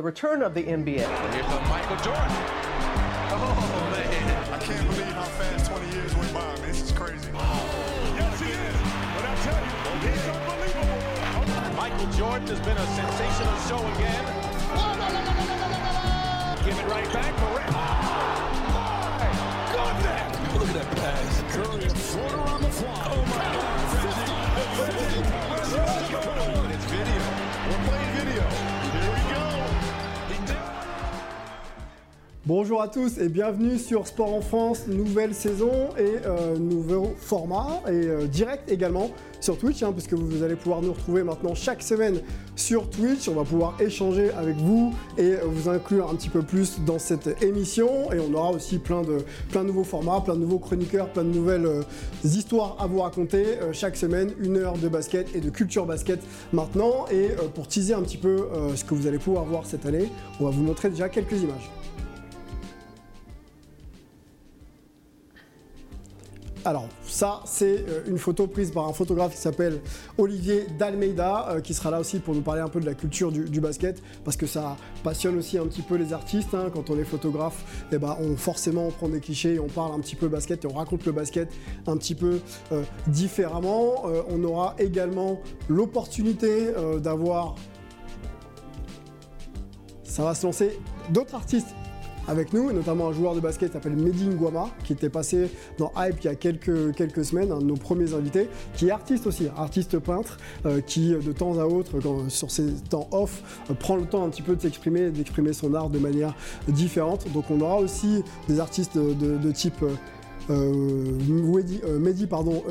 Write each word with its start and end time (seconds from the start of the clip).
The 0.00 0.06
return 0.06 0.40
of 0.40 0.54
the 0.54 0.62
NBA. 0.62 0.96
Here's 0.96 1.44
a 1.44 1.60
Michael 1.68 2.00
Jordan. 2.00 2.32
Oh, 3.36 3.52
man. 3.92 4.48
I 4.50 4.56
can't 4.56 4.88
believe 4.88 5.12
how 5.12 5.28
fast 5.36 5.70
20 5.70 5.92
years 5.92 6.16
went 6.16 6.32
by, 6.32 6.40
man. 6.40 6.62
This 6.62 6.80
is 6.80 6.92
crazy. 6.92 7.28
Oh. 7.34 8.16
Yes, 8.16 8.40
he 8.40 8.48
is. 8.48 8.80
But 9.12 9.28
I 9.28 9.36
tell 9.44 9.60
you, 9.60 9.76
he's 10.08 10.24
unbelievable. 10.24 11.76
Michael 11.76 12.08
Jordan 12.16 12.48
has 12.48 12.60
been 12.64 12.80
a 12.80 12.86
sensational 12.96 13.60
show 13.68 13.84
again. 13.92 14.24
Give 16.64 16.80
it 16.80 16.88
right 16.88 17.12
back 17.12 17.36
for 17.36 17.60
Oh, 17.60 17.84
my 18.72 19.20
goodness. 19.68 20.32
Look 20.56 20.64
at 20.64 20.80
that 20.80 20.88
pass. 20.96 21.44
Curry, 21.52 21.84
a 21.84 21.92
floater 21.92 22.40
on 22.48 22.62
the 22.62 22.72
fly. 22.72 23.04
Oh, 23.04 23.20
my 23.28 23.52
God. 23.52 23.84
50, 24.80 24.96
50. 24.96 25.28
Let's 25.52 26.08
go. 26.08 26.24
It's 26.72 26.88
video. 26.88 27.20
We're 27.68 27.84
playing 27.84 28.12
video. 28.16 28.79
Bonjour 32.46 32.80
à 32.80 32.88
tous 32.88 33.18
et 33.18 33.28
bienvenue 33.28 33.76
sur 33.76 34.06
Sport 34.06 34.32
en 34.32 34.40
France, 34.40 34.86
nouvelle 34.88 35.34
saison 35.34 35.90
et 35.98 36.24
euh, 36.24 36.56
nouveau 36.56 37.14
format 37.18 37.82
et 37.86 37.90
euh, 37.90 38.26
direct 38.26 38.72
également 38.72 39.10
sur 39.40 39.58
Twitch, 39.58 39.82
hein, 39.82 39.92
puisque 39.92 40.14
vous 40.14 40.42
allez 40.42 40.56
pouvoir 40.56 40.80
nous 40.80 40.94
retrouver 40.94 41.22
maintenant 41.22 41.54
chaque 41.54 41.82
semaine 41.82 42.22
sur 42.56 42.88
Twitch. 42.88 43.28
On 43.28 43.34
va 43.34 43.44
pouvoir 43.44 43.76
échanger 43.78 44.30
avec 44.30 44.56
vous 44.56 44.94
et 45.18 45.34
vous 45.34 45.68
inclure 45.68 46.08
un 46.08 46.14
petit 46.14 46.30
peu 46.30 46.40
plus 46.40 46.80
dans 46.80 46.98
cette 46.98 47.42
émission. 47.42 48.10
Et 48.10 48.18
on 48.18 48.32
aura 48.32 48.52
aussi 48.52 48.78
plein 48.78 49.02
de, 49.02 49.18
plein 49.50 49.60
de 49.60 49.66
nouveaux 49.66 49.84
formats, 49.84 50.22
plein 50.22 50.34
de 50.34 50.40
nouveaux 50.40 50.58
chroniqueurs, 50.58 51.10
plein 51.10 51.24
de 51.24 51.34
nouvelles 51.34 51.66
euh, 51.66 51.82
histoires 52.24 52.78
à 52.80 52.86
vous 52.86 53.00
raconter 53.00 53.44
chaque 53.72 53.96
semaine. 53.96 54.32
Une 54.40 54.56
heure 54.56 54.78
de 54.78 54.88
basket 54.88 55.36
et 55.36 55.40
de 55.40 55.50
culture 55.50 55.84
basket 55.84 56.20
maintenant. 56.54 57.04
Et 57.12 57.28
pour 57.54 57.68
teaser 57.68 57.92
un 57.92 58.02
petit 58.02 58.16
peu 58.16 58.48
ce 58.74 58.82
que 58.82 58.94
vous 58.94 59.06
allez 59.06 59.18
pouvoir 59.18 59.44
voir 59.44 59.66
cette 59.66 59.84
année, 59.84 60.08
on 60.40 60.44
va 60.44 60.50
vous 60.50 60.62
montrer 60.62 60.88
déjà 60.88 61.10
quelques 61.10 61.42
images. 61.42 61.70
Alors 66.64 66.88
ça 67.06 67.40
c'est 67.46 67.84
euh, 67.88 68.02
une 68.06 68.18
photo 68.18 68.46
prise 68.46 68.70
par 68.70 68.86
un 68.86 68.92
photographe 68.92 69.32
qui 69.32 69.40
s'appelle 69.40 69.80
Olivier 70.18 70.66
Dalmeida 70.78 71.48
euh, 71.48 71.60
qui 71.60 71.72
sera 71.72 71.90
là 71.90 72.00
aussi 72.00 72.18
pour 72.18 72.34
nous 72.34 72.42
parler 72.42 72.60
un 72.60 72.68
peu 72.68 72.80
de 72.80 72.86
la 72.86 72.94
culture 72.94 73.32
du, 73.32 73.60
basket 73.60 74.02
parce 74.24 74.36
que 74.36 74.46
ça 74.46 74.76
passionne 75.02 75.38
aussi 75.38 75.56
un 75.58 75.66
petit 75.66 75.82
peu 75.82 75.96
les 75.96 76.12
artistes 76.12 76.54
hein. 76.54 76.70
quand 76.72 76.90
on 76.90 76.98
est 76.98 77.04
photographe 77.04 77.86
et 77.92 77.98
ben 77.98 78.16
on 78.20 78.36
forcément 78.36 78.86
on 78.86 78.90
prend 78.90 79.08
des 79.08 79.20
clichés 79.20 79.54
et 79.54 79.60
on 79.60 79.68
parle 79.68 79.92
un 79.94 80.00
petit 80.00 80.16
peu 80.16 80.28
basket 80.28 80.64
et 80.64 80.68
on 80.68 80.74
raconte 80.74 81.04
le 81.06 81.12
basket 81.12 81.50
un 81.86 81.96
petit 81.96 82.14
peu 82.14 82.40
euh, 82.72 82.82
différemment 83.06 84.04
on 84.28 84.42
aura 84.44 84.74
également 84.78 85.40
l'opportunité 85.68 86.72
d'avoir 87.02 87.54
ça 90.04 90.24
va 90.24 90.34
se 90.34 90.46
lancer 90.46 90.78
d'autres 91.10 91.34
artistes 91.34 91.74
avec 92.28 92.52
nous, 92.52 92.72
notamment 92.72 93.08
un 93.08 93.12
joueur 93.12 93.34
de 93.34 93.40
basket 93.40 93.68
qui 93.68 93.74
s'appelle 93.74 93.96
Mehdi 93.96 94.26
Nguama, 94.26 94.70
qui 94.84 94.92
était 94.92 95.08
passé 95.08 95.50
dans 95.78 95.92
Hype 95.96 96.16
il 96.20 96.26
y 96.26 96.28
a 96.28 96.34
quelques, 96.34 97.24
semaines, 97.24 97.52
un 97.52 97.58
de 97.58 97.64
nos 97.64 97.76
premiers 97.76 98.14
invités, 98.14 98.48
qui 98.74 98.88
est 98.88 98.90
artiste 98.90 99.26
aussi, 99.26 99.48
artiste 99.56 99.98
peintre, 99.98 100.38
euh, 100.66 100.80
qui 100.80 101.10
de 101.10 101.32
temps 101.32 101.58
à 101.58 101.64
autre, 101.64 101.98
sur 102.28 102.50
ses 102.50 102.72
temps 102.88 103.08
off, 103.12 103.64
euh, 103.70 103.74
prend 103.74 103.96
le 103.96 104.06
temps 104.06 104.24
un 104.24 104.28
petit 104.28 104.42
peu 104.42 104.56
de 104.56 104.60
s'exprimer, 104.60 105.10
d'exprimer 105.10 105.52
son 105.52 105.74
art 105.74 105.90
de 105.90 105.98
manière 105.98 106.34
différente. 106.68 107.26
Donc 107.32 107.50
on 107.50 107.60
aura 107.60 107.76
aussi 107.76 108.22
des 108.48 108.60
artistes 108.60 108.96
de, 108.96 109.52
type... 109.52 109.82
euh, 109.82 109.94
euh, 110.50 111.18
euh, 111.84 111.98
Mehdi, 111.98 112.26
pardon, 112.26 112.62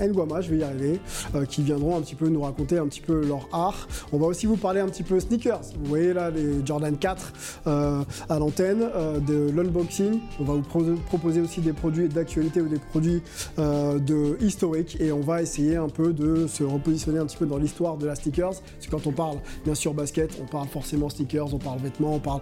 Nguama, 0.00 0.40
je 0.40 0.50
vais 0.50 0.58
y 0.58 0.62
arriver, 0.62 1.00
euh, 1.34 1.44
qui 1.44 1.62
viendront 1.62 1.96
un 1.96 2.00
petit 2.00 2.14
peu 2.14 2.28
nous 2.28 2.40
raconter 2.42 2.78
un 2.78 2.86
petit 2.86 3.00
peu 3.00 3.24
leur 3.26 3.48
art. 3.52 3.88
On 4.12 4.18
va 4.18 4.26
aussi 4.26 4.46
vous 4.46 4.56
parler 4.56 4.80
un 4.80 4.88
petit 4.88 5.02
peu 5.02 5.20
sneakers. 5.20 5.60
Vous 5.80 5.86
voyez 5.88 6.12
là 6.12 6.30
les 6.30 6.64
Jordan 6.64 6.96
4 6.96 7.32
euh, 7.66 8.02
à 8.28 8.38
l'antenne, 8.38 8.80
de 9.26 9.50
l'unboxing. 9.54 10.20
On 10.40 10.44
va 10.44 10.54
vous 10.54 10.62
pro- 10.62 10.84
proposer 11.06 11.40
aussi 11.40 11.60
des 11.60 11.72
produits 11.72 12.08
d'actualité 12.08 12.60
ou 12.60 12.68
des 12.68 12.78
produits 12.78 13.22
de 13.58 14.42
historiques 14.42 14.96
et 15.00 15.12
on 15.12 15.20
va 15.20 15.42
essayer 15.42 15.76
un 15.76 15.88
peu 15.88 16.12
de 16.12 16.46
se 16.46 16.64
repositionner 16.64 17.18
un 17.18 17.26
petit 17.26 17.36
peu 17.36 17.46
dans 17.46 17.58
l'histoire 17.58 17.96
de 17.96 18.06
la 18.06 18.14
sneakers. 18.14 18.50
Parce 18.60 18.86
que 18.86 18.90
quand 18.90 19.06
on 19.06 19.12
parle 19.12 19.38
bien 19.64 19.74
sûr 19.74 19.94
basket, 19.94 20.30
on 20.42 20.46
parle 20.46 20.68
forcément 20.68 21.08
sneakers, 21.08 21.52
on 21.54 21.58
parle 21.58 21.78
vêtements, 21.80 22.14
on 22.14 22.18
parle 22.20 22.40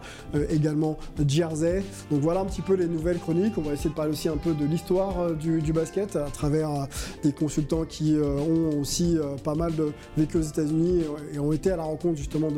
également 0.51 0.97
jersey. 1.27 1.83
Donc 2.11 2.21
voilà 2.21 2.41
un 2.41 2.45
petit 2.45 2.63
peu 2.63 2.75
les 2.75 2.87
nouvelles 2.87 3.19
chroniques. 3.19 3.55
On 3.59 3.63
va 3.63 3.73
essayer 3.73 3.91
de 3.91 3.95
parler 3.95 4.13
aussi 4.13 4.29
un 4.29 4.37
peu 4.37 4.53
de 4.55 4.67
euh, 4.91 5.35
du, 5.35 5.73
basket 5.73 6.17
à 6.17 6.31
travers 6.31 6.71
euh, 6.71 6.85
des 7.23 7.33
consultants 7.33 7.85
qui 7.85 8.17
euh, 8.17 8.39
ont 8.39 8.81
aussi 8.81 9.19
pas 9.45 9.55
mal 9.55 9.73
vécu 10.17 10.39
aux 10.39 10.43
États-Unis 10.43 11.05
et, 11.33 11.39
ont 11.39 11.53
été 11.53 11.71
à 11.71 11.77
la 11.77 11.83
rencontre 11.83 12.17
justement 12.17 12.49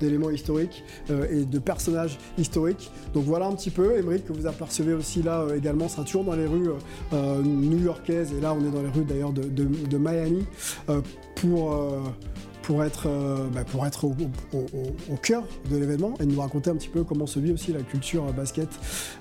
d'éléments 0.00 0.30
historiques 0.30 0.84
et 1.10 1.44
de 1.44 1.58
personnages 1.58 2.18
historiques. 2.36 2.90
Donc 3.14 3.24
voilà 3.24 3.46
un 3.46 3.54
petit 3.54 3.70
peu. 3.70 3.96
Émeric 3.98 4.26
que 4.26 4.32
vous 4.32 4.46
apercevez 4.46 4.92
aussi 4.92 5.22
là 5.22 5.46
également 5.56 5.88
sera 5.88 6.04
toujours 6.04 6.24
dans 6.24 6.34
les 6.34 6.46
rues 6.46 6.68
new-yorkaises 7.12 8.32
et 8.32 8.40
là 8.40 8.54
on 8.54 8.64
est 8.64 8.70
dans 8.70 8.82
les 8.82 8.88
rues 8.88 9.04
d'ailleurs 9.04 9.32
de, 9.32 9.98
Miami 9.98 10.44
pour 11.36 11.74
pour 12.68 12.84
être, 12.84 13.06
euh, 13.06 13.48
bah, 13.50 13.64
pour 13.64 13.86
être 13.86 14.04
au, 14.04 14.14
cœur 15.22 15.42
de 15.70 15.78
l'événement 15.78 16.12
et 16.20 16.26
nous 16.26 16.38
raconter 16.38 16.68
un 16.68 16.76
petit 16.76 16.90
peu 16.90 17.02
comment 17.02 17.26
se 17.26 17.40
vit 17.40 17.50
aussi 17.50 17.72
la 17.72 17.80
culture 17.80 18.30
basket 18.34 18.68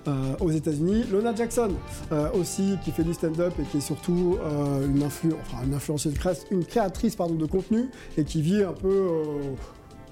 euh, 0.06 0.36
aux 0.42 0.52
États-Unis. 0.52 1.06
Lona 1.10 1.34
Jackson 1.34 1.70
euh, 2.12 2.30
aussi 2.34 2.76
qui 2.84 2.92
fait 2.92 3.06
du 3.06 3.14
stand-up 3.14 3.54
et 3.58 3.64
qui 3.64 3.78
est 3.78 3.82
surtout 3.82 4.38
une, 4.84 5.02
une 5.64 5.74
influenceuse, 5.74 6.14
une 6.52 6.66
créatrice 6.66 7.16
pardon, 7.16 7.36
de 7.36 7.46
contenu 7.46 7.86
et 8.18 8.26
qui 8.26 8.42
vit 8.42 8.64
un 8.64 8.74
peu 8.74 9.08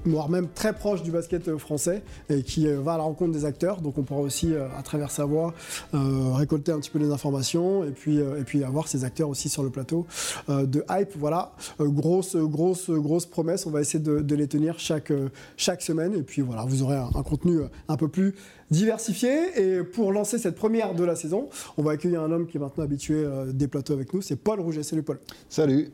voire 0.06 0.30
même 0.30 0.48
très 0.54 0.74
proche 0.74 1.04
du 1.04 1.12
basket 1.12 1.48
euh, 1.48 1.58
français 1.58 2.04
et 2.30 2.44
qui 2.44 2.68
euh, 2.68 2.80
va 2.80 2.94
à 2.94 2.98
la 2.98 3.04
rencontre 3.04 3.32
des 3.32 3.46
acteurs. 3.46 3.82
Donc 3.82 3.98
on 3.98 4.04
pourra 4.04 4.22
aussi, 4.22 4.54
euh, 4.54 4.68
à 4.78 4.84
travers 4.84 5.12
sa 5.12 5.26
voix, 5.26 5.54
récolter 5.94 6.72
un 6.72 6.80
petit 6.80 6.90
peu 6.90 7.00
les 7.00 7.12
informations 7.12 7.84
et 7.84 7.92
puis, 7.92 8.64
avoir 8.64 8.88
ces 8.88 9.04
acteurs 9.04 9.30
aussi 9.30 9.50
sur 9.50 9.64
le 9.64 9.70
plateau 9.70 10.06
de 10.48 10.84
Hype. 10.90 11.14
Voilà, 11.18 11.54
grosse, 11.80 12.36
grosse, 12.36 12.90
grosse 12.90 13.26
promesse. 13.26 13.66
On 13.66 13.72
va 13.72 13.82
essayer 13.82 14.04
de, 14.04 14.36
les 14.36 14.48
tenir 14.48 14.80
chaque, 14.80 15.12
semaine 15.82 16.14
et 16.14 16.24
puis 16.24 16.42
voilà, 16.42 16.64
vous 16.66 16.84
aurez 16.84 16.98
un, 16.98 17.10
un 17.16 17.24
contenu 17.24 17.60
un 17.88 17.98
peu 17.98 18.08
plus 18.08 18.36
diversifié. 18.70 19.32
Et 19.62 19.84
pour 19.84 20.12
lancer 20.12 20.38
cette 20.38 20.56
première 20.56 20.96
de 20.96 21.04
la 21.04 21.16
saison, 21.16 21.50
on 21.78 21.84
va 21.84 21.92
accueillir 21.92 22.22
un 22.22 22.32
homme 22.32 22.48
qui 22.48 22.58
est 22.58 22.60
maintenant 22.60 22.84
habitué 22.84 23.26
des 23.54 23.68
plateaux 23.68 23.94
avec 23.94 24.14
nous. 24.14 24.22
C'est 24.22 24.38
Paul 24.38 24.60
Rouget. 24.60 24.84
Salut 24.84 25.04
Paul. 25.04 25.20
Salut. 25.50 25.92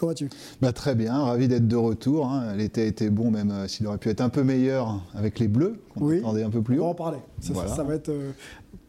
Comment 0.00 0.12
vas-tu 0.12 0.30
Bah, 0.62 0.72
très 0.72 0.94
bien, 0.94 1.12
ravi 1.18 1.46
d'être 1.46 1.68
de 1.68 1.76
retour. 1.76 2.26
hein. 2.26 2.56
L'été 2.56 2.80
a 2.80 2.84
été 2.86 3.10
bon, 3.10 3.30
même 3.30 3.50
euh, 3.50 3.68
s'il 3.68 3.86
aurait 3.86 3.98
pu 3.98 4.08
être 4.08 4.22
un 4.22 4.30
peu 4.30 4.42
meilleur 4.42 4.98
avec 5.14 5.38
les 5.38 5.46
Bleus, 5.46 5.76
qu'on 5.94 6.06
Oui. 6.06 6.18
attendait 6.20 6.42
un 6.42 6.48
peu 6.48 6.62
plus 6.62 6.76
On 6.78 6.84
va 6.84 6.86
en 6.86 6.90
haut. 6.92 6.94
parler. 6.94 7.18
Ça, 7.40 7.52
Voilà. 7.52 7.68
ça- 7.68 7.76
ça 7.76 7.82
va 7.84 7.94
être, 7.96 8.08
euh, 8.08 8.32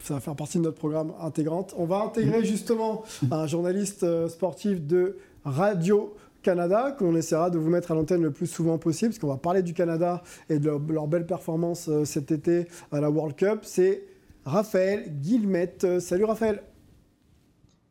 ça 0.02 0.14
va 0.14 0.20
faire 0.22 0.38
partie 0.38 0.58
de 0.58 0.64
notre 0.64 0.78
programme 0.78 1.12
intégrante. 1.20 1.74
On 1.78 1.84
va 1.86 2.02
intégrer 2.06 2.46
justement 2.46 3.04
un 3.32 3.46
journaliste 3.46 4.04
euh, 4.04 4.30
sportif 4.30 4.82
de 4.88 5.18
Radio 5.44 6.16
Canada 6.44 6.96
qu'on 6.98 7.14
essaiera 7.18 7.50
de 7.50 7.60
vous 7.60 7.70
mettre 7.70 7.92
à 7.92 7.96
l'antenne 7.96 8.22
le 8.24 8.32
plus 8.32 8.48
souvent 8.48 8.78
possible 8.78 9.10
parce 9.10 9.20
qu'on 9.20 9.28
va 9.28 9.36
parler 9.38 9.64
du 9.64 9.74
Canada 9.74 10.24
et 10.50 10.60
de 10.60 10.66
leur, 10.66 10.80
leur 10.80 11.08
belle 11.08 11.26
performance 11.26 11.90
euh, 11.90 12.06
cet 12.06 12.32
été 12.32 12.68
à 12.94 13.02
la 13.02 13.10
World 13.12 13.36
Cup. 13.36 13.60
C'est 13.64 14.04
Raphaël 14.46 15.12
Guillemette. 15.22 16.00
Salut 16.00 16.24
Raphaël. 16.24 16.64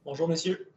Bonjour 0.07 0.27
messieurs. 0.27 0.70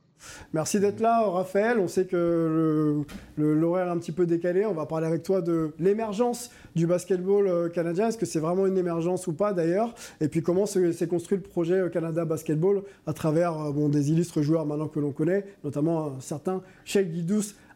Merci 0.53 0.79
d'être 0.79 0.99
là, 0.99 1.21
Raphaël. 1.27 1.77
On 1.79 1.87
sait 1.87 2.05
que 2.05 2.15
le- 2.15 3.03
le- 3.43 3.53
l'horaire 3.53 3.87
est 3.87 3.91
un 3.91 3.97
petit 3.97 4.11
peu 4.11 4.25
décalé. 4.25 4.65
On 4.65 4.73
va 4.73 4.85
parler 4.85 5.07
avec 5.07 5.23
toi 5.23 5.41
de 5.41 5.71
l'émergence 5.79 6.51
du 6.75 6.87
basketball 6.87 7.47
euh, 7.47 7.69
canadien. 7.69 8.07
Est-ce 8.07 8.17
que 8.17 8.25
c'est 8.25 8.39
vraiment 8.39 8.65
une 8.65 8.77
émergence 8.77 9.27
ou 9.27 9.33
pas 9.33 9.53
d'ailleurs? 9.53 9.93
Et 10.21 10.27
puis 10.27 10.41
comment 10.41 10.65
se- 10.65 10.91
s'est 10.91 11.07
construit 11.07 11.37
le 11.37 11.43
projet 11.43 11.75
euh, 11.75 11.89
Canada 11.89 12.25
Basketball 12.25 12.83
à 13.07 13.13
travers 13.13 13.59
euh, 13.59 13.89
des 13.89 14.11
illustres 14.11 14.41
joueurs 14.41 14.65
maintenant 14.65 14.87
que 14.87 14.99
l'on 14.99 15.11
connaît, 15.11 15.45
notamment 15.63 16.07
un 16.17 16.19
certain 16.21 16.61
Sheikh 16.85 17.11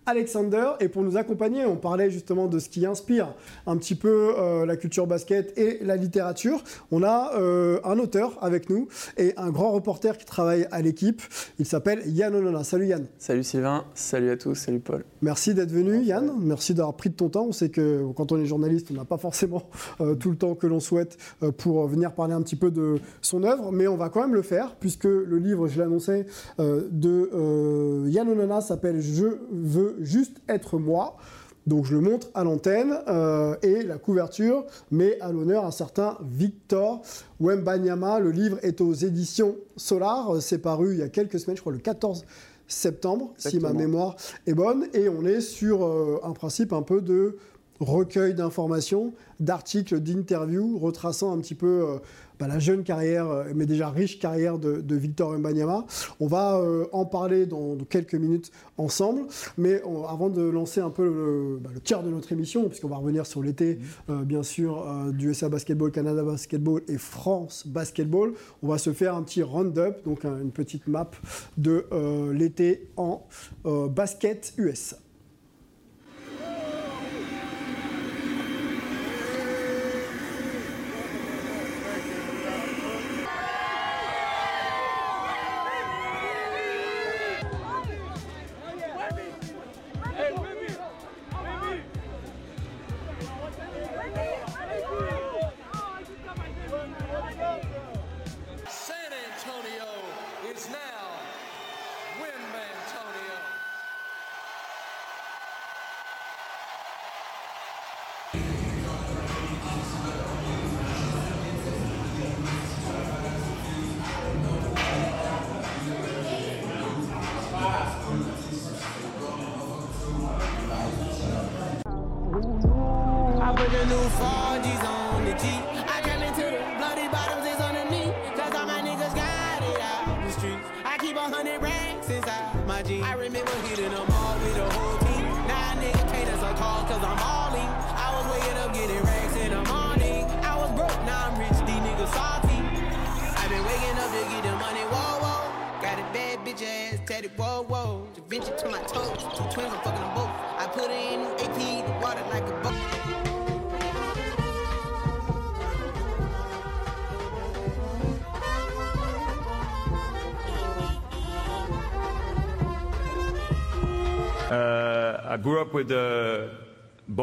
Alexander. 0.07 0.72
Et 0.79 0.88
pour 0.88 1.03
nous 1.03 1.18
accompagner, 1.18 1.66
on 1.66 1.75
parlait 1.75 2.09
justement 2.09 2.47
de 2.47 2.59
ce 2.59 2.69
qui 2.69 2.85
inspire 2.85 3.34
un 3.68 3.75
petit 3.75 3.94
peu 3.94 4.34
euh, 4.38 4.66
la 4.66 4.78
culture 4.78 5.06
basket 5.06 5.56
et 5.57 5.79
la 5.84 5.97
littérature. 5.97 6.64
On 6.91 7.03
a 7.03 7.34
euh, 7.35 7.81
un 7.84 7.99
auteur 7.99 8.37
avec 8.41 8.70
nous 8.70 8.87
et 9.17 9.34
un 9.35 9.49
grand 9.49 9.72
reporter 9.72 10.17
qui 10.17 10.26
travaille 10.26 10.66
à 10.72 10.81
l'équipe. 10.81 11.22
Il 11.59 11.66
s'appelle 11.66 12.03
Yann 12.08 12.34
Onona. 12.34 12.64
Salut 12.64 12.87
Yann. 12.87 13.05
Salut 13.17 13.43
Sylvain, 13.43 13.84
salut 13.96 14.29
à 14.29 14.37
tous, 14.37 14.55
salut 14.55 14.79
Paul. 14.79 15.03
Merci 15.22 15.53
d'être 15.53 15.72
venu 15.72 16.02
Yann. 16.02 16.31
Merci 16.40 16.73
d'avoir 16.73 16.96
pris 16.96 17.09
de 17.09 17.16
ton 17.16 17.28
temps. 17.28 17.46
On 17.49 17.52
sait 17.52 17.70
que 17.70 18.05
quand 18.16 18.31
on 18.31 18.40
est 18.40 18.46
journaliste, 18.46 18.87
on 18.91 18.93
n'a 18.93 19.05
pas 19.05 19.17
forcément 19.17 19.64
euh, 19.99 20.16
tout 20.16 20.31
le 20.31 20.37
temps 20.37 20.55
que 20.55 20.67
l'on 20.67 20.79
souhaite 20.79 21.17
pour 21.58 21.85
venir 21.87 22.14
parler 22.14 22.34
un 22.34 22.41
petit 22.41 22.55
peu 22.55 22.72
de 22.72 22.96
son 23.22 23.43
œuvre, 23.43 23.73
mais 23.73 23.87
on 23.87 23.97
va 23.97 24.08
quand 24.08 24.22
même 24.22 24.35
le 24.35 24.41
faire 24.41 24.76
puisque 24.79 25.03
le 25.03 25.37
livre, 25.37 25.67
je 25.67 25.79
l'annonçais, 25.79 26.26
de 26.59 28.08
Yann 28.08 28.29
Onona 28.29 28.61
s'appelle 28.61 29.02
Je 29.02 29.26
veux 29.52 29.97
juste 29.99 30.38
être 30.47 30.78
moi. 30.78 31.17
Donc 31.66 31.85
je 31.85 31.96
le 31.96 32.02
montre 32.02 32.28
à 32.34 32.46
l'antenne 32.46 32.97
euh, 33.09 33.55
et 33.61 33.84
la 33.84 33.97
couverture 33.97 34.66
met 34.90 35.20
à 35.20 35.34
l'honneur 35.34 35.66
un 35.66 35.72
certain 35.72 36.17
Victor 36.22 37.02
Wembanyama. 37.41 38.20
Le 38.20 38.32
livre 38.32 38.58
est 38.61 38.79
aux 38.79 38.94
éditions 38.94 39.58
Solar. 39.76 40.35
Euh, 40.35 40.40
C'est 40.40 40.59
paru 40.59 40.94
il 40.94 40.99
y 40.99 41.03
a 41.03 41.09
quelques 41.09 41.40
semaines, 41.40 41.58
je 41.58 41.61
crois 41.61 41.73
le 41.73 41.79
14 41.79 42.26
septembre, 42.67 43.34
si 43.38 43.59
ma 43.59 43.73
mémoire 43.73 44.16
est 44.46 44.53
bonne. 44.53 44.88
Et 44.94 45.09
on 45.09 45.26
est 45.26 45.41
sur 45.41 45.85
euh, 45.85 46.20
un 46.23 46.32
principe 46.32 46.73
un 46.73 46.82
peu 46.82 47.02
de 47.02 47.38
recueil 47.79 48.34
d'informations, 48.34 49.14
d'articles, 49.40 50.00
d'interviews, 50.00 50.79
retraçant 50.79 51.34
un 51.34 51.40
petit 51.40 51.55
peu 51.55 51.85
euh, 51.88 51.97
bah, 52.39 52.47
la 52.47 52.59
jeune 52.59 52.84
carrière, 52.84 53.28
euh, 53.29 53.43
mais 53.55 53.66
déjà 53.66 53.89
riche 53.89 54.19
carrière 54.19 54.57
de, 54.59 54.81
de 54.81 54.95
Victor 54.95 55.37
Mbanyama. 55.37 55.85
On 56.19 56.28
va 56.28 56.57
euh, 56.59 56.85
en 56.91 57.05
parler 57.05 57.45
dans, 57.45 57.75
dans 57.75 57.85
quelques 57.85 58.16
minutes 58.16 58.51
ensemble, 58.78 59.22
mais 59.57 59.81
on- 59.85 60.05
avant 60.05 60.29
de 60.29 60.41
lancer 60.41 60.81
un 60.81 60.89
peu 60.89 61.05
le, 61.05 61.57
bah, 61.59 61.69
le 61.73 61.79
cœur 61.79 62.03
de 62.03 62.09
notre 62.09 62.31
émission, 62.31 62.67
puisqu'on 62.69 62.87
va 62.89 62.97
revenir 62.97 63.25
sur 63.25 63.41
l'été, 63.41 63.79
euh, 64.09 64.23
bien 64.23 64.43
sûr, 64.43 64.85
du 65.13 65.29
USA 65.29 65.49
Basketball, 65.49 65.91
Canada 65.91 66.23
Basketball 66.23 66.81
et 66.87 66.97
France 66.97 67.66
Basketball, 67.67 68.34
on 68.63 68.67
va 68.67 68.78
se 68.78 68.93
faire 68.93 69.16
un 69.16 69.23
petit 69.23 69.41
round-up, 69.43 69.97
donc 70.05 70.25
un- 70.25 70.40
une 70.41 70.51
petite 70.51 70.87
map 70.87 71.09
de 71.57 71.85
l'été 72.33 72.90
en 72.97 73.25
basket 73.66 74.53
US. 74.57 74.95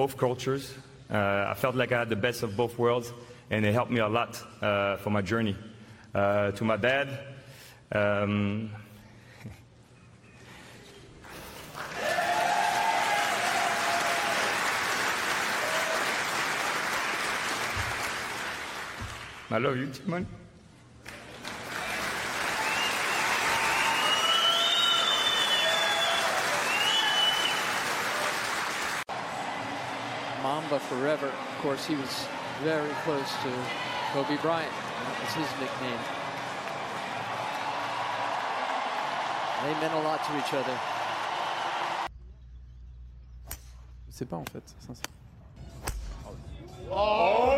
Both 0.05 0.19
cultures. 0.19 0.75
Uh, 1.11 1.47
I 1.49 1.55
felt 1.55 1.75
like 1.77 1.91
I 1.91 2.01
had 2.01 2.11
the 2.11 2.17
best 2.17 2.43
of 2.43 2.55
both 2.59 2.79
worlds, 2.79 3.11
and 3.51 3.65
it 3.65 3.73
helped 3.73 3.91
me 3.91 4.01
a 4.01 4.09
lot 4.09 4.39
uh, 4.61 4.99
for 4.99 5.09
my 5.09 5.23
journey. 5.23 5.57
Uh, 6.15 6.51
to 6.51 6.63
my 6.63 6.77
dad, 6.77 7.09
um, 7.91 8.71
I 19.51 19.57
love 19.57 19.79
you, 19.79 19.87
Timon. 19.87 20.44
Course, 31.65 31.87
he 31.87 31.95
was 31.95 32.27
very 32.63 32.91
close 33.05 33.33
to 33.43 33.51
Kobe 34.13 34.37
Bryant. 34.43 34.71
That 34.71 35.19
was 35.19 35.33
his 35.33 35.49
nickname. 35.59 35.99
They 39.63 39.73
meant 39.81 39.95
a 39.95 40.03
lot 40.07 40.23
to 40.25 40.37
each 40.37 40.53
other. 40.53 40.79
Je 44.07 44.13
sais 44.13 44.27
pas 44.27 44.37
en 44.37 44.45
fait. 44.45 44.63
sincèrement. 44.87 45.09
Oh, 46.91 47.57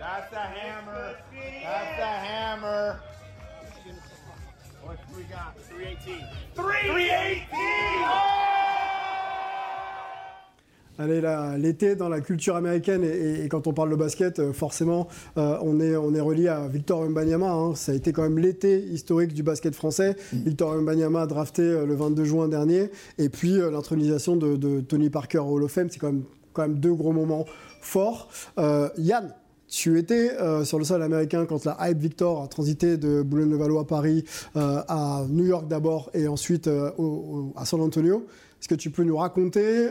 That's 0.00 0.32
a 0.32 0.40
hammer. 0.40 1.14
That's 1.62 2.00
a 2.00 2.14
hammer. 2.26 3.00
What 4.82 4.98
we 5.16 5.22
got? 5.22 5.56
318. 5.68 6.26
318! 6.56 8.27
Allez, 11.00 11.22
l'été 11.58 11.94
dans 11.94 12.08
la 12.08 12.20
culture 12.20 12.56
américaine 12.56 13.04
et, 13.04 13.44
et 13.44 13.48
quand 13.48 13.68
on 13.68 13.72
parle 13.72 13.90
de 13.90 13.94
basket, 13.96 14.40
euh, 14.40 14.52
forcément, 14.52 15.06
euh, 15.36 15.56
on, 15.62 15.78
est, 15.78 15.94
on 15.96 16.12
est 16.12 16.20
relié 16.20 16.48
à 16.48 16.66
Victor 16.66 17.00
Wembanyama. 17.02 17.50
hein. 17.52 17.74
Ça 17.76 17.92
a 17.92 17.94
été 17.94 18.12
quand 18.12 18.22
même 18.22 18.38
l'été 18.38 18.80
historique 18.80 19.32
du 19.32 19.44
basket 19.44 19.76
français. 19.76 20.16
Victor 20.32 20.74
Wembanyama 20.74 21.26
drafté 21.26 21.62
euh, 21.62 21.86
le 21.86 21.94
22 21.94 22.24
juin 22.24 22.48
dernier. 22.48 22.90
Et 23.18 23.28
puis 23.28 23.60
euh, 23.60 23.70
l'intronisation 23.70 24.34
de, 24.34 24.56
de 24.56 24.80
Tony 24.80 25.08
Parker 25.08 25.38
au 25.38 25.52
Hall 25.54 25.62
of 25.62 25.70
Fame, 25.70 25.88
c'est 25.88 26.00
quand 26.00 26.08
même, 26.08 26.24
quand 26.52 26.62
même 26.62 26.80
deux 26.80 26.94
gros 26.94 27.12
moments 27.12 27.44
forts. 27.80 28.28
Euh, 28.58 28.88
Yann, 28.98 29.32
tu 29.68 29.98
étais 30.00 30.32
euh, 30.40 30.64
sur 30.64 30.78
le 30.80 30.84
sol 30.84 31.00
américain 31.02 31.46
quand 31.46 31.64
la 31.64 31.76
Hype 31.80 31.98
Victor 31.98 32.42
a 32.42 32.48
transité 32.48 32.96
de 32.96 33.22
Boulogne-le-Valois 33.22 33.82
à 33.82 33.84
Paris 33.84 34.24
euh, 34.56 34.80
à 34.88 35.24
New 35.28 35.44
York 35.46 35.68
d'abord 35.68 36.10
et 36.12 36.26
ensuite 36.26 36.66
euh, 36.66 36.90
au- 36.98 37.04
au- 37.04 37.52
à 37.56 37.64
San 37.66 37.80
Antonio. 37.80 38.26
Est-ce 38.60 38.66
que 38.68 38.74
tu 38.74 38.90
peux 38.90 39.04
nous 39.04 39.16
raconter 39.16 39.90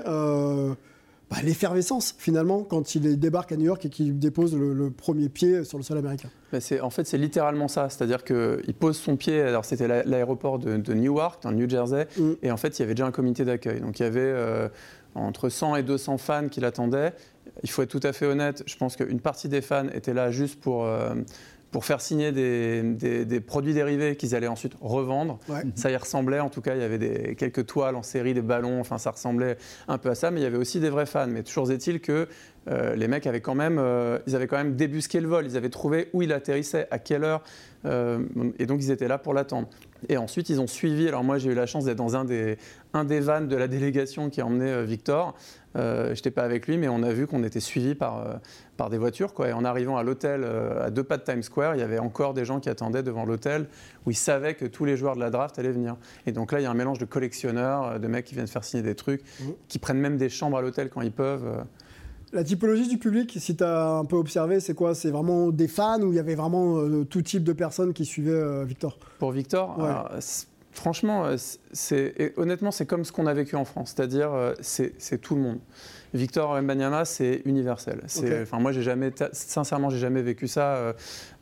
bah, 1.29 1.37
l'effervescence 1.43 2.15
finalement 2.17 2.63
quand 2.63 2.95
il 2.95 3.19
débarque 3.19 3.51
à 3.51 3.57
New 3.57 3.65
York 3.65 3.85
et 3.85 3.89
qu'il 3.89 4.17
dépose 4.17 4.55
le, 4.55 4.73
le 4.73 4.91
premier 4.91 5.27
pied 5.29 5.63
sur 5.65 5.77
le 5.77 5.83
sol 5.83 5.97
américain 5.97 6.29
Bah, 6.53 6.59
en 6.81 6.89
fait, 6.89 7.05
c'est 7.05 7.17
littéralement 7.17 7.67
ça. 7.67 7.89
C'est-à-dire 7.89 8.23
qu'il 8.23 8.73
pose 8.79 8.95
son 8.97 9.17
pied, 9.17 9.41
alors 9.41 9.65
c'était 9.65 9.87
l'a- 9.87 10.03
l'aéroport 10.03 10.57
de, 10.59 10.77
de 10.77 10.93
Newark, 10.93 11.43
dans 11.43 11.51
le 11.51 11.57
New 11.57 11.69
Jersey, 11.69 12.07
Mm. 12.17 12.31
et 12.43 12.51
en 12.51 12.57
fait, 12.57 12.77
il 12.79 12.81
y 12.81 12.85
avait 12.85 12.93
déjà 12.95 13.05
un 13.07 13.11
comité 13.11 13.43
d'accueil. 13.43 13.81
Donc 13.81 13.99
il 13.99 14.03
y 14.03 14.05
avait 14.05 14.19
euh, 14.21 14.69
entre 15.15 15.49
100 15.49 15.75
et 15.75 15.83
200 15.83 16.17
fans 16.17 16.47
qui 16.47 16.61
l'attendaient. 16.61 17.13
Il 17.63 17.69
faut 17.69 17.81
être 17.81 17.89
tout 17.89 17.99
à 18.07 18.13
fait 18.13 18.25
honnête, 18.25 18.63
je 18.65 18.75
pense 18.77 18.95
qu'une 18.95 19.19
partie 19.19 19.49
des 19.49 19.61
fans 19.61 19.87
était 19.93 20.13
là 20.13 20.31
juste 20.31 20.59
pour, 20.61 20.85
euh, 20.85 21.13
pour 21.71 21.83
faire 21.85 21.99
signer 22.01 22.31
des, 22.31 22.81
des- 22.81 23.25
des 23.25 23.39
produits 23.41 23.73
dérivés 23.73 24.15
qu'ils 24.15 24.35
allaient 24.35 24.47
ensuite 24.47 24.73
revendre. 24.81 25.37
Ouais. 25.49 25.63
Ça 25.75 25.91
y 25.91 25.95
ressemblait, 25.95 26.39
en 26.39 26.49
tout 26.49 26.61
cas, 26.61 26.75
il 26.75 26.81
y 26.81 26.83
avait 26.83 26.97
des, 26.97 27.35
quelques 27.35 27.65
toiles 27.65 27.95
en 27.95 28.03
série, 28.03 28.33
des 28.33 28.41
ballons, 28.41 28.79
enfin 28.79 28.97
ça 28.97 29.11
ressemblait 29.11 29.57
un 29.87 29.97
peu 29.97 30.09
à 30.09 30.15
ça, 30.15 30.31
mais 30.31 30.39
il 30.39 30.43
y 30.43 30.47
avait 30.47 30.57
aussi 30.57 30.79
des 30.79 30.89
vrais 30.89 31.05
fans. 31.05 31.27
Mais 31.27 31.43
toujours 31.43 31.69
est-il 31.71 31.99
que 31.99 32.27
euh, 32.69 32.95
les 32.95 33.07
mecs 33.07 33.27
avaient 33.27 33.41
quand, 33.41 33.55
même, 33.55 33.77
euh, 33.79 34.19
ils 34.27 34.35
avaient 34.35 34.47
quand 34.47 34.57
même 34.57 34.75
débusqué 34.75 35.19
le 35.19 35.27
vol, 35.27 35.45
ils 35.45 35.57
avaient 35.57 35.69
trouvé 35.69 36.09
où 36.13 36.21
il 36.21 36.31
atterrissait, 36.33 36.87
à 36.91 36.99
quelle 36.99 37.23
heure, 37.23 37.41
euh, 37.85 38.19
et 38.59 38.65
donc 38.65 38.81
ils 38.81 38.91
étaient 38.91 39.07
là 39.07 39.17
pour 39.17 39.33
l'attendre. 39.33 39.69
Et 40.09 40.17
ensuite, 40.17 40.49
ils 40.49 40.59
ont 40.61 40.67
suivi. 40.67 41.07
Alors, 41.07 41.23
moi, 41.23 41.37
j'ai 41.37 41.51
eu 41.51 41.55
la 41.55 41.65
chance 41.65 41.85
d'être 41.85 41.97
dans 41.97 42.15
un 42.15 42.25
des, 42.25 42.57
un 42.93 43.03
des 43.03 43.19
vannes 43.19 43.47
de 43.47 43.55
la 43.55 43.67
délégation 43.67 44.29
qui 44.29 44.41
a 44.41 44.45
emmené 44.45 44.71
euh, 44.71 44.83
Victor. 44.83 45.33
Euh, 45.75 46.05
Je 46.07 46.11
n'étais 46.11 46.31
pas 46.31 46.43
avec 46.43 46.67
lui, 46.67 46.77
mais 46.77 46.87
on 46.87 47.03
a 47.03 47.11
vu 47.11 47.27
qu'on 47.27 47.43
était 47.43 47.59
suivi 47.59 47.93
par, 47.95 48.19
euh, 48.19 48.33
par 48.77 48.89
des 48.89 48.97
voitures. 48.97 49.33
Quoi. 49.33 49.49
Et 49.49 49.53
en 49.53 49.63
arrivant 49.65 49.97
à 49.97 50.03
l'hôtel, 50.03 50.41
euh, 50.43 50.85
à 50.85 50.89
deux 50.89 51.03
pas 51.03 51.17
de 51.17 51.23
Times 51.23 51.43
Square, 51.43 51.75
il 51.75 51.79
y 51.79 51.83
avait 51.83 51.99
encore 51.99 52.33
des 52.33 52.45
gens 52.45 52.59
qui 52.59 52.69
attendaient 52.69 53.03
devant 53.03 53.25
l'hôtel 53.25 53.67
où 54.05 54.11
ils 54.11 54.15
savaient 54.15 54.55
que 54.55 54.65
tous 54.65 54.85
les 54.85 54.97
joueurs 54.97 55.15
de 55.15 55.19
la 55.19 55.29
draft 55.29 55.59
allaient 55.59 55.71
venir. 55.71 55.95
Et 56.25 56.31
donc 56.31 56.51
là, 56.51 56.59
il 56.59 56.63
y 56.63 56.65
a 56.65 56.71
un 56.71 56.75
mélange 56.75 56.99
de 56.99 57.05
collectionneurs, 57.05 57.99
de 57.99 58.07
mecs 58.07 58.25
qui 58.25 58.33
viennent 58.35 58.47
faire 58.47 58.63
signer 58.63 58.83
des 58.83 58.95
trucs, 58.95 59.21
Mhm. 59.41 59.53
qui 59.67 59.79
prennent 59.79 59.99
même 59.99 60.17
des 60.17 60.29
chambres 60.29 60.57
à 60.57 60.61
l'hôtel 60.61 60.89
quand 60.89 61.01
ils 61.01 61.11
peuvent. 61.11 61.63
La 62.33 62.43
typologie 62.43 62.87
du 62.89 62.97
public, 62.97 63.35
si 63.39 63.55
tu 63.55 63.63
as 63.63 63.89
un 63.99 64.05
peu 64.05 64.17
observé, 64.17 64.59
c'est 64.59 64.73
quoi? 64.73 64.93
C'est 64.95 65.11
vraiment 65.11 65.47
des 65.49 65.67
fans 65.69 66.01
ou 66.01 66.11
il 66.11 66.15
y 66.17 66.19
avait 66.19 66.35
vraiment 66.35 66.77
euh, 66.79 67.05
tout 67.05 67.21
type 67.21 67.43
de 67.43 67.53
personnes 67.53 67.93
qui 67.93 68.05
suivaient 68.05 68.31
euh, 68.31 68.65
Victor? 68.65 68.97
Pour 69.17 69.31
Victor, 69.31 69.77
Ouais. 69.79 69.85
alors, 69.85 70.11
c- 70.19 70.45
franchement, 70.73 71.25
euh, 71.25 71.37
c- 71.37 71.57
c'est, 71.71 72.33
honnêtement, 72.37 72.71
c'est 72.71 72.85
comme 72.85 73.05
ce 73.05 73.13
qu'on 73.13 73.27
a 73.27 73.33
vécu 73.33 73.55
en 73.55 73.63
France, 73.63 73.93
c'est-à-dire 73.95 74.29
c'est, 74.59 74.93
c'est 74.97 75.19
tout 75.19 75.35
le 75.35 75.41
monde. 75.41 75.59
Victor 76.13 76.61
Mbanyama, 76.61 77.05
c'est 77.05 77.41
universel. 77.45 78.01
C'est, 78.07 78.25
Ok. 78.27 78.39
enfin, 78.43 78.59
moi, 78.59 78.71
j'ai 78.71 78.81
jamais, 78.81 79.11
sincèrement, 79.33 79.89
j'ai 79.89 79.97
jamais 79.97 80.21
vécu 80.21 80.47
ça. 80.47 80.75
Euh, 80.75 80.93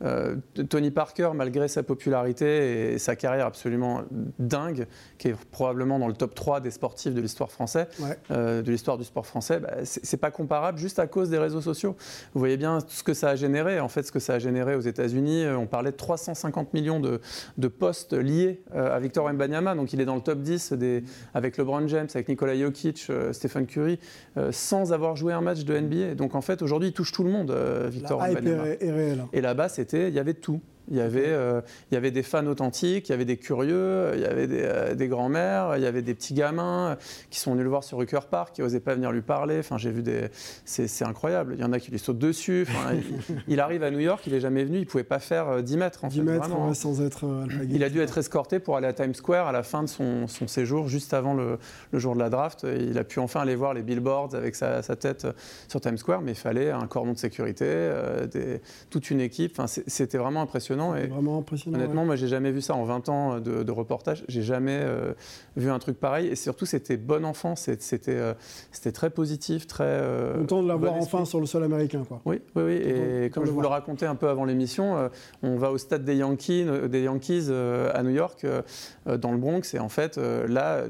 euh, 0.02 0.36
Tony 0.68 0.90
Parker, 0.90 1.30
malgré 1.34 1.68
sa 1.68 1.82
popularité 1.82 2.92
et 2.94 2.98
sa 2.98 3.16
carrière 3.16 3.46
absolument 3.46 4.02
dingue, 4.38 4.86
qui 5.18 5.28
est 5.28 5.36
probablement 5.50 5.98
dans 5.98 6.08
le 6.08 6.14
top 6.14 6.34
3 6.34 6.60
des 6.60 6.70
sportifs 6.70 7.14
de 7.14 7.20
l'histoire 7.20 7.50
française, 7.50 7.86
Ouais. 8.00 8.18
euh, 8.30 8.62
de 8.62 8.70
l'histoire 8.70 8.98
du 8.98 9.04
sport 9.04 9.26
français, 9.26 9.60
bah, 9.60 9.70
c'est 9.84 10.16
pas 10.16 10.30
comparable 10.30 10.78
juste 10.78 10.98
à 10.98 11.06
cause 11.06 11.30
des 11.30 11.38
réseaux 11.38 11.60
sociaux. 11.60 11.96
Vous 12.34 12.38
voyez 12.40 12.56
bien 12.56 12.78
ce 12.88 13.02
que 13.02 13.14
ça 13.14 13.30
a 13.30 13.36
généré. 13.36 13.80
En 13.80 13.88
fait, 13.88 14.02
ce 14.02 14.12
que 14.12 14.18
ça 14.20 14.34
a 14.34 14.38
généré 14.38 14.74
aux 14.74 14.80
États-Unis, 14.80 15.46
on 15.48 15.66
parlait 15.66 15.92
de 15.92 15.96
350 15.96 16.74
millions 16.74 17.00
de, 17.00 17.20
de 17.58 17.68
postes 17.68 18.12
liés 18.12 18.62
à 18.74 18.98
Victor 19.00 19.24
Wembanyama. 19.26 19.74
Donc, 19.74 19.92
il 19.92 20.00
est 20.00 20.04
dans 20.04 20.14
le 20.16 20.20
top 20.20 20.40
10 20.40 20.72
des, 20.74 21.04
avec 21.34 21.56
LeBron 21.56 21.86
James, 21.88 22.08
avec 22.14 22.28
Nikola 22.28 22.56
Jokic, 22.56 23.10
Stephen 23.32 23.66
Curry, 23.66 23.98
euh, 24.36 24.50
sans 24.56 24.92
avoir 24.92 25.16
joué 25.16 25.32
un 25.32 25.40
match 25.40 25.64
de 25.64 25.78
NBA. 25.78 26.14
Donc, 26.14 26.34
en 26.34 26.40
fait, 26.40 26.62
aujourd'hui, 26.62 26.88
il 26.88 26.92
touche 26.92 27.12
tout 27.12 27.22
le 27.24 27.30
monde, 27.30 27.50
euh, 27.50 27.88
Victor 27.90 28.20
La 28.20 28.30
hype 28.30 28.38
Wembanyama. 28.38 28.68
est, 28.68 28.82
est 28.82 28.90
réelle. 28.90 29.24
Et 29.32 29.40
là-bas, 29.40 29.68
c'était, 29.68 30.08
il 30.08 30.14
y 30.14 30.18
avait 30.18 30.34
tout. 30.34 30.60
Il 30.90 30.96
y 30.96 31.00
avait, 31.00 31.26
euh, 31.26 31.60
il 31.90 31.94
y 31.94 31.96
avait 31.96 32.10
des 32.10 32.22
fans 32.22 32.46
authentiques, 32.46 33.08
il 33.08 33.12
y 33.12 33.14
avait 33.14 33.24
des 33.24 33.36
curieux, 33.36 34.12
il 34.14 34.20
y 34.20 34.24
avait 34.24 34.46
des, 34.46 34.62
euh, 34.62 34.94
des 34.94 35.08
grands-mères, 35.08 35.76
il 35.76 35.82
y 35.82 35.86
avait 35.86 36.02
des 36.02 36.14
petits 36.14 36.34
gamins 36.34 36.90
euh, 36.90 36.94
qui 37.30 37.40
sont 37.40 37.52
venus 37.52 37.64
le 37.64 37.70
voir 37.70 37.82
sur 37.84 37.98
Rucker 37.98 38.20
Park, 38.30 38.54
qui 38.54 38.62
n'osaient 38.62 38.80
pas 38.80 38.94
venir 38.94 39.10
lui 39.12 39.22
parler. 39.22 39.58
Enfin, 39.58 39.78
j'ai 39.78 39.90
vu 39.90 40.02
des, 40.02 40.28
c'est, 40.64 40.86
incroyable. 41.04 41.54
Il 41.56 41.60
y 41.60 41.64
en 41.64 41.72
a 41.72 41.80
qui 41.80 41.90
lui 41.90 41.98
sautent 41.98 42.18
dessus. 42.18 42.66
Enfin, 42.68 42.94
il, 43.28 43.36
il 43.48 43.60
arrive 43.60 43.82
à 43.82 43.90
New 43.90 43.98
York, 44.00 44.22
il 44.26 44.32
n'est 44.32 44.40
jamais 44.40 44.64
venu, 44.64 44.78
il 44.78 44.86
pouvait 44.86 45.02
pas 45.04 45.18
faire 45.18 45.48
euh, 45.48 45.62
10 45.62 45.76
mètres. 45.76 46.04
En 46.04 46.08
10 46.08 46.16
fait, 46.18 46.22
mètres 46.22 46.48
vraiment. 46.48 46.68
ouais, 46.68 46.74
sans 46.74 47.02
être 47.02 47.26
euh, 47.26 47.46
Il 47.70 47.82
a 47.82 47.88
dû 47.88 48.00
être 48.00 48.18
escorté 48.18 48.58
pour 48.60 48.76
aller 48.76 48.86
à 48.86 48.92
Times 48.92 49.14
Square 49.14 49.48
à 49.48 49.52
la 49.52 49.62
fin 49.62 49.82
de 49.82 49.88
son, 49.88 50.26
son 50.28 50.46
séjour, 50.46 50.88
juste 50.88 51.14
avant 51.14 51.34
le, 51.34 51.58
le 51.92 51.98
jour 51.98 52.14
de 52.14 52.20
la 52.20 52.30
draft. 52.30 52.64
Il 52.78 52.96
a 52.98 53.04
pu 53.04 53.18
enfin 53.18 53.40
aller 53.40 53.56
voir 53.56 53.74
les 53.74 53.82
billboards 53.82 54.34
avec 54.34 54.54
sa, 54.54 54.82
sa 54.82 54.94
tête 54.96 55.24
euh, 55.24 55.32
sur 55.68 55.80
Times 55.80 55.98
Square, 55.98 56.20
mais 56.22 56.32
il 56.32 56.36
fallait 56.38 56.70
un 56.70 56.86
cordon 56.86 57.12
de 57.12 57.18
sécurité, 57.18 57.64
euh, 57.66 58.26
des- 58.26 58.60
toute 58.90 59.10
une 59.10 59.20
équipe. 59.20 59.58
Enfin, 59.58 59.66
c'était 59.86 60.18
vraiment 60.18 60.42
impressionnant. 60.42 60.75
Et 60.96 61.06
Vraiment 61.06 61.38
impressionnant. 61.38 61.76
honnêtement, 61.78 62.02
ouais. 62.02 62.06
moi, 62.06 62.16
j'ai 62.16 62.28
jamais 62.28 62.50
vu 62.50 62.60
ça 62.60 62.74
en 62.74 62.84
20 62.84 63.08
ans 63.08 63.40
de, 63.40 63.62
de 63.62 63.72
reportage. 63.72 64.24
J'ai 64.28 64.42
jamais 64.42 64.78
euh, 64.82 65.12
vu 65.56 65.70
un 65.70 65.78
truc 65.78 65.98
pareil. 65.98 66.28
Et 66.28 66.36
surtout, 66.36 66.66
c'était 66.66 66.96
bon 66.96 67.24
enfant. 67.24 67.56
C'était 67.56 67.80
euh, 68.08 68.34
c'était 68.70 68.92
très 68.92 69.10
positif, 69.10 69.66
très. 69.66 69.84
euh, 69.86 70.38
Content 70.38 70.62
de 70.62 70.68
l'avoir 70.68 70.92
bon 70.94 70.98
enfin 71.02 71.24
sur 71.24 71.40
le 71.40 71.46
sol 71.46 71.64
américain. 71.64 72.02
Quoi. 72.06 72.20
Oui, 72.24 72.40
oui, 72.54 72.62
oui. 72.62 72.74
Et 72.74 73.30
comme 73.32 73.46
je 73.46 73.50
vous 73.50 73.60
le 73.62 73.68
racontais 73.68 74.06
un 74.06 74.14
peu 74.14 74.28
avant 74.28 74.44
l'émission, 74.44 74.96
euh, 74.96 75.08
on 75.42 75.56
va 75.56 75.70
au 75.72 75.78
stade 75.78 76.04
des 76.04 76.16
Yankees, 76.16 76.64
euh, 76.66 76.88
des 76.88 77.02
Yankees 77.02 77.46
euh, 77.48 77.90
à 77.94 78.02
New 78.02 78.10
York, 78.10 78.44
euh, 78.44 78.62
euh, 79.08 79.16
dans 79.16 79.32
le 79.32 79.38
Bronx, 79.38 79.62
et 79.74 79.78
en 79.78 79.88
fait, 79.88 80.18
euh, 80.18 80.46
là, 80.48 80.82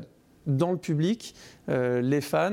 dans 0.46 0.72
le 0.72 0.78
public, 0.78 1.34
euh, 1.68 2.00
les 2.00 2.20
fans 2.20 2.52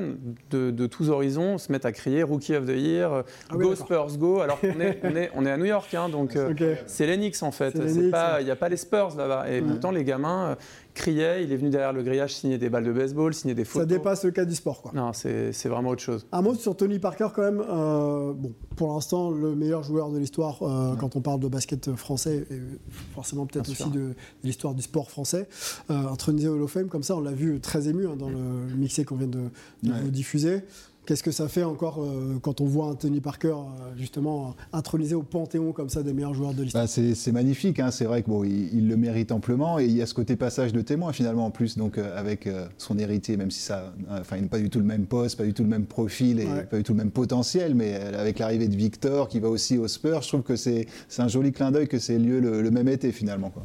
de, 0.50 0.72
de 0.72 0.88
tous 0.88 1.10
horizons 1.10 1.58
se 1.58 1.72
mettent 1.72 1.86
à 1.86 1.92
crier 1.92 2.24
Rookie 2.24 2.56
of 2.56 2.66
the 2.66 2.76
Year, 2.76 3.14
euh, 3.14 3.22
Ah 3.50 3.56
oui, 3.56 3.66
Go. 3.66 3.76
Spurs 3.76 4.18
Go, 4.18 4.40
alors 4.42 4.60
qu'on 4.60 4.80
est, 4.80 5.00
on 5.04 5.16
est, 5.16 5.32
on 5.36 5.46
est 5.46 5.52
à 5.52 5.58
New 5.58 5.66
York, 5.66 5.94
hein, 5.94 6.10
donc 6.10 6.36
euh, 6.36 6.76
c'est 6.88 7.06
Knicks 7.16 7.44
en 7.44 7.52
fait. 7.52 7.76
Ouais. 7.76 7.92
Il 8.40 8.46
n'y 8.46 8.52
a 8.52 8.56
pas 8.56 8.70
les 8.70 8.78
Spurs 8.78 9.16
là-bas. 9.16 9.46
Et 9.52 9.62
pourtant, 9.62 9.92
les 9.92 10.04
gamins 10.04 10.58
criaient, 10.94 11.44
il 11.44 11.52
est 11.52 11.56
venu 11.58 11.70
derrière 11.70 11.94
le 11.94 12.04
grillage 12.04 12.36
signer 12.36 12.58
des 12.58 12.70
balles 12.70 12.84
de 12.84 12.92
baseball, 12.92 13.34
signer 13.34 13.56
des 13.56 13.66
Ça 13.66 13.72
photos. 13.72 13.88
dépasse 13.88 14.24
le 14.24 14.32
cas 14.32 14.46
du 14.46 14.54
sport. 14.56 14.82
Quoi. 14.82 14.92
Non, 14.94 15.12
c'est 15.14 15.52
vraiment 15.66 15.90
autre 15.90 16.02
chose. 16.02 16.26
Un 16.32 16.42
mot 16.42 16.54
sur 16.56 16.76
Tony 16.78 17.00
Parker 17.00 17.28
quand 17.36 17.42
même. 17.42 17.62
euh, 17.68 18.34
bon, 18.34 18.54
pour 18.76 18.94
l'instant, 18.94 19.32
le 19.32 19.56
meilleur 19.56 19.84
joueur 19.84 20.12
de 20.12 20.18
l'histoire 20.20 20.62
euh, 20.62 20.96
quand 20.96 21.16
on 21.16 21.22
parle 21.22 21.40
de 21.40 21.48
basket 21.48 21.96
français, 21.96 22.46
et 22.52 22.60
forcément 23.14 23.46
peut-être 23.46 23.70
aussi 23.70 23.90
de, 23.90 24.00
de 24.10 24.16
l'histoire 24.44 24.74
du 24.76 24.82
sport 24.82 25.10
français. 25.10 25.48
Euh, 25.90 26.08
intronisé 26.08 26.48
au 26.48 26.56
Hall 26.56 26.62
of 26.64 26.72
Fame, 26.72 26.88
comme 26.88 27.04
ça, 27.04 27.16
on 27.16 27.22
l'a 27.22 27.32
vu 27.32 27.60
très 27.60 27.88
ému 27.88 28.06
hein, 28.08 28.16
dans 28.18 28.30
le 28.30 28.38
mixé 28.76 29.04
qu'on 29.06 29.16
vient 29.16 29.28
de, 29.28 29.50
de 29.84 29.92
Ouais. 29.92 30.00
vous 30.02 30.12
diffuser. 30.12 30.62
Qu'est-ce 31.05 31.22
que 31.24 31.31
ça 31.31 31.50
fait 31.50 31.63
encore 31.63 32.01
euh, 32.01 32.39
quand 32.41 32.62
on 32.62 32.65
voit 32.65 32.86
un 32.88 32.95
Tony 32.95 33.19
Parker 33.19 33.50
euh, 33.50 33.91
justement 33.98 34.55
intronisé 34.72 35.15
au 35.15 35.22
panthéon 35.22 35.74
comme 35.74 35.89
ça 35.89 36.01
des 36.01 36.13
meilleurs 36.13 36.33
joueurs 36.33 36.53
de 36.53 36.63
l'histoire? 36.63 36.86
Bah, 36.86 36.88
c'est 36.88 37.31
magnifique, 37.33 37.79
hein. 37.81 37.91
c'est 37.91 38.05
vrai 38.05 38.24
qu'il 38.24 38.33
il, 38.45 38.77
il 38.77 38.88
le 38.88 38.95
mérite 38.95 39.33
amplement 39.33 39.79
et 39.79 39.86
il 39.86 39.91
y 39.91 40.01
a 40.01 40.05
ce 40.05 40.13
côté 40.13 40.38
passage 40.38 40.72
de 40.72 40.79
témoin 40.79 41.12
finalement 41.12 41.45
en 41.45 41.51
plus, 41.51 41.77
donc 41.77 41.98
euh, 41.98 42.17
avec 42.17 42.48
euh, 42.48 42.67
son 42.77 42.98
héritier, 42.98 43.36
même 43.36 43.51
si 43.51 43.60
ça, 43.60 43.93
euh, 44.12 44.22
enfin 44.22 44.38
il 44.38 44.43
n'a 44.43 44.48
pas 44.48 44.60
du 44.60 44.69
tout 44.69 44.79
le 44.79 44.86
même 44.86 45.05
poste, 45.05 45.38
pas 45.38 45.43
du 45.43 45.53
tout 45.53 45.63
le 45.63 45.69
même 45.69 45.86
profil 45.86 46.39
et 46.39 46.45
Ouais. 46.45 46.63
pas 46.63 46.77
du 46.77 46.83
tout 46.83 46.93
le 46.93 47.00
même 47.00 47.12
potentiel, 47.12 47.75
mais 47.75 47.95
euh, 47.95 48.22
avec 48.22 48.39
l'arrivée 48.39 48.69
de 48.69 48.75
Victor 48.75 49.27
qui 49.27 49.41
va 49.41 49.50
aussi 49.50 49.77
au 49.77 49.89
Spurs, 49.89 50.22
je 50.22 50.29
trouve 50.29 50.43
que 50.43 50.55
c'est 50.55 50.88
c'est 51.10 51.22
un 51.22 51.27
joli 51.27 51.51
clin 51.51 51.72
d'œil 51.72 51.89
que 51.89 52.00
c'est 52.00 52.17
lieu 52.17 52.39
le, 52.39 52.62
le 52.62 52.72
même 52.72 52.88
été 52.88 53.12
finalement. 53.12 53.50
Quoi. 53.50 53.63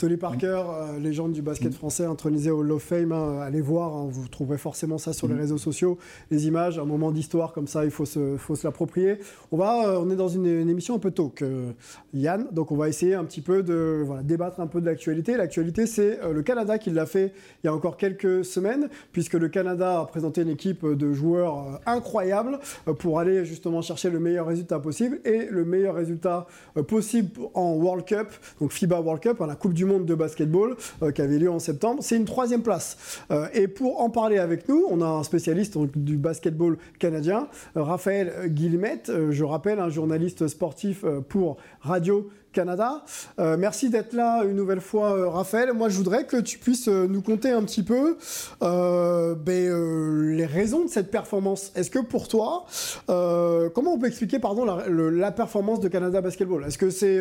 Tony 0.00 0.16
Parker, 0.16 0.62
euh, 0.66 0.98
légende 0.98 1.32
du 1.32 1.42
basket 1.42 1.74
français, 1.74 2.06
intronisé 2.06 2.50
au 2.50 2.60
Hall 2.60 2.72
of 2.72 2.82
Fame. 2.82 3.12
hein, 3.12 3.40
allez 3.42 3.60
voir, 3.60 3.94
hein, 3.94 4.08
vous 4.10 4.28
trouverez 4.28 4.56
forcément 4.56 4.96
ça 4.96 5.12
sur 5.12 5.28
les 5.28 5.34
réseaux 5.34 5.58
sociaux, 5.58 5.98
les 6.30 6.46
images, 6.46 6.78
un 6.78 6.86
moment 6.86 7.12
d'histoire 7.12 7.52
comme 7.52 7.66
ça, 7.66 7.84
il 7.84 7.90
faut 7.90 8.06
se, 8.06 8.38
faut 8.38 8.54
se 8.54 8.66
l'approprier. 8.66 9.18
On 9.52 9.58
va, 9.58 9.90
euh, 9.90 10.00
on 10.02 10.08
est 10.10 10.16
dans 10.16 10.28
une, 10.28 10.46
une 10.46 10.70
émission 10.70 10.94
un 10.94 10.98
peu 10.98 11.10
talk, 11.10 11.42
euh, 11.42 11.72
Yann, 12.14 12.46
donc 12.50 12.72
on 12.72 12.76
va 12.76 12.88
essayer 12.88 13.12
un 13.12 13.24
petit 13.24 13.42
peu 13.42 13.62
de 13.62 14.02
voilà, 14.06 14.22
débattre 14.22 14.60
un 14.60 14.66
peu 14.66 14.80
de 14.80 14.86
l'actualité. 14.86 15.36
L'actualité, 15.36 15.84
c'est 15.84 16.18
euh, 16.22 16.32
le 16.32 16.40
Canada 16.40 16.78
qui 16.78 16.88
l'a 16.88 17.04
fait 17.04 17.34
il 17.62 17.66
y 17.66 17.68
a 17.68 17.74
encore 17.74 17.98
quelques 17.98 18.42
semaines, 18.42 18.88
puisque 19.12 19.34
le 19.34 19.50
Canada 19.50 20.00
a 20.00 20.06
présenté 20.06 20.40
une 20.40 20.48
équipe 20.48 20.86
de 20.86 21.12
joueurs 21.12 21.78
incroyables 21.84 22.58
pour 23.00 23.18
aller 23.18 23.44
justement 23.44 23.82
chercher 23.82 24.08
le 24.08 24.18
meilleur 24.18 24.46
résultat 24.46 24.78
possible 24.78 25.20
et 25.26 25.44
le 25.44 25.66
meilleur 25.66 25.94
résultat 25.94 26.46
possible 26.88 27.38
en 27.52 27.74
World 27.74 28.06
Cup, 28.06 28.28
donc 28.62 28.72
FIBA 28.72 28.98
World 28.98 29.22
Cup, 29.22 29.42
hein, 29.42 29.46
la 29.46 29.56
Coupe 29.56 29.74
du 29.74 29.84
Monde 29.84 29.89
de 29.98 30.14
basketball 30.14 30.76
euh, 31.02 31.10
qui 31.10 31.22
avait 31.22 31.38
lieu 31.38 31.50
en 31.50 31.58
septembre. 31.58 32.02
C'est 32.02 32.16
une 32.16 32.24
troisième 32.24 32.62
place. 32.62 33.18
Euh, 33.30 33.48
et 33.52 33.66
pour 33.66 34.00
en 34.00 34.10
parler 34.10 34.38
avec 34.38 34.68
nous, 34.68 34.84
on 34.88 35.00
a 35.00 35.06
un 35.06 35.22
spécialiste 35.24 35.74
donc, 35.74 35.90
du 35.96 36.16
basketball 36.16 36.78
canadien, 36.98 37.48
euh, 37.76 37.82
Raphaël 37.82 38.32
Guillemette, 38.46 39.10
je 39.30 39.44
rappelle, 39.44 39.80
un 39.80 39.88
journaliste 39.88 40.46
sportif 40.46 41.04
pour 41.28 41.56
Radio 41.80 42.28
Canada. 42.52 43.04
Merci 43.38 43.90
d'être 43.90 44.12
là 44.12 44.42
une 44.44 44.56
nouvelle 44.56 44.80
fois, 44.80 45.30
Raphaël. 45.30 45.72
Moi, 45.72 45.88
je 45.88 45.96
voudrais 45.96 46.24
que 46.26 46.36
tu 46.36 46.58
puisses 46.58 46.88
nous 46.88 47.22
conter 47.22 47.50
un 47.50 47.62
petit 47.62 47.82
peu 47.82 48.16
ben, 48.60 50.36
les 50.36 50.46
raisons 50.46 50.84
de 50.84 50.90
cette 50.90 51.10
performance. 51.10 51.72
Est-ce 51.76 51.90
que 51.90 52.00
pour 52.00 52.28
toi, 52.28 52.66
comment 53.06 53.94
on 53.94 53.98
peut 53.98 54.08
expliquer 54.08 54.38
pardon, 54.38 54.64
la, 54.64 55.32
performance 55.32 55.80
de 55.80 55.88
Canada 55.88 56.20
Basketball? 56.20 56.64
Est-ce 56.64 56.78
que 56.78 56.90
c'est 56.90 57.20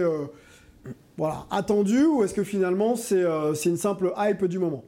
voilà, 1.18 1.46
attendu 1.52 2.06
ou 2.06 2.24
est-ce 2.24 2.34
que 2.34 2.44
finalement 2.44 2.96
c'est 2.96 3.24
euh, 3.24 3.54
c'est 3.54 3.70
une 3.70 3.78
simple 3.78 4.14
hype 4.18 4.46
du 4.46 4.60
moment? 4.60 4.84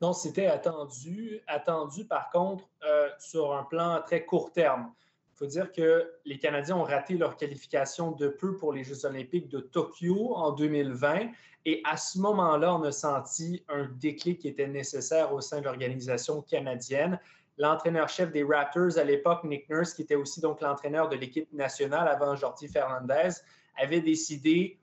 Non, 0.00 0.14
c'était 0.14 0.46
attendu. 0.46 1.40
Attendu, 1.46 2.06
par 2.06 2.30
contre, 2.30 2.64
euh, 2.84 3.08
sur 3.18 3.54
un 3.54 3.64
plan 3.64 4.00
très 4.04 4.24
court 4.24 4.52
terme. 4.52 4.92
Il 5.34 5.38
faut 5.38 5.46
dire 5.46 5.72
que 5.72 6.10
les 6.24 6.38
Canadiens 6.38 6.76
ont 6.76 6.84
raté 6.84 7.16
leur 7.18 7.36
qualification 7.36 8.12
de 8.12 8.28
peu 8.28 8.56
pour 8.56 8.72
les 8.72 8.82
Jeux 8.82 9.04
olympiques 9.04 9.48
de 9.48 9.60
Tokyo 9.60 10.34
en 10.34 10.52
2020. 10.52 11.28
Et 11.66 11.82
à 11.84 11.98
ce 11.98 12.18
moment-là, 12.18 12.74
on 12.74 12.82
a 12.82 12.92
senti 12.92 13.62
un 13.68 13.88
déclic 13.98 14.40
qui 14.40 14.48
était 14.48 14.68
nécessaire 14.68 15.32
au 15.34 15.42
sein 15.42 15.60
de 15.60 15.64
l'organisation 15.64 16.40
canadienne. 16.42 17.18
L'entraîneur-chef 17.58 18.32
des 18.32 18.42
Raptors 18.42 18.96
à 18.96 19.04
l'époque, 19.04 19.44
Nick 19.44 19.68
Nurse, 19.68 19.92
qui 19.92 20.02
était 20.02 20.14
aussi 20.14 20.40
donc 20.40 20.62
l'entraîneur 20.62 21.10
de 21.10 21.16
l'équipe 21.16 21.52
nationale 21.52 22.08
avant 22.08 22.34
Jordi 22.36 22.68
Fernandez, 22.68 23.28
avait 23.76 24.00
décidé, 24.00 24.78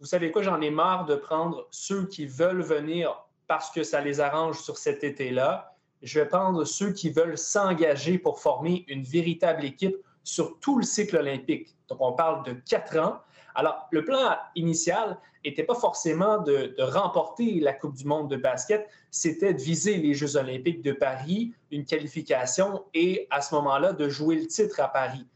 vous 0.00 0.06
savez 0.06 0.30
quoi, 0.30 0.42
j'en 0.42 0.60
ai 0.60 0.70
marre 0.70 1.06
de 1.06 1.14
prendre 1.14 1.66
ceux 1.70 2.06
qui 2.06 2.26
veulent 2.26 2.62
venir 2.62 3.26
parce 3.46 3.70
que 3.70 3.82
ça 3.82 4.00
les 4.00 4.20
arrange 4.20 4.60
sur 4.60 4.78
cet 4.78 5.04
été-là. 5.04 5.74
Je 6.02 6.20
vais 6.20 6.26
prendre 6.26 6.64
ceux 6.64 6.92
qui 6.92 7.10
veulent 7.10 7.36
s'engager 7.36 8.18
pour 8.18 8.40
former 8.40 8.84
une 8.88 9.02
véritable 9.02 9.64
équipe 9.64 9.96
sur 10.24 10.58
tout 10.60 10.78
le 10.78 10.84
cycle 10.84 11.16
olympique. 11.16 11.74
Donc, 11.88 11.98
on 12.00 12.12
parle 12.12 12.44
de 12.44 12.52
quatre 12.52 12.98
ans. 12.98 13.20
Alors, 13.54 13.88
le 13.90 14.04
plan 14.04 14.36
initial 14.54 15.18
n'était 15.44 15.64
pas 15.64 15.74
forcément 15.74 16.38
de, 16.38 16.74
de 16.78 16.82
remporter 16.82 17.60
la 17.60 17.72
Coupe 17.72 17.94
du 17.94 18.04
monde 18.04 18.30
de 18.30 18.36
basket, 18.36 18.88
c'était 19.10 19.54
de 19.54 19.60
viser 19.60 19.96
les 19.96 20.14
Jeux 20.14 20.36
olympiques 20.36 20.82
de 20.82 20.92
Paris, 20.92 21.52
une 21.70 21.84
qualification 21.84 22.84
et 22.94 23.26
à 23.30 23.40
ce 23.40 23.54
moment-là, 23.56 23.92
de 23.92 24.08
jouer 24.08 24.36
le 24.36 24.46
titre 24.46 24.80
à 24.80 24.88
Paris. 24.88 25.26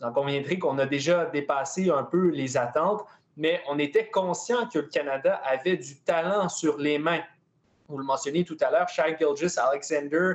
Vous 0.00 0.06
en 0.06 0.12
conviendrez 0.12 0.58
qu'on 0.58 0.78
a 0.78 0.86
déjà 0.86 1.26
dépassé 1.26 1.90
un 1.90 2.04
peu 2.04 2.28
les 2.28 2.56
attentes, 2.56 3.04
mais 3.36 3.60
on 3.68 3.78
était 3.78 4.08
conscient 4.08 4.66
que 4.66 4.78
le 4.78 4.86
Canada 4.86 5.40
avait 5.44 5.76
du 5.76 5.96
talent 6.00 6.48
sur 6.48 6.78
les 6.78 6.98
mains. 6.98 7.22
Vous 7.88 7.98
le 7.98 8.04
mentionnez 8.04 8.44
tout 8.44 8.56
à 8.60 8.70
l'heure, 8.70 8.88
Shai 8.88 9.16
Gilgis, 9.18 9.58
Alexander, 9.58 10.34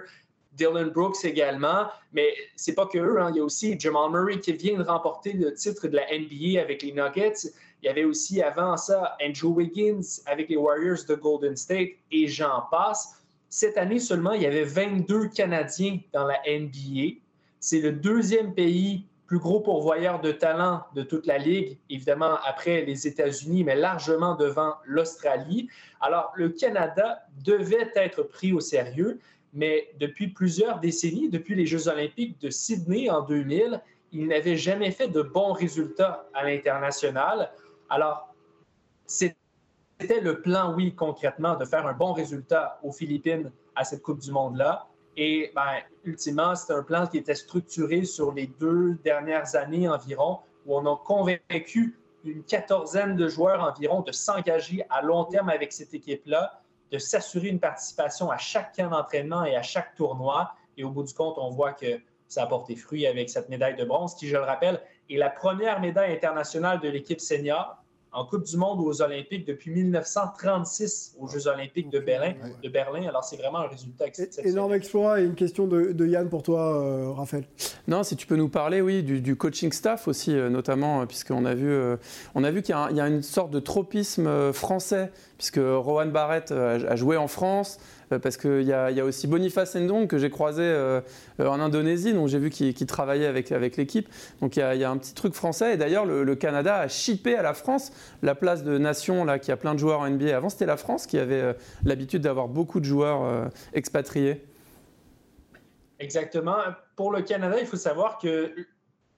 Dylan 0.53 0.89
Brooks 0.89 1.23
également, 1.23 1.87
mais 2.13 2.29
c'est 2.55 2.75
pas 2.75 2.85
que 2.85 2.97
eux. 2.97 3.19
hein. 3.19 3.31
Il 3.31 3.37
y 3.37 3.39
a 3.39 3.43
aussi 3.43 3.77
Jamal 3.79 4.11
Murray 4.11 4.39
qui 4.39 4.53
vient 4.53 4.77
de 4.77 4.83
remporter 4.83 5.33
le 5.33 5.53
titre 5.53 5.87
de 5.87 5.95
la 5.95 6.05
NBA 6.11 6.61
avec 6.61 6.83
les 6.83 6.93
Nuggets. 6.93 7.49
Il 7.81 7.87
y 7.87 7.89
avait 7.89 8.05
aussi 8.05 8.41
avant 8.41 8.77
ça 8.77 9.17
Andrew 9.21 9.53
Wiggins 9.55 10.21
avec 10.27 10.49
les 10.49 10.57
Warriors 10.57 11.03
de 11.09 11.15
Golden 11.15 11.55
State 11.55 11.89
et 12.11 12.27
j'en 12.27 12.61
passe. 12.71 13.21
Cette 13.49 13.77
année 13.77 13.99
seulement, 13.99 14.31
il 14.33 14.43
y 14.43 14.45
avait 14.45 14.63
22 14.63 15.29
Canadiens 15.29 15.99
dans 16.13 16.25
la 16.25 16.39
NBA. 16.47 17.19
C'est 17.59 17.81
le 17.81 17.91
deuxième 17.91 18.53
pays 18.53 19.05
plus 19.35 19.41
gros 19.41 19.59
pourvoyeur 19.59 20.21
de 20.21 20.31
talent 20.31 20.85
de 20.93 21.03
toute 21.03 21.25
la 21.25 21.37
Ligue, 21.37 21.77
évidemment 21.89 22.37
après 22.45 22.85
les 22.85 23.05
États-Unis, 23.05 23.65
mais 23.65 23.75
largement 23.75 24.33
devant 24.33 24.75
l'Australie. 24.85 25.67
Alors, 25.99 26.31
le 26.35 26.47
Canada 26.47 27.19
devait 27.43 27.91
être 27.95 28.23
pris 28.23 28.53
au 28.53 28.61
sérieux, 28.61 29.19
mais 29.51 29.89
depuis 29.99 30.29
plusieurs 30.29 30.79
décennies, 30.79 31.27
depuis 31.27 31.53
les 31.53 31.65
Jeux 31.65 31.89
olympiques 31.89 32.39
de 32.39 32.49
Sydney 32.49 33.09
en 33.09 33.23
2000, 33.23 33.81
il 34.13 34.27
n'avait 34.27 34.55
jamais 34.55 34.91
fait 34.91 35.09
de 35.09 35.21
bons 35.21 35.51
résultats 35.51 36.29
à 36.33 36.45
l'international. 36.45 37.51
Alors, 37.89 38.33
c'était 39.05 39.35
le 40.21 40.39
plan, 40.39 40.73
oui, 40.73 40.95
concrètement, 40.95 41.57
de 41.57 41.65
faire 41.65 41.85
un 41.85 41.93
bon 41.93 42.13
résultat 42.13 42.79
aux 42.83 42.93
Philippines 42.93 43.51
à 43.75 43.83
cette 43.83 44.01
Coupe 44.01 44.21
du 44.21 44.31
Monde-là. 44.31 44.87
Et 45.17 45.51
ben, 45.55 45.81
ultimement, 46.03 46.55
c'est 46.55 46.73
un 46.73 46.83
plan 46.83 47.07
qui 47.07 47.17
était 47.17 47.35
structuré 47.35 48.03
sur 48.03 48.33
les 48.33 48.47
deux 48.47 48.95
dernières 49.03 49.55
années 49.55 49.87
environ, 49.87 50.39
où 50.65 50.75
on 50.77 50.85
a 50.91 50.97
convaincu 50.97 51.97
une 52.25 52.43
quatorzaine 52.43 53.15
de 53.15 53.27
joueurs 53.27 53.61
environ 53.61 54.01
de 54.01 54.11
s'engager 54.11 54.83
à 54.89 55.01
long 55.01 55.25
terme 55.25 55.49
avec 55.49 55.71
cette 55.71 55.93
équipe-là, 55.93 56.59
de 56.91 56.97
s'assurer 56.97 57.49
une 57.49 57.59
participation 57.59 58.31
à 58.31 58.37
chaque 58.37 58.75
camp 58.75 58.89
d'entraînement 58.89 59.45
et 59.45 59.55
à 59.55 59.61
chaque 59.61 59.95
tournoi. 59.95 60.53
Et 60.77 60.83
au 60.83 60.89
bout 60.89 61.03
du 61.03 61.13
compte, 61.13 61.37
on 61.37 61.49
voit 61.49 61.73
que 61.73 61.99
ça 62.27 62.43
a 62.43 62.47
porté 62.47 62.75
fruit 62.75 63.05
avec 63.07 63.29
cette 63.29 63.49
médaille 63.49 63.75
de 63.75 63.85
bronze, 63.85 64.15
qui, 64.15 64.27
je 64.27 64.35
le 64.35 64.43
rappelle, 64.43 64.81
est 65.09 65.17
la 65.17 65.29
première 65.29 65.79
médaille 65.79 66.13
internationale 66.13 66.79
de 66.79 66.89
l'équipe 66.89 67.21
senior 67.21 67.77
en 68.15 68.25
Coupe 68.25 68.43
du 68.43 68.57
Monde 68.57 68.79
ou 68.79 68.85
aux 68.85 69.01
Olympiques 69.01 69.45
depuis 69.45 69.71
1936 69.71 71.15
aux 71.19 71.27
Jeux 71.27 71.47
Olympiques 71.47 71.89
de 71.89 71.99
Berlin. 71.99 72.33
De 72.63 72.69
Berlin. 72.69 73.07
Alors, 73.07 73.23
c'est 73.23 73.35
vraiment 73.35 73.59
un 73.59 73.67
résultat 73.67 74.07
exceptionnel. 74.07 74.51
Énorme 74.51 74.73
exploit 74.73 75.21
et 75.21 75.25
une 75.25 75.35
question 75.35 75.67
de, 75.67 76.05
Yann 76.05 76.29
pour 76.29 76.41
toi, 76.41 76.81
euh, 76.81 77.11
Raphaël. 77.11 77.45
Non, 77.87 78.03
si 78.03 78.15
tu 78.15 78.25
peux 78.25 78.37
nous 78.37 78.49
parler, 78.49 78.81
oui, 78.81 79.03
du, 79.03 79.35
coaching 79.35 79.71
staff 79.71 80.07
aussi, 80.07 80.33
euh, 80.33 80.49
notamment, 80.49 81.01
euh, 81.01 81.05
puisqu'on 81.05 81.45
a 81.45 81.53
vu, 81.53 81.75
on 82.35 82.43
a 82.43 82.51
vu 82.51 82.61
qu'il 82.61 82.75
y, 82.75 82.99
a 82.99 83.07
une 83.07 83.21
sorte 83.21 83.51
de 83.51 83.59
tropisme 83.59 84.53
français, 84.53 85.11
puisque 85.37 85.59
Rowan 85.59 86.11
Barrett 86.11 86.51
a 86.51 86.95
joué 86.95 87.17
en 87.17 87.27
France. 87.27 87.79
Euh, 88.11 88.19
parce 88.19 88.37
qu'il 88.37 88.63
y, 88.63 88.73
a 88.73 89.05
aussi 89.05 89.27
Boniface 89.27 89.75
Ndong 89.75 90.07
que 90.07 90.17
j'ai 90.17 90.29
croisé 90.29 90.63
euh, 90.63 91.01
euh, 91.39 91.47
en 91.47 91.59
Indonésie, 91.59 92.13
donc 92.13 92.27
j'ai 92.27 92.39
vu 92.39 92.49
qu'il 92.49 92.85
travaillait 92.85 93.25
avec, 93.25 93.51
avec 93.51 93.77
l'équipe. 93.77 94.09
Donc 94.41 94.57
il 94.57 94.59
y, 94.59 94.83
a, 94.83 94.89
un 94.89 94.97
petit 94.97 95.13
truc 95.13 95.33
français. 95.33 95.73
Et 95.73 95.77
d'ailleurs, 95.77 96.05
le, 96.05 96.35
Canada 96.35 96.77
a 96.77 96.87
chippé 96.87 97.35
à 97.35 97.41
la 97.41 97.53
France 97.53 97.91
la 98.21 98.35
place 98.35 98.63
de 98.63 98.77
nation 98.77 99.23
là, 99.23 99.39
qui 99.39 99.51
a 99.51 99.57
plein 99.57 99.73
de 99.73 99.79
joueurs 99.79 100.01
en 100.01 100.09
NBA. 100.09 100.35
Avant, 100.35 100.49
c'était 100.49 100.65
la 100.65 100.77
France 100.77 101.07
qui 101.07 101.17
avait 101.17 101.55
l'habitude 101.83 102.21
d'avoir 102.21 102.47
beaucoup 102.47 102.79
de 102.79 102.85
joueurs 102.85 103.49
expatriés. 103.73 104.43
Exactement. 105.99 106.57
Pour 106.97 107.11
le 107.11 107.21
Canada, 107.21 107.55
il 107.59 107.65
faut 107.65 107.77
savoir 107.77 108.17
que 108.17 108.53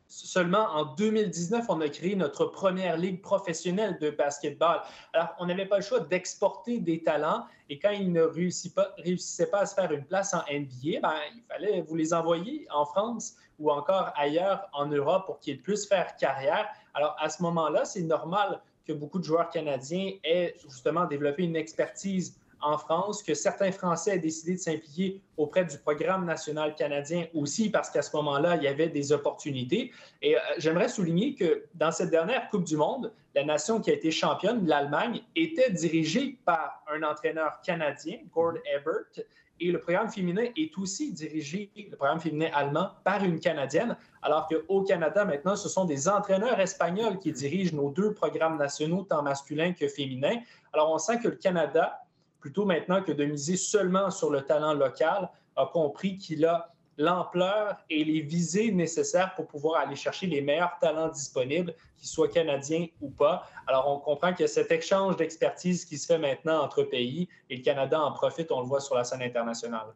Seulement 0.10 0.68
en 0.70 0.86
2019, 0.96 1.66
on 1.68 1.82
a 1.82 1.90
créé 1.90 2.16
notre 2.16 2.46
première 2.46 2.96
ligue 2.96 3.22
professionnelle 3.22 3.98
de 4.00 4.10
basketball. 4.10 4.80
Alors, 5.12 5.36
on 5.40 5.46
n'avait 5.48 5.66
pas 5.66 5.78
le 5.78 5.84
choix 5.84 6.00
d'exporter 6.00 6.80
des 6.80 7.04
talents 7.04 7.46
et 7.70 7.78
quand 7.78 7.92
ils 7.92 8.12
ne 8.14 8.22
réussissaient 8.22 9.50
pas, 9.50 9.60
à 9.60 9.66
se 9.66 9.76
faire 9.76 9.92
une 9.92 10.06
place 10.06 10.34
en 10.34 10.44
NBA, 10.50 11.02
ben, 11.02 11.14
il 11.36 11.44
fallait 11.50 11.82
vous 11.82 11.96
les 11.96 12.14
envoyer 12.14 12.66
en 12.72 12.86
France 12.86 13.36
ou 13.60 13.70
encore 13.70 14.14
ailleurs 14.16 14.70
en 14.72 14.86
Europe 14.86 15.26
pour 15.26 15.40
qu'ils 15.40 15.62
puissent 15.62 15.88
faire 15.88 16.16
carrière. 16.16 16.68
Alors, 16.94 17.16
à 17.20 17.28
ce 17.30 17.44
moment-là, 17.44 17.84
c'est 17.84 18.04
normal 18.04 18.62
que 18.86 18.94
beaucoup 18.94 19.20
de 19.20 19.26
joueurs 19.26 19.50
canadiens 19.50 20.14
aient 20.24 20.56
justement 20.64 21.06
développé 21.06 21.44
une 21.44 21.58
expertise 21.58 22.40
en 22.62 22.78
France, 22.78 23.24
que 23.24 23.34
certains 23.34 23.72
Français 23.72 24.16
aient 24.16 24.20
décidé 24.20 24.54
de 24.56 24.60
s'impliquer 24.60 25.22
auprès 25.38 25.66
du 25.66 25.78
programme 25.78 26.26
national 26.26 26.76
canadien 26.76 27.26
aussi, 27.34 27.70
parce 27.70 27.90
qu'à 27.90 28.02
ce 28.02 28.16
moment-là, 28.16 28.56
il 28.56 28.64
y 28.64 28.68
avait 28.68 28.90
des 28.90 29.12
opportunités. 29.12 29.92
Et 30.22 30.36
euh, 30.36 30.40
j'aimerais 30.58 30.90
souligner 30.90 31.36
que 31.36 31.66
dans 31.76 31.92
cette 31.92 32.10
dernière 32.10 32.50
Coupe 32.50 32.64
du 32.64 32.78
Monde, 32.78 33.12
la 33.36 33.44
nation 33.44 33.80
qui 33.80 33.92
a 33.92 33.94
été 33.94 34.12
championne, 34.12 34.66
l'Allemagne, 34.66 35.22
était 35.36 35.72
dirigée 35.72 36.38
par 36.46 36.84
un 36.92 37.04
entraîneur 37.04 37.62
canadien, 37.62 38.18
Gord 38.34 38.56
Ebert, 38.66 39.26
et 39.60 39.72
le 39.72 39.80
programme 39.80 40.10
féminin 40.10 40.46
est 40.56 40.78
aussi 40.78 41.12
dirigé, 41.12 41.72
le 41.76 41.96
programme 41.96 42.20
féminin 42.20 42.50
allemand, 42.54 42.90
par 43.04 43.24
une 43.24 43.40
Canadienne, 43.40 43.98
alors 44.22 44.48
qu'au 44.48 44.84
Canada, 44.84 45.26
maintenant, 45.26 45.56
ce 45.56 45.68
sont 45.68 45.86
des 45.86 46.08
entraîneurs 46.08 46.60
espagnols 46.60 47.18
qui 47.18 47.32
dirigent 47.32 47.76
nos 47.76 47.90
deux 47.90 48.14
programmes 48.14 48.58
nationaux, 48.58 49.04
tant 49.04 49.24
masculins 49.24 49.74
que 49.74 49.88
féminins. 49.88 50.40
Alors, 50.74 50.92
on 50.92 50.98
sent 50.98 51.20
que 51.20 51.30
le 51.30 51.36
Canada 51.36 52.00
plutôt 52.48 52.64
maintenant 52.64 53.04
que 53.04 53.12
de 53.12 53.26
miser 53.26 53.58
seulement 53.58 54.10
sur 54.10 54.30
le 54.30 54.42
talent 54.42 54.74
local, 54.74 55.30
a 55.58 55.66
compris 55.66 56.18
qu'il 56.18 56.46
a 56.46 56.72
l'ampleur 56.98 57.76
et 57.90 58.06
les 58.06 58.22
visées 58.22 58.72
nécessaires 58.72 59.36
pour 59.36 59.48
pouvoir 59.48 59.82
aller 59.82 59.98
chercher 59.98 60.28
les 60.28 60.40
meilleurs 60.40 60.78
talents 60.80 61.10
disponibles, 61.10 61.76
qu'ils 61.98 62.08
soient 62.08 62.30
canadiens 62.30 62.88
ou 63.02 63.10
pas. 63.10 63.44
Alors, 63.68 63.92
on 63.92 64.00
comprend 64.00 64.30
a 64.30 64.48
cet 64.48 64.72
échange 64.72 65.18
d'expertise 65.18 65.84
qui 65.84 65.98
se 65.98 66.06
fait 66.06 66.18
maintenant 66.18 66.64
entre 66.64 66.84
pays 66.84 67.28
et 67.50 67.58
le 67.58 67.64
Canada 67.64 68.00
en 68.00 68.14
profite, 68.14 68.50
on 68.50 68.62
le 68.62 68.68
voit 68.68 68.80
sur 68.80 68.96
la 68.96 69.04
scène 69.04 69.24
internationale. 69.24 69.88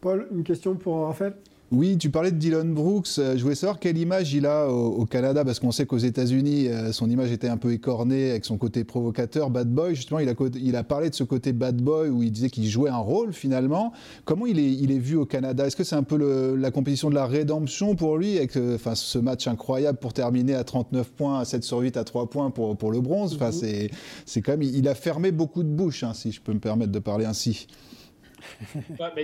Paul, 0.00 0.26
une 0.32 0.42
question 0.42 0.74
pour 0.74 1.06
Raphaël? 1.06 1.36
Oui, 1.72 1.96
tu 1.98 2.10
parlais 2.10 2.32
de 2.32 2.36
Dylan 2.36 2.74
Brooks. 2.74 3.06
Euh, 3.18 3.36
je 3.36 3.42
voulais 3.44 3.54
savoir 3.54 3.78
quelle 3.78 3.96
image 3.96 4.34
il 4.34 4.44
a 4.44 4.66
au, 4.68 5.06
Canada, 5.06 5.44
parce 5.44 5.60
qu'on 5.60 5.70
sait 5.70 5.86
qu'aux 5.86 5.98
États-Unis, 5.98 6.66
euh, 6.66 6.90
son 6.90 7.08
image 7.08 7.30
était 7.30 7.46
un 7.46 7.58
peu 7.58 7.72
écornée 7.72 8.30
avec 8.30 8.44
son 8.44 8.58
côté 8.58 8.82
provocateur, 8.82 9.50
bad 9.50 9.68
boy. 9.68 9.94
Justement, 9.94 10.18
il 10.18 10.28
a, 10.28 10.34
il 10.56 10.74
a 10.74 10.82
parlé 10.82 11.10
de 11.10 11.14
ce 11.14 11.22
côté 11.22 11.52
bad 11.52 11.80
boy 11.80 12.08
où 12.08 12.24
il 12.24 12.32
disait 12.32 12.50
qu'il 12.50 12.66
jouait 12.66 12.90
un 12.90 12.96
rôle 12.96 13.32
finalement. 13.32 13.92
Comment 14.24 14.46
il 14.46 14.58
est, 14.58 14.72
il 14.72 14.90
est 14.90 14.98
vu 14.98 15.14
au 15.14 15.26
Canada? 15.26 15.64
Est-ce 15.64 15.76
que 15.76 15.84
c'est 15.84 15.94
un 15.94 16.02
peu 16.02 16.56
la 16.56 16.72
compétition 16.72 17.08
de 17.08 17.14
la 17.14 17.26
rédemption 17.26 17.94
pour 17.94 18.18
lui, 18.18 18.36
avec 18.36 18.56
euh, 18.56 18.74
enfin, 18.74 18.96
ce 18.96 19.18
match 19.18 19.46
incroyable 19.46 19.98
pour 19.98 20.12
terminer 20.12 20.54
à 20.54 20.64
39 20.64 21.12
points, 21.12 21.38
à 21.38 21.44
7 21.44 21.62
sur 21.62 21.78
8, 21.78 21.96
à 21.96 22.02
3 22.02 22.30
points 22.30 22.50
pour, 22.50 22.76
pour 22.76 22.90
le 22.90 23.00
bronze? 23.00 23.34
Enfin, 23.36 23.50
mhm. 23.50 23.88
C'est 24.26 24.42
quand 24.42 24.52
même, 24.52 24.62
il 24.62 24.88
a 24.88 24.96
fermé 24.96 25.30
beaucoup 25.30 25.62
de 25.62 25.68
bouches, 25.68 26.02
hein, 26.02 26.14
si 26.14 26.32
je 26.32 26.40
peux 26.40 26.52
me 26.52 26.58
permettre 26.58 26.90
de 26.90 26.98
parler 26.98 27.26
ainsi. 27.26 27.68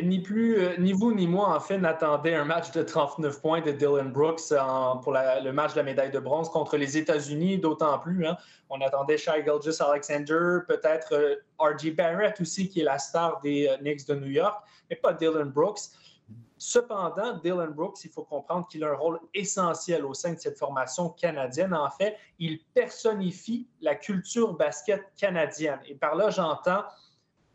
Ni 0.02 0.20
plus, 0.20 0.58
euh, 0.58 0.76
ni 0.78 0.92
vous 0.92 1.12
ni 1.12 1.26
moi, 1.26 1.54
en 1.54 1.60
fait, 1.60 1.78
n'attendaient 1.78 2.34
un 2.34 2.44
match 2.44 2.70
de 2.72 2.82
39 2.82 3.40
points 3.40 3.60
de 3.60 3.70
Dylan 3.70 4.10
Brooks 4.10 4.52
pour 5.02 5.12
le 5.12 5.50
match 5.50 5.72
de 5.72 5.78
la 5.78 5.82
médaille 5.82 6.10
de 6.10 6.18
bronze 6.18 6.48
contre 6.48 6.76
les 6.76 6.96
États-Unis, 6.96 7.58
d'autant 7.58 7.98
plus. 7.98 8.26
Hein. 8.26 8.36
On 8.70 8.80
attendait 8.80 9.16
Shai 9.16 9.44
Gilgis 9.44 9.80
Alexander, 9.80 10.58
peut-être 10.66 11.12
euh, 11.12 11.36
R.J. 11.58 11.92
Barrett 11.92 12.40
aussi, 12.40 12.68
qui 12.68 12.80
est 12.80 12.84
la 12.84 12.98
star 12.98 13.40
des 13.40 13.68
euh, 13.68 13.76
Knicks 13.78 14.06
de 14.06 14.14
New 14.14 14.30
York, 14.30 14.62
mais 14.90 14.96
pas 14.96 15.12
Dylan 15.12 15.50
Brooks. 15.50 15.80
Cependant, 16.58 17.36
Dylan 17.38 17.70
Brooks, 17.70 17.98
il 18.04 18.10
faut 18.10 18.24
comprendre 18.24 18.66
qu'il 18.68 18.82
a 18.82 18.90
un 18.90 18.96
rôle 18.96 19.20
essentiel 19.34 20.04
au 20.06 20.14
sein 20.14 20.32
de 20.32 20.38
cette 20.38 20.58
formation 20.58 21.10
canadienne. 21.10 21.74
En 21.74 21.90
fait, 21.90 22.16
il 22.38 22.60
personnifie 22.72 23.68
la 23.82 23.94
culture 23.94 24.54
basket 24.54 25.02
canadienne. 25.16 25.80
Et 25.86 25.94
par 25.94 26.14
là, 26.14 26.30
j'entends 26.30 26.82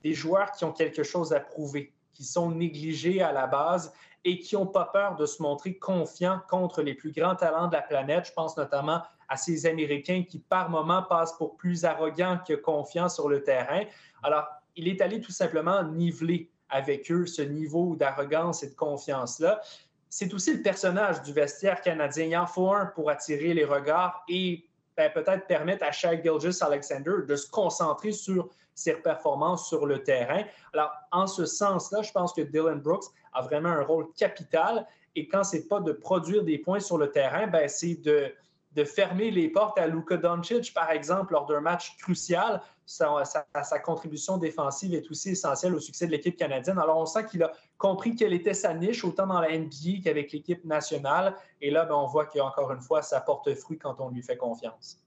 des 0.03 0.13
joueurs 0.13 0.51
qui 0.51 0.65
ont 0.65 0.71
quelque 0.71 1.03
chose 1.03 1.33
à 1.33 1.39
prouver, 1.39 1.93
qui 2.13 2.23
sont 2.23 2.51
négligés 2.51 3.21
à 3.21 3.31
la 3.31 3.47
base 3.47 3.93
et 4.23 4.39
qui 4.39 4.55
n'ont 4.55 4.67
pas 4.67 4.85
peur 4.85 5.15
de 5.15 5.25
se 5.25 5.41
montrer 5.41 5.75
confiants 5.75 6.41
contre 6.49 6.81
les 6.81 6.93
plus 6.93 7.11
grands 7.11 7.35
talents 7.35 7.67
de 7.67 7.73
la 7.73 7.81
planète. 7.81 8.27
Je 8.27 8.33
pense 8.33 8.55
notamment 8.57 9.01
à 9.29 9.37
ces 9.37 9.65
Américains 9.65 10.23
qui, 10.27 10.39
par 10.39 10.69
moments, 10.69 11.03
passent 11.03 11.37
pour 11.37 11.55
plus 11.55 11.85
arrogants 11.85 12.39
que 12.45 12.53
confiants 12.53 13.09
sur 13.09 13.29
le 13.29 13.43
terrain. 13.43 13.83
Alors, 14.23 14.45
il 14.75 14.87
est 14.87 15.01
allé 15.01 15.21
tout 15.21 15.31
simplement 15.31 15.83
niveler 15.83 16.51
avec 16.69 17.11
eux 17.11 17.25
ce 17.25 17.41
niveau 17.41 17.95
d'arrogance 17.95 18.63
et 18.63 18.69
de 18.69 18.75
confiance-là. 18.75 19.61
C'est 20.09 20.33
aussi 20.33 20.53
le 20.53 20.61
personnage 20.61 21.21
du 21.23 21.33
vestiaire 21.33 21.81
canadien. 21.81 22.25
Il 22.25 22.37
en 22.37 22.45
faut 22.45 22.71
un 22.71 22.85
pour 22.87 23.09
attirer 23.09 23.53
les 23.53 23.65
regards 23.65 24.23
et 24.27 24.65
peut-être 24.95 25.47
permettre 25.47 25.83
à 25.85 25.91
Shaq 25.91 26.23
Gilgis 26.23 26.57
Alexander 26.61 27.13
de 27.27 27.35
se 27.35 27.49
concentrer 27.49 28.11
sur 28.11 28.49
ses 28.73 28.93
performances 28.95 29.67
sur 29.67 29.85
le 29.85 30.03
terrain. 30.03 30.43
Alors, 30.73 30.91
en 31.11 31.27
ce 31.27 31.45
sens-là, 31.45 32.01
je 32.01 32.11
pense 32.11 32.33
que 32.33 32.41
Dylan 32.41 32.79
Brooks 32.79 33.05
a 33.33 33.41
vraiment 33.41 33.69
un 33.69 33.83
rôle 33.83 34.07
capital. 34.13 34.85
Et 35.15 35.27
quand 35.27 35.43
c'est 35.43 35.67
pas 35.67 35.79
de 35.79 35.91
produire 35.91 36.43
des 36.43 36.57
points 36.57 36.79
sur 36.79 36.97
le 36.97 37.11
terrain, 37.11 37.47
ben, 37.47 37.67
c'est 37.67 37.95
de, 37.95 38.33
de 38.73 38.83
fermer 38.83 39.31
les 39.31 39.49
portes 39.49 39.77
à 39.77 39.87
Luka 39.87 40.17
Doncic, 40.17 40.73
par 40.73 40.91
exemple, 40.91 41.33
lors 41.33 41.45
d'un 41.45 41.59
match 41.59 41.97
crucial. 41.97 42.61
Sa, 42.85 43.79
contribution 43.83 44.37
défensive 44.37 44.93
est 44.93 45.09
aussi 45.09 45.31
essentielle 45.31 45.75
au 45.75 45.79
succès 45.79 46.05
de 46.05 46.11
l'équipe 46.11 46.35
canadienne. 46.35 46.77
Alors, 46.77 46.97
on 46.97 47.05
sent 47.05 47.25
qu'il 47.25 47.43
a 47.43 47.51
compris 47.77 48.15
quelle 48.15 48.33
était 48.33 48.53
sa 48.53 48.73
niche, 48.73 49.03
autant 49.03 49.27
dans 49.27 49.39
la 49.39 49.57
NBA 49.57 50.01
qu'avec 50.03 50.31
l'équipe 50.31 50.63
nationale. 50.65 51.35
Et 51.61 51.71
là, 51.71 51.85
ben, 51.85 51.95
on 51.95 52.07
voit 52.07 52.25
qu'encore 52.25 52.71
une 52.71 52.81
fois, 52.81 53.01
ça 53.01 53.21
porte 53.21 53.53
fruit 53.55 53.77
quand 53.77 53.99
on 53.99 54.09
lui 54.09 54.21
fait 54.21 54.37
confiance. 54.37 54.99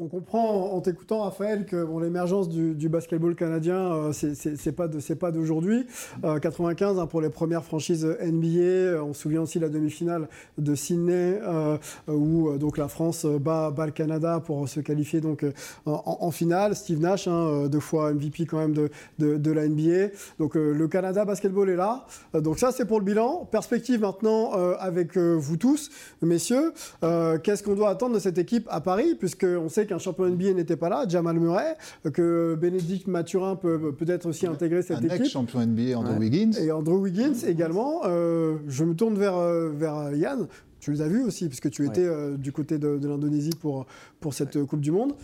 On 0.00 0.06
comprend 0.06 0.72
en 0.74 0.80
t'écoutant, 0.80 1.22
Raphaël, 1.22 1.66
que 1.66 1.84
l'émergence 2.00 2.48
du, 2.48 2.88
basketball 2.88 3.34
canadien, 3.34 3.92
euh, 3.92 4.12
c'est 4.12 4.70
pas 4.70 4.86
pas 5.18 5.32
d'aujourd'hui. 5.32 5.86
95 6.22 6.98
euh, 6.98 7.00
hein, 7.00 7.06
pour 7.08 7.20
les 7.20 7.30
premières 7.30 7.64
franchises 7.64 8.06
NBA. 8.06 9.02
On 9.02 9.12
se 9.12 9.22
souvient 9.22 9.42
aussi 9.42 9.58
de 9.58 9.64
la 9.64 9.70
demi-finale 9.70 10.28
de 10.56 10.76
Sydney 10.76 11.40
euh, 11.42 11.78
où 12.06 12.56
donc 12.58 12.78
la 12.78 12.86
France 12.86 13.26
bat, 13.26 13.74
le 13.76 13.90
Canada 13.90 14.38
pour 14.38 14.68
se 14.68 14.78
qualifier 14.78 15.20
donc 15.20 15.44
en, 15.84 16.30
finale. 16.30 16.76
Steve 16.76 17.00
Nash, 17.00 17.26
hein, 17.26 17.66
deux 17.66 17.80
fois 17.80 18.12
MVP 18.12 18.46
quand 18.46 18.58
même 18.58 18.74
de, 18.74 18.90
de, 19.18 19.50
la 19.50 19.66
NBA. 19.66 20.14
Donc 20.38 20.54
le 20.54 20.86
Canada 20.86 21.24
basketball 21.24 21.70
est 21.70 21.76
là. 21.76 22.06
donc 22.34 22.60
ça 22.60 22.70
c'est 22.70 22.84
pour 22.84 23.00
le 23.00 23.04
bilan. 23.04 23.48
Perspective 23.50 24.00
maintenant 24.00 24.52
avec 24.78 25.18
vous 25.18 25.56
tous, 25.56 25.90
messieurs. 26.22 26.72
Qu'est-ce 27.00 27.64
qu'on 27.64 27.74
doit 27.74 27.90
attendre 27.90 28.14
de 28.14 28.20
cette 28.20 28.38
équipe 28.38 28.68
à 28.70 28.80
Paris, 28.80 29.16
puisque 29.18 29.44
on 29.44 29.68
sait 29.68 29.87
qu'un 29.88 29.98
champion 29.98 30.26
NBA 30.28 30.52
n'était 30.52 30.76
pas 30.76 30.88
là, 30.88 31.04
Jamal 31.08 31.38
Murray, 31.40 31.76
que 32.12 32.54
Bénédicte 32.54 33.08
Mathurin 33.08 33.56
peut 33.56 33.92
peut-être 33.92 34.26
aussi 34.26 34.46
intégrer 34.46 34.82
cette 34.82 34.98
Un 34.98 35.02
équipe. 35.02 35.20
ex-champion 35.22 35.60
NBA, 35.66 35.98
Andrew 35.98 36.12
Ouais. 36.12 36.18
Wiggins. 36.18 36.52
Et 36.60 36.70
Andrew 36.70 36.98
Wiggins 37.00 37.34
également. 37.46 38.02
Euh, 38.04 38.56
je 38.68 38.84
me 38.84 38.94
tourne 38.94 39.18
vers, 39.18 39.36
euh, 39.36 39.70
vers 39.74 40.14
Yann. 40.14 40.46
Tu 40.80 40.92
les 40.92 41.02
as 41.02 41.08
vus 41.08 41.24
aussi, 41.24 41.48
puisque 41.48 41.70
tu 41.70 41.82
Ouais. 41.82 41.88
étais 41.88 42.06
euh, 42.06 42.36
du 42.36 42.52
côté 42.52 42.78
de, 42.78 42.98
de 42.98 43.08
l'Indonésie 43.08 43.50
pour, 43.60 43.86
pour 44.20 44.32
cette 44.34 44.62
Coupe 44.64 44.80
du 44.80 44.92
Monde. 44.92 45.14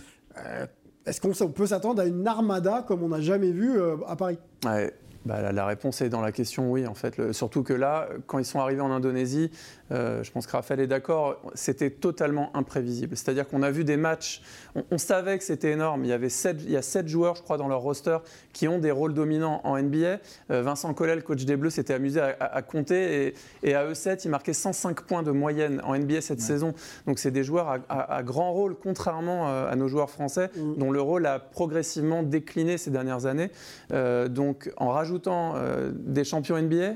Euh, 0.45 0.67
Est-ce 1.07 1.21
qu'on 1.21 1.33
peut 1.51 1.67
s'attendre 1.67 2.01
à 2.03 2.07
une 2.07 2.27
armada 2.27 2.85
comme 2.89 3.03
on 3.03 3.09
n'a 3.09 3.21
jamais 3.21 3.51
vu 3.53 3.79
euh, 3.79 3.97
à 4.09 4.17
Paris? 4.17 4.39
Ouais, 4.65 4.93
bah, 5.27 5.41
la, 5.43 5.53
la 5.53 5.67
réponse 5.67 6.01
est 6.03 6.09
dans 6.09 6.21
la 6.23 6.33
question 6.33 6.73
oui, 6.73 6.87
en 6.87 6.95
fait. 6.95 7.17
Le- 7.19 7.33
surtout 7.33 7.63
que 7.63 7.73
là, 7.73 8.09
quand 8.27 8.39
ils 8.39 8.45
sont 8.45 8.59
arrivés 8.59 8.81
en 8.81 8.91
Indonésie, 8.91 9.51
euh, 9.93 10.23
je 10.23 10.31
pense 10.33 10.47
que 10.47 10.53
Raphaël 10.53 10.81
est 10.81 10.87
d'accord, 10.87 11.41
c'était 11.55 11.91
totalement 11.91 12.51
imprévisible. 12.57 13.17
C'est-à-dire 13.17 13.47
qu'on 13.47 13.63
a 13.63 13.71
vu 13.71 13.85
des 13.85 13.97
matchs, 13.97 14.43
on, 14.75 14.83
on 14.91 14.99
savait 14.99 15.37
que 15.39 15.45
c'était 15.45 15.73
énorme. 15.73 16.05
Il 16.05 16.09
y, 16.09 16.13
avait 16.13 16.29
sept, 16.31 16.59
il 16.65 16.71
y 16.71 16.77
a 16.77 16.83
sept 16.83 17.07
joueurs, 17.09 17.35
je 17.37 17.43
crois, 17.43 17.57
dans 17.59 17.69
leur 17.69 17.81
roster 17.81 18.19
qui 18.53 18.67
ont 18.69 18.79
des 18.79 18.91
rôles 18.91 19.13
dominants 19.15 19.61
en 19.65 19.77
NBA. 19.81 20.19
Euh, 20.51 20.63
Vincent 20.63 20.93
Collet, 20.95 21.15
le 21.17 21.23
coach 21.23 21.45
des 21.45 21.57
Bleus, 21.57 21.71
s'était 21.71 21.95
amusé 21.95 22.21
à, 22.21 22.35
à- 22.41 22.57
à 22.57 22.63
compter 22.63 23.27
et, 23.29 23.35
et 23.63 23.75
à 23.75 23.85
eux 23.87 23.95
7, 23.95 24.25
il 24.25 24.31
marquait 24.31 24.53
105 24.55 25.03
points 25.03 25.23
de 25.23 25.31
moyenne 25.33 25.81
en 25.85 25.97
NBA 25.99 26.21
cette 26.21 26.41
saison. 26.41 26.73
Donc 27.07 27.19
c'est 27.19 27.31
des 27.31 27.45
joueurs 27.45 27.79
à, 27.89 28.23
grand 28.23 28.53
rôle, 28.53 28.77
contrairement 28.77 29.49
euh, 29.49 29.71
à 29.71 29.77
nos 29.77 29.89
joueurs 29.89 30.11
français, 30.11 30.51
Mm. 30.57 30.77
dont 30.79 30.91
le 30.93 31.01
rôle 31.01 31.27
a 31.27 31.39
progressivement 31.39 32.23
décliné 32.23 32.79
ces 32.79 32.91
dernières 32.91 33.27
années. 33.27 33.51
Euh, 33.93 34.29
donc 34.29 34.71
en 34.77 34.89
rajoutant 34.89 35.55
des 35.93 36.25
champions 36.25 36.57
NBA, 36.61 36.95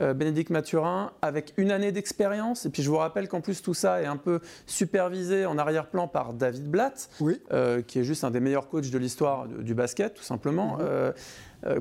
euh, 0.00 0.14
Bénédicte 0.14 0.50
Mathurin, 0.50 1.12
avec 1.22 1.52
une 1.56 1.70
année 1.70 1.92
d'expérience, 1.92 2.66
et 2.66 2.70
puis 2.70 2.82
je 2.82 2.90
vous 2.90 2.96
rappelle 2.96 3.28
qu'en 3.28 3.40
plus 3.40 3.62
tout 3.62 3.74
ça 3.74 4.02
est 4.02 4.06
un 4.06 4.16
peu 4.16 4.40
supervisé 4.66 5.46
en 5.46 5.58
arrière-plan 5.58 6.08
par 6.08 6.32
David 6.32 6.70
Blatt, 6.70 7.08
Oui. 7.20 7.40
euh, 7.52 7.82
qui 7.82 7.98
est 7.98 8.04
juste 8.04 8.24
un 8.24 8.30
des 8.30 8.40
meilleurs 8.40 8.68
coachs 8.68 8.90
de 8.90 8.98
l'histoire 8.98 9.46
du 9.46 9.74
basket, 9.74 10.14
tout 10.14 10.22
simplement. 10.22 10.78
euh, 10.80 10.84
euh, 10.90 11.12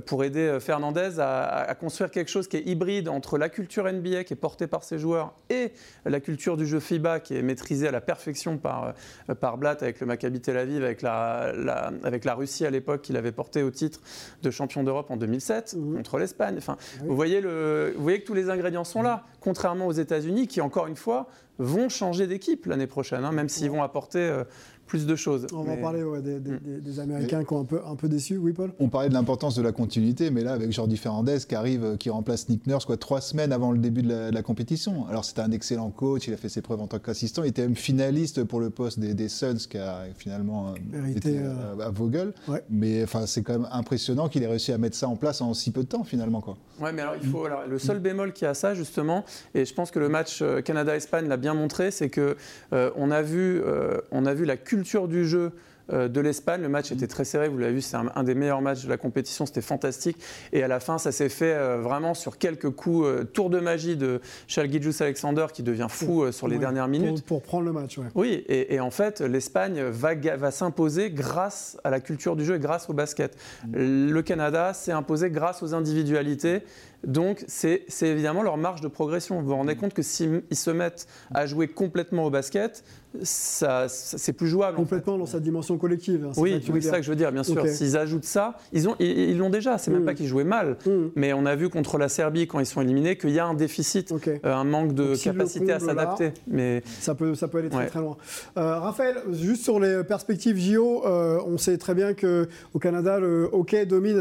pour 0.06 0.24
aider 0.24 0.42
euh, 0.48 0.60
Fernandez 0.60 1.20
à, 1.20 1.46
à 1.62 1.76
construire 1.76 2.12
quelque 2.12 2.30
chose 2.30 2.48
qui 2.48 2.58
est 2.58 2.66
hybride 2.68 3.08
entre 3.10 3.38
la 3.38 3.48
culture 3.50 3.86
NBA 3.92 4.24
qui 4.26 4.34
est 4.34 4.36
portée 4.36 4.68
par 4.68 4.84
ses 4.84 5.00
joueurs 5.00 5.34
et 5.50 5.72
la 6.06 6.20
culture 6.20 6.58
du 6.58 6.66
jeu 6.66 6.80
FIBA 6.80 7.20
qui 7.22 7.36
est 7.38 7.42
maîtrisée 7.42 7.88
à 7.88 7.92
la 7.92 8.02
perfection 8.02 8.58
par, 8.58 8.94
euh, 9.30 9.36
par 9.36 9.58
Blatt 9.58 9.82
avec 9.82 10.00
le 10.02 10.06
Maccabi 10.08 10.42
Tel 10.42 10.58
Aviv, 10.58 10.84
avec 10.84 11.02
la, 11.02 11.54
la- 11.56 11.92
avec 12.04 12.26
la 12.26 12.36
Russie 12.36 12.66
à 12.66 12.70
l'époque 12.70 13.02
qu'il 13.04 13.16
avait 13.18 13.32
porté 13.32 13.64
au 13.64 13.72
titre 13.72 14.02
de 14.44 14.52
champion 14.52 14.84
d'Europe 14.84 15.10
en 15.12 15.18
2007 15.18 15.76
Mhm. 15.78 15.96
contre 15.96 16.18
l'Espagne. 16.20 16.56
Enfin, 16.58 16.76
Oui. 17.02 17.08
vous, 17.08 17.16
voyez 17.16 17.42
le, 17.42 17.94
vous 17.96 18.04
voyez 18.04 18.20
que 18.22 18.26
tous 18.28 18.34
les 18.34 18.50
ingrédients 18.50 18.84
sont 18.84 19.02
là, 19.02 19.24
contrairement 19.40 19.88
aux 19.88 19.92
États-Unis 19.94 20.48
qui, 20.48 20.62
encore 20.62 20.88
une 20.88 20.96
fois, 20.98 21.28
vont 21.60 21.90
changer 21.90 22.26
d'équipe 22.28 22.66
l'année 22.66 22.88
prochaine, 22.88 23.24
hein, 23.26 23.32
même 23.32 23.50
s'ils 23.50 23.70
vont 23.70 23.84
apporter 23.84 24.20
euh, 24.20 24.44
plus 24.88 25.06
de 25.06 25.16
choses. 25.16 25.46
On 25.54 25.62
va 25.62 25.74
en 25.74 25.78
parler 25.78 26.02
ouais, 26.04 26.20
des, 26.20 26.40
des- 26.40 26.50
Mm. 26.54 26.60
des- 26.66 26.82
des 26.82 27.00
Américains 27.00 27.44
qui 27.44 27.54
ont 27.54 27.60
un 27.60 27.66
peu, 27.66 27.80
un 27.86 27.96
peu 27.96 28.10
déçu. 28.10 28.38
Oui, 28.38 28.54
Paul? 28.54 28.72
On 28.80 28.90
parlait 28.90 29.10
de 29.10 29.14
l'importance 29.14 29.54
de 29.56 29.62
la 29.62 29.72
continuité, 29.72 30.32
mais 30.32 30.42
là, 30.44 30.54
avec 30.54 30.72
Jordi 30.72 30.98
Fernandez 30.98 31.38
qui 31.48 31.54
arrive, 31.54 31.84
euh, 31.86 31.96
qui 31.96 32.10
remplace 32.10 32.50
Nick 32.50 32.66
Nurse, 32.66 32.86
quoi, 32.86 32.98
trois 32.98 33.22
semaines 33.22 33.52
avant 33.52 33.72
le 33.72 33.78
début 33.78 34.02
de 34.02 34.10
la, 34.10 34.30
de 34.32 34.36
la 34.36 34.42
compétition. 34.42 35.06
Alors, 35.08 35.26
c'était 35.26 35.42
un 35.42 35.52
excellent 35.52 35.92
coach, 35.92 36.28
il 36.28 36.34
a 36.34 36.38
fait 36.38 36.50
ses 36.50 36.64
preuves 36.64 36.82
en 36.82 36.88
tant 36.88 36.98
qu'assistant, 36.98 37.44
il 37.44 37.50
était 37.50 37.62
même 37.62 37.76
finaliste 37.76 38.44
pour 38.46 38.60
le 38.60 38.72
poste 38.72 38.98
des, 39.00 39.14
des 39.14 39.30
Suns, 39.30 39.58
qui 39.70 39.78
a 39.78 40.06
finalement 40.18 40.70
euh, 40.70 40.72
Mérité, 40.92 41.18
été 41.30 41.40
euh, 41.44 41.86
à, 41.86 41.90
Vogel. 41.92 42.34
Ouais. 42.48 42.64
Mais 42.72 43.04
enfin, 43.04 43.28
c'est 43.28 43.44
quand 43.44 43.54
même 43.60 43.68
impressionnant 43.72 44.28
qu'il 44.28 44.42
ait 44.42 44.48
réussi 44.48 44.72
à 44.72 44.80
mettre 44.80 44.96
ça 44.98 45.08
en 45.08 45.16
place 45.18 45.40
en 45.42 45.54
si 45.54 45.70
peu 45.70 45.84
de 45.84 45.88
temps, 45.88 46.04
finalement. 46.04 46.42
Quoi. 46.42 46.58
Ouais, 46.82 46.92
mais 46.94 47.04
alors 47.04 47.14
il 47.22 47.30
faut. 47.30 47.46
alors, 47.46 47.68
le 47.68 47.78
seul 47.78 48.00
bémol 48.00 48.34
qui 48.34 48.44
a 48.48 48.56
ça 48.56 48.74
justement, 48.74 49.24
et 49.54 49.66
je 49.66 49.74
pense 49.76 49.92
que 49.92 50.00
le 50.00 50.10
match 50.10 50.42
Canada-Espagne 50.66 51.28
l'a 51.28 51.38
bien 51.38 51.49
montré, 51.54 51.92
c'est 51.92 52.10
que 52.10 52.36
euh, 52.74 52.92
on 52.96 53.12
a 53.12 53.22
vu, 53.22 53.62
euh, 53.66 53.98
on 54.12 54.26
a 54.26 54.34
vu 54.34 54.46
la 54.46 54.58
culture 54.58 55.08
du 55.08 55.26
jeu. 55.28 55.52
euh, 55.92 56.08
De 56.08 56.22
l'Espagne, 56.22 56.62
le 56.62 56.70
match 56.70 56.92
était 56.92 57.08
très 57.08 57.26
serré, 57.26 57.50
vous 57.50 57.58
l'avez 57.58 57.74
vu, 57.74 57.82
c'est 57.82 57.98
un, 57.98 58.12
un 58.14 58.24
des 58.24 58.36
meilleurs 58.36 58.62
matchs 58.62 58.84
de 58.84 58.90
la 58.90 58.98
compétition, 58.98 59.48
c'était 59.48 59.62
fantastique. 59.64 60.18
Et 60.54 60.62
à 60.62 60.68
la 60.68 60.80
fin, 60.80 61.00
ça 61.00 61.12
s'est 61.12 61.30
fait 61.30 61.52
euh, 61.56 61.78
vraiment 61.82 62.14
sur 62.14 62.38
quelques 62.38 62.70
coups, 62.70 63.08
euh, 63.08 63.24
tour 63.24 63.50
de 63.50 63.60
magie 63.60 63.98
de 63.98 64.22
Chalgijus 64.48 65.02
Alexander 65.02 65.48
qui 65.52 65.64
devient 65.64 65.88
fou 65.90 66.22
euh, 66.22 66.32
sur 66.32 66.48
les 66.48 66.58
Ouais, 66.58 66.60
dernières 66.62 66.88
minutes. 66.88 67.24
Pour, 67.26 67.42
pour 67.42 67.42
prendre 67.42 67.66
le 67.66 67.72
match, 67.72 67.98
ouais. 67.98 68.06
Oui, 68.14 68.46
et, 68.48 68.76
et 68.76 68.80
en 68.80 68.92
fait, 68.92 69.22
l'Espagne 69.22 69.82
va, 69.82 70.52
s'imposer 70.52 71.10
grâce 71.10 71.78
à 71.84 71.90
la 71.90 72.00
culture 72.00 72.36
du 72.36 72.46
jeu 72.46 72.58
et 72.58 72.60
grâce 72.60 72.88
au 72.88 72.94
basket. 72.94 73.36
Le 73.74 74.22
Canada 74.22 74.76
s'est 74.76 74.92
imposé 74.92 75.32
grâce 75.32 75.64
aux 75.64 75.74
individualités. 75.74 76.62
Donc, 77.06 77.44
c'est 77.48 77.86
évidemment 78.02 78.44
leur 78.44 78.58
marge 78.58 78.82
de 78.82 78.88
progression. 78.88 79.40
Vous 79.42 79.48
vous 79.48 79.56
rendez 79.56 79.76
compte 79.76 79.94
que 79.94 80.02
s'ils 80.02 80.42
se 80.52 80.70
mettent 80.70 81.08
à 81.34 81.46
jouer 81.46 81.68
complètement 81.68 82.26
au 82.26 82.30
basket, 82.30 82.84
ça, 83.24 83.88
ça- 83.88 84.18
c'est 84.20 84.34
plus 84.34 84.48
jouable. 84.48 84.76
en 84.78 84.82
fait. 84.82 84.98
Complètement 84.98 85.18
dans 85.18 85.26
sa 85.26 85.40
dimension 85.40 85.78
collective. 85.80 86.26
hein, 86.28 86.32
Oui, 86.38 86.62
c'est 86.64 86.82
ça 86.82 86.98
que 86.98 87.04
je 87.04 87.10
veux 87.10 87.16
dire, 87.16 87.32
bien 87.32 87.42
sûr. 87.44 87.66
S'ils 87.68 87.98
ajoutent 87.98 88.26
ça, 88.26 88.58
ils 88.72 88.88
ont- 88.88 88.96
ils 89.00 89.30
ils 89.32 89.38
l'ont 89.38 89.50
déjà. 89.50 89.78
C'est 89.80 89.90
même 89.92 90.04
Mm. 90.04 90.06
pas 90.06 90.14
qu'ils 90.14 90.28
jouaient 90.28 90.44
mal, 90.44 90.78
Mm. 90.86 90.92
mais 91.16 91.34
on 91.34 91.46
a 91.48 91.56
vu 91.56 91.70
contre 91.70 91.98
la 91.98 92.08
Serbie 92.10 92.46
quand 92.48 92.60
ils 92.60 92.66
sont 92.68 92.82
éliminés 92.82 93.18
qu'il 93.18 93.32
y 93.32 93.40
a 93.40 93.46
un 93.48 93.54
déficit, 93.56 94.12
euh, 94.12 94.38
un 94.44 94.64
manque 94.64 94.94
de 94.94 95.08
Donc, 95.14 95.18
capacité 95.20 95.72
à 95.72 95.80
s'adapter. 95.80 96.34
Mais 96.48 96.84
Ça 97.00 97.16
peut, 97.16 97.34
ça 97.34 97.48
peut 97.48 97.58
aller 97.60 97.70
très 97.70 97.80
Ouais. 97.80 97.88
très 97.88 98.00
loin. 98.00 98.18
Euh, 98.58 98.78
Raphaël, 98.80 99.16
juste 99.32 99.64
sur 99.64 99.80
les 99.80 100.04
perspectives 100.04 100.58
JO, 100.58 101.04
euh, 101.06 101.40
on 101.48 101.58
sait 101.58 101.78
très 101.80 101.96
bien 101.96 102.14
que 102.14 102.48
au 102.76 102.80
Canada, 102.80 103.20
le 103.20 103.50
hockey 103.52 103.86
domine 103.88 104.20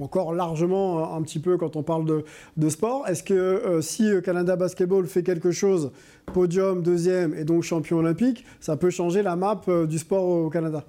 encore 0.00 0.34
largement 0.34 1.14
un 1.16 1.22
petit 1.22 1.40
peu 1.40 1.56
quand 1.56 1.74
on 1.76 1.82
parle 1.82 1.93
de, 2.02 2.24
de 2.56 2.68
sport. 2.68 3.06
Est-ce 3.06 3.22
que 3.22 3.34
euh, 3.34 3.80
si 3.80 4.08
euh, 4.08 4.20
Canada 4.20 4.56
Basketball 4.56 5.06
fait 5.06 5.22
quelque 5.22 5.52
chose, 5.52 5.92
podium, 6.26 6.82
deuxième 6.82 7.34
et 7.34 7.44
donc 7.44 7.62
champion 7.62 7.98
olympique, 7.98 8.44
ça 8.60 8.76
peut 8.76 8.90
changer 8.90 9.22
la 9.22 9.36
map 9.36 9.60
euh, 9.68 9.86
du 9.86 9.98
sport 9.98 10.24
au 10.24 10.50
Canada? 10.50 10.84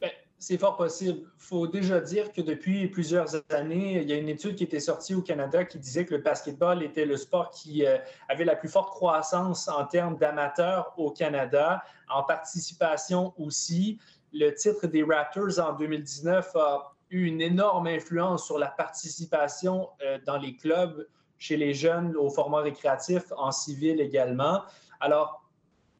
Ben, 0.00 0.10
c'est 0.38 0.58
fort 0.58 0.76
possible. 0.76 1.20
Il 1.20 1.58
faut 1.58 1.66
déjà 1.66 2.00
dire 2.00 2.32
que 2.32 2.40
depuis 2.40 2.88
plusieurs 2.88 3.42
années, 3.50 4.00
il 4.02 4.08
y 4.08 4.12
a 4.12 4.16
une 4.16 4.28
étude 4.28 4.54
qui 4.54 4.64
était 4.64 4.80
sortie 4.80 5.14
au 5.14 5.22
Canada 5.22 5.64
qui 5.64 5.78
disait 5.78 6.04
que 6.04 6.14
le 6.14 6.22
basketball 6.22 6.82
était 6.82 7.04
le 7.04 7.16
sport 7.16 7.50
qui 7.50 7.84
euh, 7.84 7.98
avait 8.28 8.44
la 8.44 8.56
plus 8.56 8.68
forte 8.68 8.90
croissance 8.90 9.68
en 9.68 9.84
termes 9.84 10.16
d'amateurs 10.16 10.94
au 10.96 11.10
Canada, 11.10 11.82
en 12.08 12.22
participation 12.22 13.32
aussi. 13.38 13.98
Le 14.32 14.50
titre 14.50 14.86
des 14.86 15.02
Raptors 15.02 15.58
en 15.58 15.74
2019 15.74 16.56
a 16.56 16.91
eu 17.12 17.26
une 17.26 17.40
énorme 17.40 17.86
influence 17.86 18.46
sur 18.46 18.58
la 18.58 18.68
participation 18.68 19.88
euh, 20.02 20.18
dans 20.26 20.38
les 20.38 20.56
clubs, 20.56 21.06
chez 21.38 21.56
les 21.56 21.74
jeunes, 21.74 22.16
au 22.16 22.30
format 22.30 22.60
récréatif, 22.60 23.24
en 23.36 23.52
civil 23.52 24.00
également. 24.00 24.62
Alors, 25.00 25.44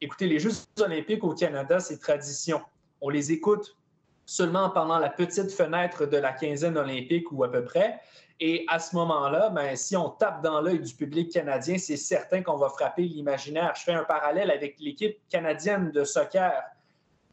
écoutez, 0.01 0.27
les 0.27 0.39
Jeux 0.39 0.51
olympiques 0.79 1.23
au 1.23 1.33
Canada, 1.33 1.79
c'est 1.79 1.99
tradition. 1.99 2.61
On 3.01 3.09
les 3.09 3.31
écoute 3.31 3.77
seulement 4.25 4.69
pendant 4.69 4.99
la 4.99 5.09
petite 5.09 5.51
fenêtre 5.51 6.05
de 6.05 6.17
la 6.17 6.31
quinzaine 6.31 6.77
olympique 6.77 7.31
ou 7.31 7.43
à 7.43 7.51
peu 7.51 7.63
près. 7.63 7.99
Et 8.39 8.65
à 8.67 8.79
ce 8.79 8.95
moment-là, 8.95 9.49
ben, 9.49 9.75
si 9.75 9.95
on 9.95 10.09
tape 10.09 10.41
dans 10.41 10.61
l'œil 10.61 10.79
du 10.79 10.93
public 10.95 11.31
canadien, 11.31 11.77
c'est 11.77 11.97
certain 11.97 12.41
qu'on 12.41 12.57
va 12.57 12.69
frapper 12.69 13.03
l'imaginaire. 13.03 13.73
Je 13.75 13.83
fais 13.83 13.93
un 13.93 14.03
parallèle 14.03 14.49
avec 14.49 14.79
l'équipe 14.79 15.17
canadienne 15.29 15.91
de 15.91 16.03
soccer. 16.03 16.61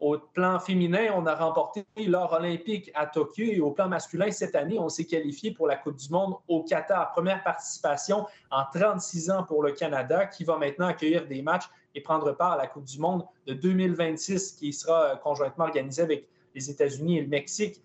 Au 0.00 0.16
plan 0.16 0.58
féminin, 0.58 1.12
on 1.14 1.26
a 1.26 1.34
remporté 1.34 1.84
l'or 2.06 2.32
olympique 2.32 2.90
à 2.94 3.06
Tokyo 3.06 3.44
et 3.44 3.60
au 3.60 3.70
plan 3.70 3.86
masculin, 3.86 4.30
cette 4.30 4.54
année, 4.54 4.78
on 4.78 4.88
s'est 4.88 5.04
qualifié 5.04 5.50
pour 5.50 5.66
la 5.66 5.76
Coupe 5.76 5.96
du 5.96 6.08
Monde 6.08 6.36
au 6.48 6.62
Qatar. 6.62 7.12
Première 7.12 7.42
participation 7.42 8.26
en 8.50 8.64
36 8.72 9.30
ans 9.30 9.44
pour 9.44 9.62
le 9.62 9.72
Canada 9.72 10.24
qui 10.24 10.44
va 10.44 10.56
maintenant 10.56 10.86
accueillir 10.86 11.26
des 11.26 11.42
matchs 11.42 11.68
et 11.94 12.00
prendre 12.00 12.32
part 12.32 12.52
à 12.52 12.56
la 12.56 12.66
Coupe 12.66 12.84
du 12.84 12.98
Monde 12.98 13.26
de 13.46 13.52
2026 13.52 14.52
qui 14.52 14.72
sera 14.72 15.04
euh, 15.04 15.16
conjointement 15.16 15.64
organisée 15.64 16.02
avec 16.02 16.26
les 16.54 16.70
États-Unis 16.70 17.18
et 17.18 17.22
le 17.22 17.28
Mexique. 17.28 17.82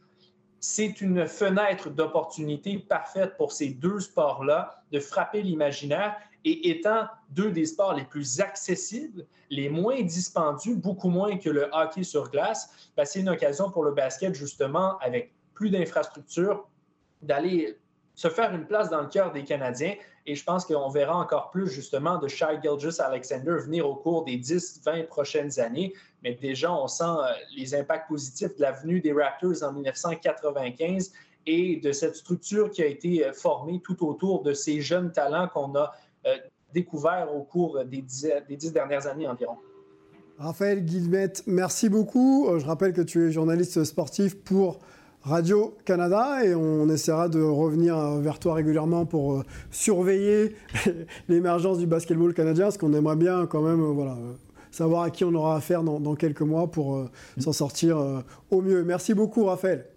C'est 0.62 1.02
une 1.02 1.28
fenêtre 1.28 1.90
d'opportunité 1.90 2.80
parfaite 2.80 3.36
pour 3.36 3.52
ces 3.52 3.70
deux 3.70 4.00
sports-là 4.00 4.84
de 4.92 5.02
frapper 5.02 5.42
l'imaginaire 5.42 6.16
et 6.46 6.70
étant 6.70 7.08
deux 7.32 7.52
des 7.52 7.66
sports 7.66 7.96
les 7.96 8.06
plus 8.06 8.40
accessibles, 8.40 9.26
les 9.50 9.68
moins 9.68 10.02
dispendieux, 10.02 10.76
beaucoup 10.76 11.10
moins 11.10 11.38
que 11.38 11.50
le 11.50 11.68
hockey 11.74 12.04
sur 12.04 12.30
glace, 12.30 12.90
ben, 12.96 13.04
c'est 13.04 13.20
une 13.20 13.30
occasion 13.30 13.72
pour 13.72 13.84
le 13.84 13.92
basket, 13.92 14.36
justement, 14.36 14.98
avec 15.00 15.34
plus 15.56 15.72
d'infrastructures, 15.72 16.68
d'aller 17.24 17.78
se 18.14 18.30
faire 18.30 18.54
une 18.54 18.66
place 18.66 18.90
dans 18.90 19.02
le 19.02 19.08
cœur 19.08 19.32
des 19.32 19.44
Canadiens. 19.44 19.96
Et 20.28 20.36
je 20.36 20.44
pense 20.44 20.66
qu'on 20.66 20.90
verra 20.90 21.18
encore 21.18 21.50
plus, 21.50 21.68
justement, 21.68 22.18
de 22.18 22.28
Shai 22.28 22.60
Gilgis 22.62 23.00
Alexander 23.00 23.58
venir 23.60 23.88
au 23.88 23.96
cours 23.96 24.24
des 24.24 24.38
10-20 24.38 25.08
prochaines 25.08 25.60
années. 25.60 25.94
Mais 26.24 26.36
déjà, 26.36 26.72
on 26.72 26.88
sent 26.88 27.04
euh, 27.04 27.26
les 27.56 27.76
impacts 27.76 28.08
positifs 28.08 28.56
de 28.56 28.62
la 28.62 28.72
venue 28.72 29.02
des 29.02 29.14
Raptors 29.14 29.64
en 29.64 29.74
1995 29.74 31.12
et 31.48 31.78
de 31.78 31.92
cette 31.92 32.16
structure 32.16 32.72
qui 32.72 32.82
a 32.82 32.88
été 32.88 33.26
euh, 33.26 33.34
formée 33.34 33.82
tout 33.84 34.04
autour 34.06 34.42
de 34.44 34.54
ces 34.54 34.82
jeunes 34.82 35.12
talents 35.12 35.48
qu'on 35.48 35.76
a 35.76 35.92
euh, 36.26 36.36
découverts 36.74 37.34
au 37.34 37.44
cours 37.44 37.84
des 37.86 38.02
dix, 38.02 38.28
des 38.48 38.58
dix 38.58 38.72
dernières 38.72 39.08
années 39.08 39.28
environ. 39.28 39.58
Raphaël 40.38 40.84
Guillemette, 40.84 41.44
merci 41.48 41.88
beaucoup. 41.88 42.48
Euh, 42.48 42.60
Je 42.60 42.66
rappelle 42.66 42.94
que 42.94 43.02
tu 43.02 43.26
es 43.28 43.32
journaliste 43.32 43.84
sportif 43.84 44.42
pour 44.44 44.80
Radio-Canada 45.22 46.46
et 46.46 46.54
on 46.54 46.90
essaiera 46.90 47.30
de 47.30 47.42
revenir 47.42 47.98
euh, 47.98 48.20
vers 48.20 48.38
toi 48.40 48.56
régulièrement 48.56 49.06
pour 49.06 49.44
surveiller 49.72 50.56
l'émergence 51.30 51.80
du 51.80 51.88
basketball 51.88 52.34
canadien, 52.34 52.66
parce 52.66 52.78
qu'on 52.78 52.94
aimerait 52.94 53.16
bien 53.16 53.48
quand 53.48 53.62
même 53.62 53.82
voilà, 53.82 54.18
savoir 54.76 55.04
à 55.04 55.10
qui 55.10 55.24
on 55.24 55.34
aura 55.34 55.56
affaire 55.56 55.84
dans, 55.84 56.00
dans 56.00 56.16
quelques 56.16 56.42
mois 56.42 56.70
pour 56.70 56.96
euh, 56.98 57.10
s'en 57.40 57.54
sortir 57.54 57.98
euh, 57.98 58.20
au 58.52 58.62
mieux. 58.62 58.84
Merci 58.84 59.14
beaucoup, 59.14 59.46
Raphaël. 59.46 59.88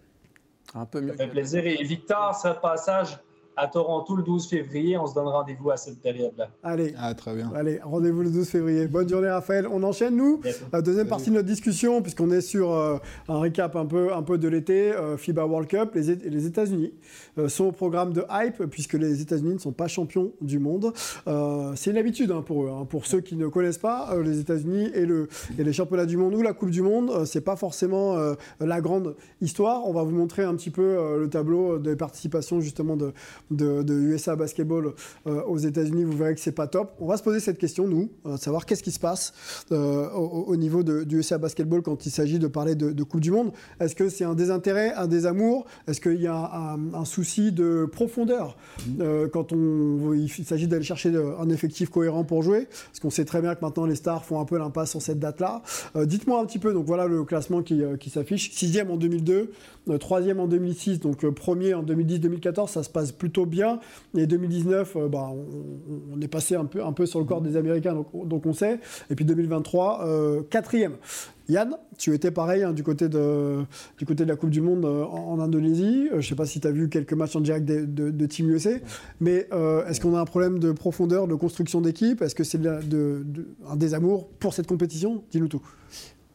Un 0.75 0.87
peu 0.87 1.01
mieux. 1.01 1.12
Ça 1.12 1.25
fait 1.25 1.29
plaisir. 1.29 1.67
Et 1.67 1.83
Victor 1.83 2.41
de 2.45 2.61
passage 2.61 3.19
à 3.59 3.66
Toronto 3.66 4.14
le 4.16 4.23
12 4.23 4.49
février. 4.49 4.97
On 4.97 5.07
se 5.07 5.14
donne 5.14 5.27
rendez-vous 5.27 5.71
à 5.71 5.77
cette 5.77 6.01
période-là. 6.01 6.49
Allez, 6.62 6.94
Ah, 6.99 7.14
très 7.14 7.35
bien. 7.35 7.51
allez, 7.55 7.81
rendez-vous 7.83 8.23
le 8.23 8.31
12 8.31 8.49
février. 8.49 8.87
Bonne 8.87 9.09
journée, 9.09 9.29
Raphaël. 9.29 9.66
On 9.71 9.83
enchaîne, 9.83 10.16
nous. 10.16 10.40
La 10.73 10.81
deuxième 10.83 11.09
partie 11.09 11.31
de 11.31 11.35
notre 11.37 11.47
discussion, 11.49 12.01
puisqu'on 12.03 12.31
est 12.31 12.40
sur 12.40 12.73
euh, 12.73 12.99
un 13.29 13.40
récap 13.40 13.75
un 13.77 13.87
peu, 13.87 14.12
un 14.12 14.23
peu 14.23 14.38
de 14.38 14.49
l'été, 14.49 14.92
euh, 14.92 15.16
FIBA 15.16 15.44
World 15.47 15.68
Cup, 15.68 15.90
les, 15.94 16.14
les 16.14 16.47
États-Unis 16.47 16.92
euh, 17.38 17.49
sont 17.49 17.64
au 17.66 17.73
programme 17.73 18.12
de 18.12 18.25
hype, 18.31 18.64
puisque 18.66 18.94
les 18.94 19.21
États-Unis 19.21 19.55
ne 19.55 19.59
sont 19.59 19.73
pas 19.73 19.88
champions 19.88 20.33
du 20.40 20.59
monde. 20.59 20.92
Euh, 21.27 21.73
c'est 21.75 21.90
une 21.90 21.97
habitude 21.99 22.31
hein, 22.31 22.42
pour 22.42 22.64
eux. 22.64 22.71
hein. 22.71 22.85
Pour 22.88 23.07
ceux 23.07 23.21
qui 23.21 23.37
ne 23.37 23.49
connaissent 23.49 23.79
pas, 23.79 24.11
euh, 24.12 24.23
les 24.23 24.38
États-Unis 24.40 24.90
et, 24.94 25.05
le, 25.07 25.29
et 25.59 25.64
les 25.64 25.73
championnats 25.73 26.07
du 26.07 26.16
monde 26.16 26.35
ou 26.35 26.42
la 26.42 26.53
Coupe 26.53 26.71
du 26.71 26.83
Monde, 26.83 27.11
euh, 27.11 27.25
c'est 27.25 27.40
pas 27.40 27.57
forcément 27.57 28.16
euh, 28.16 28.35
la 28.61 28.81
grande 28.81 29.16
histoire. 29.40 29.87
On 29.88 29.92
va 29.92 30.03
vous 30.03 30.11
montrer 30.14 30.44
un 30.44 30.55
petit 30.55 30.71
peu 30.71 30.83
euh, 30.83 31.18
le 31.18 31.29
tableau 31.29 31.79
des 31.79 31.97
participations 31.97 32.61
justement 32.61 32.97
de, 32.97 33.12
de, 33.51 33.83
de 33.83 33.95
USA 33.95 34.37
Basketball 34.37 34.93
euh, 35.27 35.43
aux 35.45 35.59
États-Unis. 35.59 36.05
Vous 36.05 36.17
verrez 36.17 36.35
que 36.35 36.41
c'est 36.41 36.53
pas 36.53 36.67
top. 36.67 36.93
On 37.01 37.07
va 37.07 37.17
se 37.17 37.23
poser 37.23 37.41
cette 37.41 37.59
question, 37.59 37.87
nous, 37.89 38.11
euh, 38.27 38.37
savoir 38.37 38.67
qu'est-ce 38.67 38.83
qui 38.83 38.91
se 38.91 39.01
passe 39.01 39.33
euh, 39.73 40.09
au, 40.11 40.45
au 40.49 40.57
niveau 40.57 40.83
de, 40.83 41.05
du 41.05 41.19
USA 41.19 41.39
Basketball 41.39 41.83
quand 41.83 42.07
il 42.07 42.11
s'agit 42.11 42.39
de 42.39 42.47
parler 42.47 42.75
de, 42.75 42.93
de 42.93 43.03
Coupe 43.03 43.21
du 43.21 43.31
Monde. 43.31 43.53
Est-ce 43.81 43.95
que 43.95 44.09
c'est 44.09 44.25
un 44.25 44.35
désintérêt, 44.35 44.93
un 44.95 45.07
désamour? 45.07 45.67
Est-ce 45.87 46.01
qu'il 46.01 46.21
y 46.21 46.27
a 46.27 46.77
un, 46.93 47.05
souci 47.05 47.53
de 47.53 47.87
profondeur 47.91 48.57
quand 49.33 49.53
il 49.53 50.29
s'agit 50.45 50.67
d'aller 50.67 50.85
chercher 50.85 51.11
de- 51.11 51.21
un 51.41 51.49
effectif 51.49 51.91
cohérent 51.91 52.25
pour 52.25 52.43
jouer? 52.43 52.67
Parce 52.87 53.01
qu'on 53.01 53.11
sait 53.11 53.25
très 53.25 53.41
bien 53.41 53.55
que 53.55 53.61
maintenant 53.65 53.87
les 53.87 53.95
stars 53.95 54.25
font 54.25 54.41
un 54.41 54.45
peu 54.45 54.59
l'impasse 54.59 54.91
sur 54.91 55.03
cette 55.03 55.19
date-là. 55.19 55.63
Dites-moi 55.97 56.41
un 56.41 56.45
petit 56.47 56.59
peu, 56.59 56.73
donc 56.73 56.87
voilà 56.87 57.07
le 57.07 57.25
classement 57.25 57.63
qui, 57.63 57.83
qui 58.01 58.11
s'affiche. 58.11 58.53
Sixième 58.53 58.91
en 58.91 58.97
2002, 58.97 59.51
euh, 59.89 59.99
troisième 59.99 60.41
en 60.41 60.47
2006, 60.47 61.01
donc 61.01 61.27
premier 61.31 61.75
en 61.75 61.83
2010-2014, 61.83 62.69
ça 62.69 62.83
se 62.83 62.91
passe 62.91 63.13
plutôt 63.13 63.38
bien. 63.46 63.81
Et 64.16 64.27
2019, 64.27 64.96
euh, 64.96 65.09
bah, 65.09 65.31
on, 66.12 66.20
est 66.20 66.29
passé 66.29 66.55
un 66.55 66.64
peu, 66.64 67.07
sur 67.07 67.18
le 67.18 67.24
corps 67.24 67.40
des 67.40 67.57
Américains, 67.57 67.94
donc, 67.94 68.46
on 68.46 68.53
sait. 68.53 68.81
Et 69.11 69.14
puis 69.14 69.24
2023, 69.24 70.07
euh, 70.07 70.42
quatrième. 70.48 70.94
Yann, 71.48 71.77
tu 71.96 72.12
étais 72.12 72.31
pareil 72.31 72.62
hein, 72.62 72.72
du, 72.72 72.83
côté 72.83 73.09
de, 73.09 73.61
du 73.96 74.05
côté 74.05 74.24
de 74.24 74.29
la 74.29 74.37
Coupe 74.37 74.51
du 74.51 74.61
Monde 74.61 74.85
euh, 74.85 75.05
en, 75.05 75.40
Indonésie. 75.40 76.09
Je 76.11 76.16
ne 76.16 76.22
sais 76.22 76.35
pas 76.35 76.44
si 76.44 76.61
tu 76.61 76.66
as 76.68 76.72
vu 76.72 76.88
quelques 76.88 77.14
matchs 77.14 77.37
en 77.37 77.40
direct 77.40 77.64
de, 77.64 77.85
de- 77.87 78.11
de 78.11 78.27
Team 78.27 78.51
USA, 78.51 78.70
mais 79.20 79.48
est-ce 79.88 80.01
qu'on 80.01 80.14
a 80.14 80.20
un 80.20 80.24
problème 80.24 80.59
de 80.59 80.72
profondeur, 80.72 81.27
de 81.27 81.35
construction 81.35 81.81
d'équipe? 81.81 82.20
Est-ce 82.22 82.35
que 82.35 82.44
c'est 82.44 82.61
un 82.66 83.77
désamour 83.77 84.29
pour 84.38 84.53
cette 84.53 84.66
compétition? 84.66 85.22
Dis-nous 85.31 85.48
tout. 85.48 85.62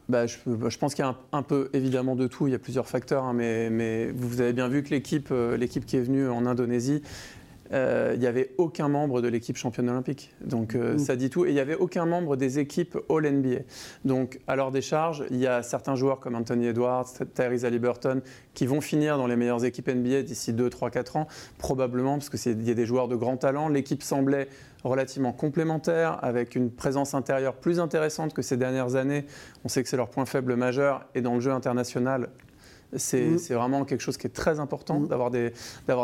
Bah, 0.10 0.28
je, 0.28 0.36
je 0.46 0.78
pense 0.78 0.96
qu'il 0.96 1.06
y 1.06 1.08
a 1.08 1.16
un, 1.32 1.44
peu 1.44 1.70
évidemment 1.72 2.16
de 2.16 2.28
tout, 2.28 2.48
il 2.48 2.52
y 2.52 2.56
a 2.56 2.60
plusieurs 2.60 2.88
facteurs, 2.88 3.24
hein, 3.24 3.34
mais, 3.34 3.70
mais 3.70 4.12
vous 4.12 4.42
avez 4.42 4.52
bien 4.52 4.68
vu 4.68 4.84
que 4.84 4.90
l'équipe 4.90 5.30
euh, 5.32 5.56
l'équipe 5.56 5.86
qui 5.86 5.96
est 5.96 6.02
venue 6.02 6.28
en 6.28 6.46
Indonésie, 6.46 7.02
il 7.74 8.20
n'y 8.20 8.28
avait 8.28 8.52
aucun 8.58 8.88
membre 8.88 9.22
de 9.22 9.28
l'équipe 9.28 9.58
championne 9.58 9.90
olympique. 9.90 10.34
Donc 10.42 10.76
euh, 10.76 10.98
ça 10.98 11.16
dit 11.16 11.30
tout. 11.30 11.46
Et 11.46 11.50
il 11.50 11.54
n'y 11.54 11.60
avait 11.60 11.76
aucun 11.76 12.06
membre 12.06 12.36
des 12.36 12.60
équipes 12.60 12.98
All-NBA. 13.10 13.62
Donc 14.06 14.40
à 14.48 14.56
leur 14.56 14.72
décharge, 14.72 15.24
il 15.32 15.38
y 15.38 15.48
a 15.48 15.64
certains 15.64 15.96
joueurs 15.96 16.20
comme 16.20 16.36
Anthony 16.36 16.68
Edwards, 16.68 17.08
Tyrese 17.34 17.66
Halliburton, 17.66 18.22
qui 18.54 18.66
vont 18.66 18.82
finir 18.82 19.18
dans 19.18 19.28
les 19.28 19.36
meilleures 19.36 19.66
équipes 19.66 19.90
NBA 19.90 20.24
d'ici 20.24 20.54
2, 20.54 20.70
3, 20.70 20.92
4 20.92 21.18
ans, 21.18 21.28
probablement, 21.58 22.18
parce 22.18 22.30
qu'il 22.30 22.68
y 22.68 22.72
a 22.72 22.76
des 22.76 22.86
joueurs 22.86 23.08
de 23.08 23.16
grand 23.16 23.38
talent. 23.38 23.70
L'équipe 23.70 24.04
semblait 24.04 24.48
relativement 24.84 25.32
complémentaire, 25.32 26.20
avec 26.24 26.56
une 26.56 26.70
présence 26.70 27.14
intérieure 27.14 27.56
plus 27.56 27.80
intéressante 27.80 28.34
que 28.34 28.42
ces 28.42 28.58
dernières 28.58 28.96
années. 28.96 29.26
On 29.64 29.70
sait 29.70 29.82
que 29.82 29.90
c'est 29.90 29.98
leur 29.98 30.10
point 30.10 30.26
faible 30.26 30.56
majeur, 30.56 31.06
et 31.16 31.22
dans 31.22 31.36
le 31.36 31.40
jeu 31.40 31.52
international, 31.52 32.30
c'est 32.96 33.22
Mhm. 33.26 33.38
c'est 33.38 33.54
vraiment 33.54 33.86
quelque 33.86 34.02
chose 34.02 34.18
qui 34.18 34.28
est 34.28 34.32
très 34.34 34.60
important 34.60 35.00
Mhm. 35.00 35.08
d'avoir 35.08 35.30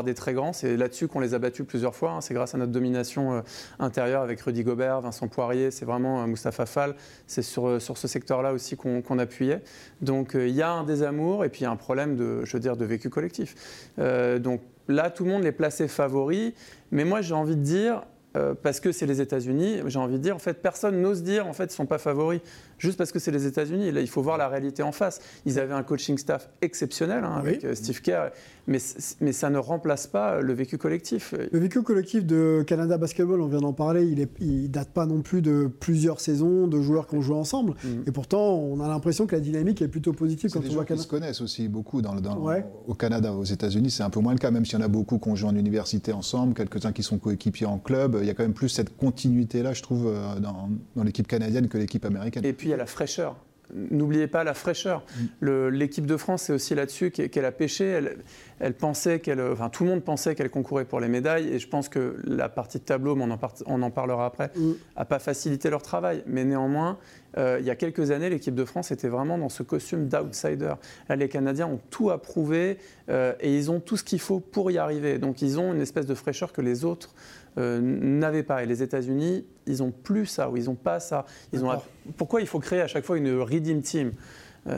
des, 0.03 0.13
très 0.13 0.33
grands. 0.33 0.53
C'est 0.53 0.77
là-dessus 0.77 1.07
qu'on 1.07 1.19
les 1.19 1.33
a 1.33 1.39
battus 1.39 1.65
plusieurs 1.65 1.95
fois. 1.95 2.11
hein. 2.11 2.21
C'est 2.21 2.33
grâce 2.33 2.55
à 2.55 2.57
notre 2.57 2.71
domination 2.71 3.33
euh, 3.33 3.41
intérieure 3.79 4.21
avec 4.21 4.41
Rudy 4.41 4.63
Gobert, 4.63 5.01
Vincent 5.01 5.27
Poirier, 5.27 5.71
c'est 5.71 5.85
vraiment 5.85 6.21
euh, 6.23 6.27
Moustapha 6.27 6.65
Fall. 6.65 6.95
C'est 7.27 7.41
sur, 7.41 7.67
euh, 7.67 7.79
sur 7.79 7.97
ce 7.97 8.07
secteur-là 8.07 8.53
aussi 8.53 8.75
qu'on 8.77 9.19
appuyait. 9.19 9.61
Donc 10.01 10.35
euh, 10.35 10.47
il 10.47 10.55
y 10.55 10.61
a 10.61 10.71
un 10.71 10.83
désamour 10.83 11.45
et 11.45 11.49
puis 11.49 11.61
il 11.61 11.63
y 11.63 11.67
a 11.67 11.71
un 11.71 11.75
problème 11.75 12.15
de, 12.15 12.43
je 12.45 12.53
veux 12.53 12.59
dire, 12.61 12.77
de 12.77 12.85
vécu 12.85 13.09
collectif. 13.09 13.55
Donc 13.97 14.61
là, 14.87 15.09
tout 15.09 15.23
le 15.23 15.29
monde 15.29 15.43
les 15.43 15.51
plaçait 15.51 15.87
favoris. 15.87 16.53
Mais 16.91 17.05
moi, 17.05 17.21
j'ai 17.21 17.33
envie 17.35 17.55
de 17.55 17.61
dire, 17.61 18.03
euh, 18.37 18.53
parce 18.61 18.79
que 18.79 18.91
c'est 18.91 19.05
les 19.05 19.21
États-Unis, 19.21 19.81
j'ai 19.85 19.99
envie 19.99 20.17
de 20.17 20.23
dire, 20.23 20.35
en 20.35 20.39
fait, 20.39 20.55
personne 20.61 21.01
n'ose 21.01 21.23
dire, 21.23 21.47
en 21.47 21.53
fait, 21.53 21.65
ils 21.65 21.67
ne 21.67 21.71
sont 21.73 21.85
pas 21.85 21.97
favoris, 21.97 22.41
juste 22.79 22.97
parce 22.97 23.11
que 23.11 23.19
c'est 23.19 23.31
les 23.31 23.45
États-Unis. 23.45 23.91
Là, 23.91 24.01
il 24.01 24.09
faut 24.09 24.21
voir 24.21 24.37
la 24.37 24.47
réalité 24.47 24.81
en 24.83 24.91
face. 24.91 25.19
Ils 25.45 25.59
avaient 25.59 25.73
un 25.73 25.83
coaching 25.83 26.17
staff 26.17 26.49
exceptionnel 26.61 27.23
hein, 27.23 27.35
avec 27.37 27.63
euh, 27.63 27.75
Steve 27.75 28.01
Kerr, 28.01 28.31
mais, 28.67 28.79
mais 29.21 29.31
ça 29.31 29.49
ne 29.49 29.57
remplace 29.57 30.07
pas 30.07 30.41
le 30.41 30.53
vécu 30.53 30.77
collectif. 30.77 31.33
Le 31.51 31.59
vécu 31.59 31.81
collectif 31.83 32.25
de 32.25 32.63
Canada 32.65 32.97
Basketball, 32.97 33.41
on 33.41 33.47
vient 33.47 33.61
d'en 33.61 33.73
parler, 33.73 34.05
il, 34.05 34.19
est, 34.19 34.29
il 34.39 34.69
date 34.71 34.89
pas 34.89 35.05
non 35.05 35.21
plus 35.21 35.41
de 35.41 35.67
plusieurs 35.79 36.19
saisons 36.19 36.67
de 36.67 36.81
joueurs 36.81 37.07
qui 37.07 37.15
ont 37.15 37.21
joué 37.21 37.35
ensemble. 37.35 37.73
Mhm. 37.83 38.03
Et 38.07 38.11
pourtant, 38.11 38.53
on 38.55 38.79
a 38.79 38.87
l'impression 38.87 39.27
que 39.27 39.35
la 39.35 39.41
dynamique 39.41 39.81
est 39.81 39.87
plutôt 39.87 40.13
positive 40.13 40.49
quand 40.51 40.61
des 40.61 40.69
on 40.69 40.73
voit 40.73 40.85
Canada. 40.85 41.03
se 41.03 41.07
connaissent 41.09 41.41
aussi 41.41 41.67
beaucoup 41.67 42.01
dans, 42.01 42.15
le- 42.15 42.21
dans- 42.21 42.37
Ouais. 42.39 42.65
au 42.87 42.93
Canada. 42.93 43.33
Aux 43.33 43.43
États-Unis, 43.43 43.91
c'est 43.91 44.03
un 44.03 44.09
peu 44.09 44.19
moins 44.19 44.33
le 44.33 44.39
cas, 44.39 44.51
même 44.51 44.65
s'il 44.65 44.79
y 44.79 44.81
en 44.81 44.85
a 44.85 44.87
beaucoup 44.87 45.17
qui 45.19 45.27
ont 45.29 45.35
joué 45.35 45.49
en 45.49 45.55
université 45.55 46.13
ensemble, 46.13 46.53
quelques-uns 46.53 46.91
qui 46.91 47.03
sont 47.03 47.17
coéquipiers 47.17 47.65
en 47.65 47.77
club. 47.79 48.17
Il 48.21 48.27
y 48.27 48.29
a 48.29 48.33
quand 48.33 48.43
même 48.43 48.53
plus 48.53 48.69
cette 48.69 48.95
continuité-là, 48.97 49.73
je 49.73 49.81
trouve, 49.81 50.07
euh, 50.07 50.39
dans, 50.39 50.69
dans 50.95 51.03
l'équipe 51.03 51.27
canadienne 51.27 51.67
que 51.67 51.77
l'équipe 51.77 52.05
américaine. 52.05 52.45
Et 52.45 52.53
puis 52.53 52.68
il 52.69 52.71
y 52.71 52.73
a 52.75 52.77
la 52.77 52.85
fraîcheur. 52.85 53.35
N'oubliez 53.73 54.27
pas 54.27 54.43
la 54.43 54.53
fraîcheur. 54.55 55.03
Le- 55.39 55.69
L'équipe 55.69 56.05
de 56.07 56.17
France, 56.17 56.43
c'est 56.43 56.53
aussi 56.53 56.73
là-dessus 56.75 57.11
qu'elle 57.11 57.29
qu'elle 57.29 57.45
a 57.45 57.51
pêché. 57.51 57.85
Elle, 57.85 58.17
elle 58.59 58.73
pensait 58.73 59.19
qu'elle, 59.19 59.41
enfin 59.41 59.69
tout 59.69 59.83
le 59.83 59.89
monde 59.89 60.03
pensait 60.03 60.35
qu'elle 60.35 60.49
concourait 60.49 60.85
pour 60.85 60.99
les 60.99 61.07
médailles. 61.07 61.47
Et 61.47 61.59
je 61.59 61.67
pense 61.67 61.89
que 61.89 62.17
la 62.25 62.49
partie 62.49 62.79
de 62.79 62.83
tableau, 62.83 63.15
mais 63.15 63.23
on 63.25 63.31
en, 63.31 63.37
par- 63.37 63.53
on 63.65 63.81
en 63.81 63.91
parlera 63.91 64.25
après, 64.25 64.51
Mm. 64.55 64.71
a 64.95 65.05
pas 65.05 65.19
facilité 65.19 65.69
leur 65.69 65.81
travail. 65.81 66.23
Mais 66.27 66.43
néanmoins, 66.43 66.97
euh, 67.37 67.57
il 67.59 67.65
y 67.65 67.69
a 67.69 67.75
quelques 67.75 68.11
années, 68.11 68.29
l'équipe 68.29 68.55
de 68.55 68.65
France 68.65 68.91
était 68.91 69.07
vraiment 69.07 69.37
dans 69.37 69.49
ce 69.49 69.63
costume 69.63 70.07
d'outsider. 70.07 70.73
Là, 71.07 71.15
les 71.15 71.29
Canadiens 71.29 71.67
ont 71.67 71.79
tout 71.89 72.09
approuvé 72.09 72.77
euh, 73.09 73.33
et 73.39 73.55
ils 73.55 73.69
ont 73.71 73.79
tout 73.79 73.97
ce 73.97 74.03
qu'il 74.03 74.19
faut 74.19 74.39
pour 74.39 74.71
y 74.71 74.77
arriver. 74.77 75.17
Donc 75.19 75.41
ils 75.41 75.59
ont 75.59 75.73
une 75.73 75.81
espèce 75.81 76.05
de 76.05 76.15
fraîcheur 76.15 76.51
que 76.51 76.61
les 76.61 76.83
autres 76.85 77.13
euh, 77.57 77.79
n'avaient 77.81 78.43
pas. 78.43 78.63
Et 78.63 78.65
les 78.65 78.83
États-Unis, 78.83 79.45
ils 79.67 79.81
ont 79.83 79.91
plus 79.91 80.25
ça 80.25 80.49
ou 80.49 80.57
ils 80.57 80.65
n'ont 80.65 80.75
pas 80.75 80.99
ça. 80.99 81.25
Ils 81.53 81.63
ont, 81.63 81.71
pourquoi 82.17 82.41
il 82.41 82.47
faut 82.47 82.59
créer 82.59 82.81
à 82.81 82.87
chaque 82.87 83.05
fois 83.05 83.17
une 83.17 83.39
redeem 83.39 83.81
team? 83.81 84.09
Euh, 84.09 84.11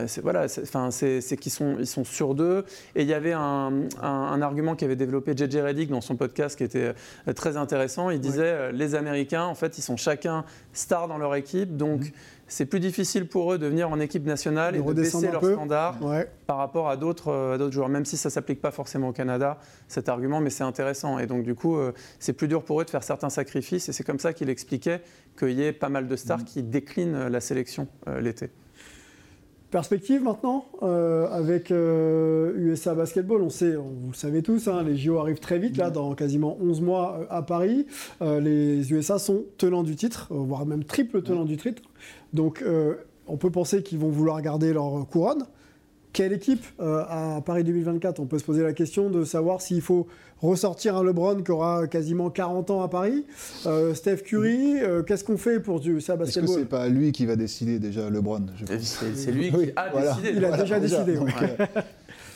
c'est 0.06 0.20
voilà, 0.20 0.48
c'est- 0.48 0.62
enfin, 0.62 0.90
c'est 0.90 1.20
c'est 1.20 1.36
qu'ils 1.36 1.52
sont, 1.52 1.76
ils 1.78 1.86
sont 1.86 2.04
sûrs 2.04 2.34
d'eux. 2.34 2.64
Et 2.94 3.02
il 3.02 3.08
y 3.08 3.14
avait 3.14 3.32
un, 3.32 3.72
un- 4.02 4.06
un 4.08 4.42
argument 4.42 4.74
qu'avait 4.76 4.96
développé 4.96 5.34
JJ 5.36 5.56
Reddick 5.56 5.90
dans 5.90 6.00
son 6.00 6.16
podcast 6.16 6.56
qui 6.56 6.64
était 6.64 6.92
euh, 7.28 7.32
très 7.32 7.56
intéressant. 7.56 8.10
Il 8.10 8.20
disait 8.20 8.42
euh, 8.44 8.72
les 8.72 8.94
Américains, 8.94 9.44
en 9.44 9.54
fait, 9.54 9.78
ils 9.78 9.82
sont 9.82 9.96
chacun 9.96 10.44
stars 10.72 11.08
dans 11.08 11.18
leur 11.18 11.34
équipe, 11.34 11.76
donc 11.76 12.12
c'est 12.48 12.66
plus 12.66 12.80
difficile 12.80 13.26
pour 13.28 13.52
eux 13.54 13.58
de 13.58 13.66
venir 13.66 13.90
en 13.90 13.98
équipe 13.98 14.26
nationale 14.26 14.74
De 14.74 14.78
et 14.80 14.82
de 14.82 14.92
baisser 14.92 15.30
leurs 15.30 15.42
standards 15.44 16.02
Ouais. 16.02 16.28
par 16.46 16.58
rapport 16.58 16.88
à 16.90 16.96
d'autres 16.98 17.28
euh, 17.32 17.70
joueurs, 17.70 17.88
même 17.88 18.04
si 18.04 18.16
ça 18.18 18.28
s'applique 18.30 18.60
pas 18.60 18.70
forcément 18.70 19.08
au 19.08 19.12
Canada, 19.12 19.58
cet 19.88 20.08
argument, 20.10 20.40
mais 20.40 20.50
c'est 20.50 20.64
intéressant. 20.64 21.18
Et 21.18 21.26
donc 21.26 21.44
du 21.44 21.54
coup, 21.54 21.76
euh, 21.78 21.92
c'est 22.18 22.34
plus 22.34 22.48
dur 22.48 22.62
pour 22.62 22.80
eux 22.80 22.84
de 22.84 22.90
faire 22.90 23.04
certains 23.04 23.30
sacrifices, 23.30 23.88
et 23.88 23.92
c'est 23.92 24.04
comme 24.04 24.18
ça 24.18 24.32
qu'il 24.34 24.50
expliquait 24.50 25.00
qu'il 25.38 25.52
y 25.52 25.62
ait 25.64 25.72
pas 25.72 25.88
mal 25.88 26.08
de 26.08 26.16
stars 26.16 26.44
qui 26.44 26.62
déclinent 26.62 27.14
euh, 27.14 27.28
la 27.30 27.40
sélection 27.40 27.88
euh, 28.08 28.20
l'été. 28.20 28.50
Perspective 29.72 30.22
maintenant 30.22 30.66
euh, 30.82 31.26
avec 31.30 31.70
euh, 31.70 32.52
USA 32.56 32.94
Basketball. 32.94 33.40
On 33.40 33.48
sait, 33.48 33.74
on- 33.74 33.84
vous 34.02 34.10
le 34.10 34.14
savez 34.14 34.42
tous, 34.42 34.68
hein, 34.68 34.82
les 34.82 34.98
JO 34.98 35.16
arrivent 35.16 35.40
très 35.40 35.58
vite, 35.58 35.78
là, 35.78 35.88
dans 35.90 36.14
quasiment 36.14 36.58
11 36.60 36.82
mois 36.82 37.20
euh, 37.22 37.24
à 37.30 37.40
Paris. 37.40 37.86
Euh, 38.20 38.38
les 38.38 38.92
USA 38.92 39.18
sont 39.18 39.44
tenants 39.56 39.82
du 39.82 39.96
titre, 39.96 40.28
euh, 40.30 40.34
voire 40.36 40.66
même 40.66 40.84
triple 40.84 41.22
tenants 41.22 41.46
du 41.46 41.56
titre. 41.56 41.82
Donc 42.34 42.60
euh, 42.60 42.96
on 43.26 43.38
peut 43.38 43.50
penser 43.50 43.82
qu'ils 43.82 43.98
vont 43.98 44.10
vouloir 44.10 44.42
garder 44.42 44.74
leur 44.74 45.06
couronne. 45.08 45.44
Quelle 46.12 46.32
équipe 46.34 46.64
euh, 46.80 47.02
à 47.08 47.40
Paris 47.44 47.64
2024 47.64 48.20
On 48.20 48.26
peut 48.26 48.38
se 48.38 48.44
poser 48.44 48.62
la 48.62 48.72
question 48.74 49.08
de 49.08 49.24
savoir 49.24 49.62
s'il 49.62 49.80
faut 49.80 50.06
ressortir 50.42 50.96
un 50.96 51.04
LeBron 51.04 51.42
qui 51.42 51.50
aura 51.52 51.86
quasiment 51.86 52.28
40 52.28 52.70
ans 52.70 52.82
à 52.82 52.88
Paris. 52.88 53.24
Euh, 53.66 53.94
Steph 53.94 54.18
Curry, 54.18 54.80
euh, 54.82 55.02
qu'est-ce 55.02 55.24
qu'on 55.24 55.38
fait 55.38 55.58
pour 55.60 55.80
du 55.80 55.96
Est-ce 55.98 56.12
que 56.12 56.18
Basketball? 56.18 56.54
c'est 56.58 56.68
pas 56.68 56.88
lui 56.88 57.12
qui 57.12 57.24
va 57.24 57.36
décider 57.36 57.78
déjà 57.78 58.10
LeBron? 58.10 58.44
C'est 58.82 59.16
c'est 59.16 59.32
lui 59.32 59.50
qui 59.50 59.56
Oui, 59.56 59.72
a 59.74 59.88
voilà. 59.90 60.10
décidé. 60.12 60.32
Il 60.36 60.44
a 60.44 60.56
déjà 60.58 60.80
décidé, 60.80 61.14
Donc, 61.14 61.28
ouais. 61.28 61.56
euh, 61.60 61.80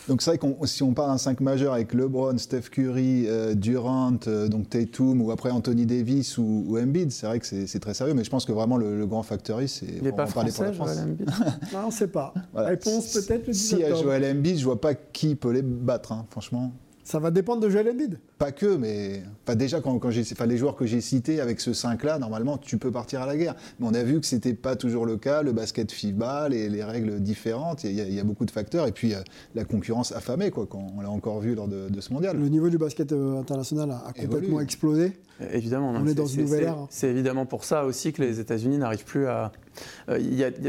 donc 0.09 0.23
c'est 0.23 0.31
vrai 0.31 0.39
qu'on 0.39 0.65
si 0.67 0.83
on 0.83 0.95
part 0.95 1.09
d'un 1.09 1.19
5 1.19 1.41
majeur 1.41 1.73
avec 1.73 1.93
LeBron, 1.95 2.39
Steph 2.39 2.71
Curry, 2.71 3.25
euh, 3.27 3.55
Durant, 3.55 4.17
euh, 4.27 4.49
donc 4.49 4.69
Tatum 4.71 5.21
ou 5.21 5.31
après 5.31 5.51
Anthony 5.51 5.87
Davis 5.87 6.39
ou, 6.39 6.65
ou 6.69 6.79
Embiid, 6.79 7.11
c'est 7.11 7.27
vrai 7.27 7.41
que 7.41 7.47
c'est 7.47 7.81
très 7.81 7.95
sérieux. 7.95 8.15
Mais 8.15 8.25
je 8.25 8.31
pense 8.31 8.45
que 8.45 8.53
vraiment 8.53 8.77
le, 8.77 8.97
le 8.99 9.07
grand 9.07 9.23
facteur 9.23 9.61
ici, 9.63 9.87
c'est 9.87 9.97
Il 9.97 10.03
n'est 10.03 10.13
on 10.13 10.17
pas 10.17 10.25
va 10.25 10.33
parler 10.33 10.53
pour 10.53 10.65
la 10.65 10.73
français, 10.73 10.93
France. 10.95 11.07
Joel 11.07 11.11
Embiid 11.11 11.31
Non, 11.73 11.79
on 11.85 11.87
ne 11.87 11.93
sait 11.93 12.09
pas. 12.09 12.33
Voilà. 12.53 12.69
Réponse 12.69 13.13
peut-être 13.13 13.47
le 13.47 13.53
10 13.53 13.59
Si 13.59 13.75
à 13.75 13.89
octobre. 13.89 14.03
Joel 14.03 14.37
Embiid, 14.37 14.59
je 14.59 14.65
vois 14.65 14.81
pas 14.81 14.95
qui 14.95 15.35
peut 15.35 15.51
les 15.51 15.63
battre, 15.63 16.13
hein, 16.13 16.27
franchement. 16.31 16.73
Ça 17.07 17.21
va 17.21 17.31
dépendre 17.31 17.61
de 17.63 17.69
Joel 17.71 17.89
Embiid. 17.89 18.19
Pas 18.37 18.51
que, 18.51 18.67
mais 18.77 19.23
enfin, 19.45 19.55
déjà, 19.55 19.81
quand, 19.81 19.97
quand 20.01 20.11
j'ai, 20.11 20.23
enfin, 20.23 20.45
les 20.45 20.57
joueurs 20.57 20.75
que 20.75 20.87
j'ai 20.87 21.01
cités 21.01 21.41
avec 21.41 21.61
ce 21.61 21.71
5-là, 21.71 22.19
normalement, 22.19 22.59
tu 22.59 22.79
peux 22.79 22.91
partir 22.91 23.23
à 23.23 23.27
la 23.27 23.37
guerre. 23.37 23.55
Mais 23.79 23.87
on 23.89 23.95
a 23.95 24.03
vu 24.03 24.19
que 24.19 24.27
c'était 24.27 24.55
pas 24.55 24.75
toujours 24.75 25.07
le 25.07 25.17
cas, 25.17 25.43
le 25.43 25.53
basket 25.53 25.93
FIBA, 25.93 26.49
les, 26.49 26.69
les 26.69 26.83
règles 26.83 27.21
différentes, 27.21 27.85
il 27.85 27.93
y, 27.93 28.01
a- 28.01 28.09
il 28.09 28.13
y 28.15 28.19
a 28.19 28.25
beaucoup 28.25 28.45
de 28.45 28.51
facteurs. 28.51 28.89
Et 28.89 28.93
puis, 28.93 29.15
euh, 29.15 29.19
la 29.55 29.65
concurrence 29.65 30.11
affamée, 30.11 30.51
quoi, 30.51 30.67
quand 30.69 30.85
on 30.97 31.01
l'a 31.01 31.09
encore 31.11 31.39
vu 31.39 31.55
lors 31.55 31.69
de, 31.69 31.89
de 31.89 32.01
ce 32.01 32.13
mondial. 32.13 32.37
Le 32.37 32.49
niveau 32.49 32.71
du 32.71 32.77
basket 32.79 33.13
euh, 33.13 33.39
international 33.39 33.89
a, 33.93 34.03
a 34.09 34.13
complètement 34.13 34.49
Évolue. 34.49 34.65
explosé. 34.65 35.13
Évidemment. 35.53 35.91
On 35.95 36.05
est 36.07 36.09
c'est- 36.09 36.15
dans 36.15 36.27
une 36.27 36.43
nouvelle 36.43 36.65
ère. 36.65 36.73
hein. 36.79 36.87
C'est 36.91 37.09
évidemment 37.09 37.47
pour 37.47 37.63
ça 37.63 37.85
aussi 37.85 38.13
que 38.13 38.21
les 38.21 38.41
États-Unis 38.41 38.79
n'arrivent 38.79 39.05
plus 39.05 39.29
à. 39.29 39.53
Euh, 40.09 40.19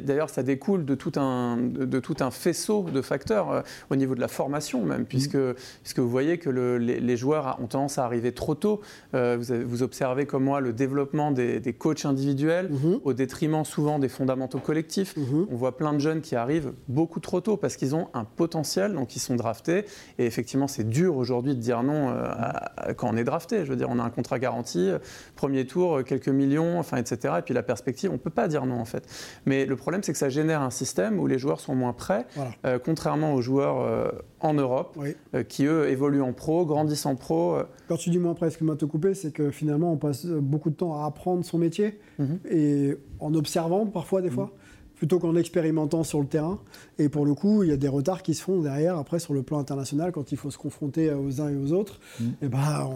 D'ailleurs, 0.01 0.29
ça 0.29 0.43
découle 0.43 0.85
de 0.85 0.95
tout, 0.95 1.11
un, 1.17 1.57
de, 1.57 1.85
de 1.85 1.99
tout 1.99 2.15
un 2.19 2.31
faisceau 2.31 2.83
de 2.83 3.01
facteurs 3.01 3.51
euh, 3.51 3.61
au 3.89 3.95
niveau 3.95 4.15
de 4.15 4.19
la 4.21 4.27
formation 4.27 4.83
même, 4.83 5.05
puisque, 5.05 5.37
puisque 5.83 5.99
vous 5.99 6.09
voyez 6.09 6.37
que 6.37 6.49
le- 6.49 6.77
les, 6.77 6.99
les 6.99 7.17
joueurs 7.17 7.57
ont 7.61 7.67
tendance 7.67 7.97
à 7.97 8.05
arriver 8.05 8.31
trop 8.31 8.55
tôt. 8.55 8.81
Euh, 9.13 9.37
vous, 9.65 9.83
observez 9.83 10.25
comme 10.25 10.43
moi 10.43 10.59
le 10.61 10.73
développement 10.73 11.31
des, 11.31 11.59
des 11.59 11.73
coachs 11.73 12.05
individuels 12.05 12.69
Mhm. 12.69 12.99
au 13.03 13.13
détriment 13.13 13.63
souvent 13.63 13.99
des 13.99 14.09
fondamentaux 14.09 14.59
collectifs. 14.59 15.15
Mhm. 15.17 15.47
On 15.51 15.55
voit 15.55 15.77
plein 15.77 15.93
de 15.93 15.99
jeunes 15.99 16.21
qui 16.21 16.35
arrivent 16.35 16.73
beaucoup 16.87 17.19
trop 17.19 17.41
tôt 17.41 17.57
parce 17.57 17.77
qu'ils 17.77 17.95
ont 17.95 18.07
un 18.13 18.23
potentiel, 18.23 18.93
donc 18.93 19.15
ils 19.15 19.19
sont 19.19 19.35
draftés. 19.35 19.85
Et 20.19 20.25
effectivement, 20.25 20.67
c'est 20.67 20.87
dur 20.87 21.15
aujourd'hui 21.17 21.55
de 21.55 21.59
dire 21.61 21.83
non 21.83 22.09
à- 22.09 22.71
à- 22.89 22.93
quand 22.93 23.09
on 23.11 23.17
est 23.17 23.23
drafté. 23.23 23.63
Je 23.65 23.69
veux 23.69 23.75
dire, 23.75 23.87
on 23.89 23.99
a 23.99 24.03
un 24.03 24.09
contrat 24.09 24.39
garanti, 24.39 24.89
premier 25.35 25.65
tour, 25.65 26.03
quelques 26.03 26.29
millions, 26.29 26.79
enfin, 26.79 26.97
etc. 26.97 27.35
Et 27.39 27.41
puis 27.41 27.53
la 27.53 27.63
perspective, 27.63 28.09
on 28.09 28.13
ne 28.13 28.17
peut 28.19 28.29
pas 28.29 28.47
dire 28.47 28.65
non 28.65 28.79
en 28.79 28.85
fait. 28.85 28.96
Mais 29.45 29.65
le 29.65 29.75
problème, 29.75 30.03
c'est 30.03 30.11
que 30.11 30.17
ça 30.17 30.29
génère 30.29 30.61
un 30.61 30.69
système 30.69 31.19
où 31.19 31.27
les 31.27 31.39
joueurs 31.39 31.59
sont 31.59 31.75
moins 31.75 31.93
prêts, 31.93 32.25
Voilà. 32.35 32.51
euh, 32.65 32.79
contrairement 32.83 33.33
aux 33.33 33.41
joueurs 33.41 33.81
euh, 33.81 34.09
en 34.39 34.53
Europe, 34.53 34.95
Oui. 34.97 35.15
euh, 35.35 35.43
qui 35.43 35.65
eux 35.65 35.89
évoluent 35.89 36.21
en 36.21 36.33
pro, 36.33 36.65
grandissent 36.65 37.05
en 37.05 37.15
pro. 37.15 37.57
Quand 37.87 37.97
tu 37.97 38.09
dis 38.09 38.19
moins 38.19 38.33
presque 38.33 38.61
m'a 38.61 38.75
te 38.75 38.85
couper, 38.85 39.13
c'est 39.13 39.31
que 39.31 39.51
finalement 39.51 39.91
on 39.91 39.97
passe 39.97 40.25
beaucoup 40.25 40.69
de 40.69 40.75
temps 40.75 41.01
à 41.01 41.05
apprendre 41.05 41.43
son 41.45 41.57
métier 41.57 41.99
Mhm. 42.19 42.39
et 42.49 42.97
en 43.19 43.33
observant 43.33 43.85
parfois 43.85 44.21
des 44.21 44.29
fois, 44.29 44.51
plutôt 44.97 45.19
qu'en 45.19 45.35
expérimentant 45.35 46.03
sur 46.03 46.19
le 46.19 46.25
terrain. 46.25 46.59
Et 46.99 47.07
pour 47.09 47.25
le 47.25 47.33
coup, 47.33 47.63
il 47.63 47.69
y 47.69 47.71
a 47.71 47.77
des 47.77 47.87
retards 47.87 48.23
qui 48.23 48.33
se 48.33 48.41
font 48.43 48.61
derrière 48.61 48.97
après 48.97 49.19
sur 49.19 49.33
le 49.33 49.43
plan 49.43 49.59
international 49.59 50.11
quand 50.11 50.31
il 50.31 50.37
faut 50.37 50.51
se 50.51 50.57
confronter 50.57 51.11
aux 51.13 51.39
uns 51.41 51.49
et 51.49 51.55
aux 51.55 51.71
autres. 51.71 51.99
Et 52.41 52.47
ben 52.47 52.89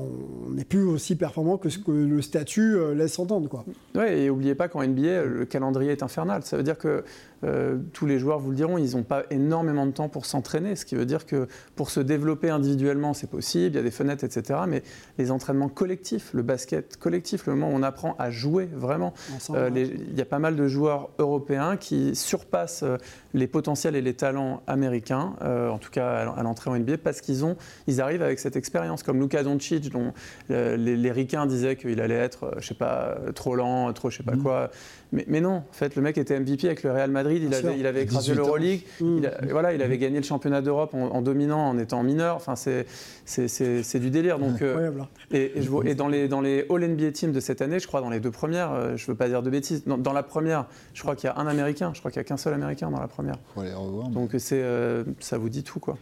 on 0.46 0.52
n'est 0.52 0.66
plus 0.66 0.84
aussi 0.84 1.16
performant 1.16 1.58
que 1.58 1.70
ce 1.70 1.78
que 1.78 1.92
le 1.92 2.22
statut 2.22 2.76
euh, 2.76 2.94
laisse 2.94 3.18
entendre 3.20 3.48
quoi. 3.48 3.66
Ouais, 3.96 4.22
et 4.22 4.28
n'oubliez 4.28 4.56
pas 4.56 4.68
qu'en 4.68 4.86
NBA, 4.86 5.26
le 5.26 5.46
calendrier 5.46 5.92
est 5.92 6.04
infernal. 6.04 6.44
Ça 6.44 6.58
veut 6.58 6.64
dire 6.64 6.78
que 6.78 7.04
euh, 7.44 7.78
tous 7.94 8.06
les 8.06 8.20
joueurs 8.20 8.40
vous 8.40 8.52
le 8.52 8.56
diront, 8.56 8.78
ils 8.78 8.96
n'ont 8.96 9.04
pas 9.04 9.24
énormément 9.32 9.86
de 9.86 9.92
temps 9.92 10.10
pour 10.10 10.26
s'entraîner. 10.26 10.76
Ce 10.76 10.86
qui 10.86 10.96
veut 10.96 11.06
dire 11.06 11.26
que 11.26 11.48
pour 11.76 11.90
se 11.90 12.00
développer 12.00 12.50
individuellement, 12.50 13.14
c'est 13.14 13.30
possible, 13.30 13.74
il 13.74 13.76
y 13.76 13.80
a 13.80 13.84
des 13.84 13.92
fenêtres, 13.92 14.24
etc. 14.24 14.60
Mais 14.68 14.84
les 15.18 15.32
entraînements 15.32 15.70
collectifs, 15.70 16.32
le 16.34 16.44
basket 16.44 16.98
collectif, 16.98 17.48
le 17.48 17.56
moment 17.56 17.72
où 17.74 17.76
on 17.80 17.84
apprend 17.84 18.16
à 18.20 18.30
jouer 18.30 18.70
vraiment, 18.74 19.14
euh, 19.56 19.70
les- 19.70 19.88
il 19.88 20.16
y 20.18 20.22
a 20.22 20.26
pas 20.26 20.40
mal 20.40 20.56
de 20.56 20.68
joueurs 20.68 21.10
européens 21.20 21.78
qui 21.78 22.16
surpassent 22.16 22.84
euh, 22.84 22.98
les 23.34 23.48
potentiels 23.48 23.96
et 23.96 24.02
les 24.02 24.14
talents 24.14 24.62
américains, 24.68 25.34
euh, 25.42 25.70
en 25.70 25.78
tout 25.78 25.90
cas 25.92 26.32
à 26.36 26.44
l'entrée 26.44 26.70
en 26.70 26.76
NBA, 26.76 26.98
parce 27.00 27.22
qu'ils 27.22 27.44
ont, 27.46 27.56
ils 27.88 28.02
arrivent 28.02 28.22
avec 28.24 28.40
cette 28.40 28.56
expérience. 28.56 29.04
Comme 29.04 29.20
Luka 29.20 29.44
Doncic, 29.44 29.92
dont 29.92 30.14
les, 30.50 30.78
les 30.78 31.12
ricains 31.12 31.46
disaient 31.46 31.76
qu'il 31.76 32.00
allait 32.02 32.14
être, 32.16 32.52
je 32.60 32.68
sais 32.68 32.74
pas, 32.74 33.18
trop 33.36 33.56
lent, 33.56 33.92
trop 33.94 34.10
je 34.10 34.18
sais 34.18 34.24
pas 34.24 34.36
Mhm. 34.36 34.44
quoi. 34.44 34.70
Mais, 35.14 35.26
mais 35.28 35.42
non, 35.42 35.56
en 35.56 35.64
fait, 35.74 35.96
le 35.98 36.02
mec 36.02 36.18
était 36.18 36.40
MVP 36.40 36.68
avec 36.68 36.84
le 36.84 36.92
Real 36.92 37.12
Madrid, 37.12 37.42
il 37.44 37.54
avait, 37.54 37.62
sûr. 37.62 37.74
il 37.78 37.86
avait 37.86 38.04
écrasé 38.04 38.32
18 38.32 38.40
ans. 38.40 38.46
l'Euroleague, 38.46 38.82
il 39.02 39.26
a- 39.28 39.42
voilà, 39.52 39.74
il 39.74 39.82
avait 39.82 39.98
gagné 39.98 40.18
le 40.18 40.24
championnat 40.24 40.62
d'Europe 40.62 40.94
en, 40.94 41.08
en 41.08 41.22
dominant, 41.22 41.68
en 41.70 41.78
étant 41.78 42.02
mineur. 42.04 42.36
Enfin, 42.38 42.56
c'est 42.56 42.86
c'est- 43.26 43.48
c'est- 43.50 43.84
c'est 43.84 44.00
du 44.00 44.10
délire. 44.10 44.40
Donc, 44.40 44.62
euh, 44.62 44.70
Incroyable. 44.70 45.02
hein. 45.02 45.08
et, 45.32 45.58
et 45.58 45.62
je 45.62 45.70
vois- 45.70 45.86
et 45.86 45.96
dans 45.96 46.08
les, 46.08 46.28
dans 46.30 46.40
les 46.42 46.66
All 46.70 46.84
NBA 46.84 47.12
Teams 47.12 47.32
de 47.34 47.40
cette 47.42 47.62
année, 47.62 47.80
je 47.80 47.88
crois 47.88 48.00
dans 48.02 48.10
les 48.10 48.20
deux 48.22 48.32
premières, 48.32 48.72
euh, 48.72 48.96
je 48.96 49.06
veux 49.08 49.16
pas 49.16 49.28
dire 49.28 49.42
de 49.44 49.50
bêtises, 49.50 49.84
dans, 49.86 49.98
dans 49.98 50.14
la 50.14 50.24
première, 50.24 50.66
je 50.94 51.02
crois 51.02 51.16
qu'il 51.18 51.28
y 51.28 51.32
a 51.32 51.38
un 51.38 51.48
Américain, 51.48 51.92
je 51.94 52.00
crois 52.00 52.10
qu'il 52.12 52.20
y 52.20 52.22
a 52.22 52.24
qu'un 52.24 52.38
seul 52.38 52.54
Américain 52.54 52.90
dans 52.90 53.00
la 53.02 53.08
première. 53.08 53.36
Faut 53.54 53.62
aller 53.62 53.74
revoir. 53.74 54.08
mais- 54.08 54.14
Donc 54.16 54.30
c'est, 54.38 54.62
euh, 54.64 55.04
ça 55.20 55.38
vous 55.38 55.50
dit 55.50 55.64
tout 55.64 55.80
quoi. 55.82 55.98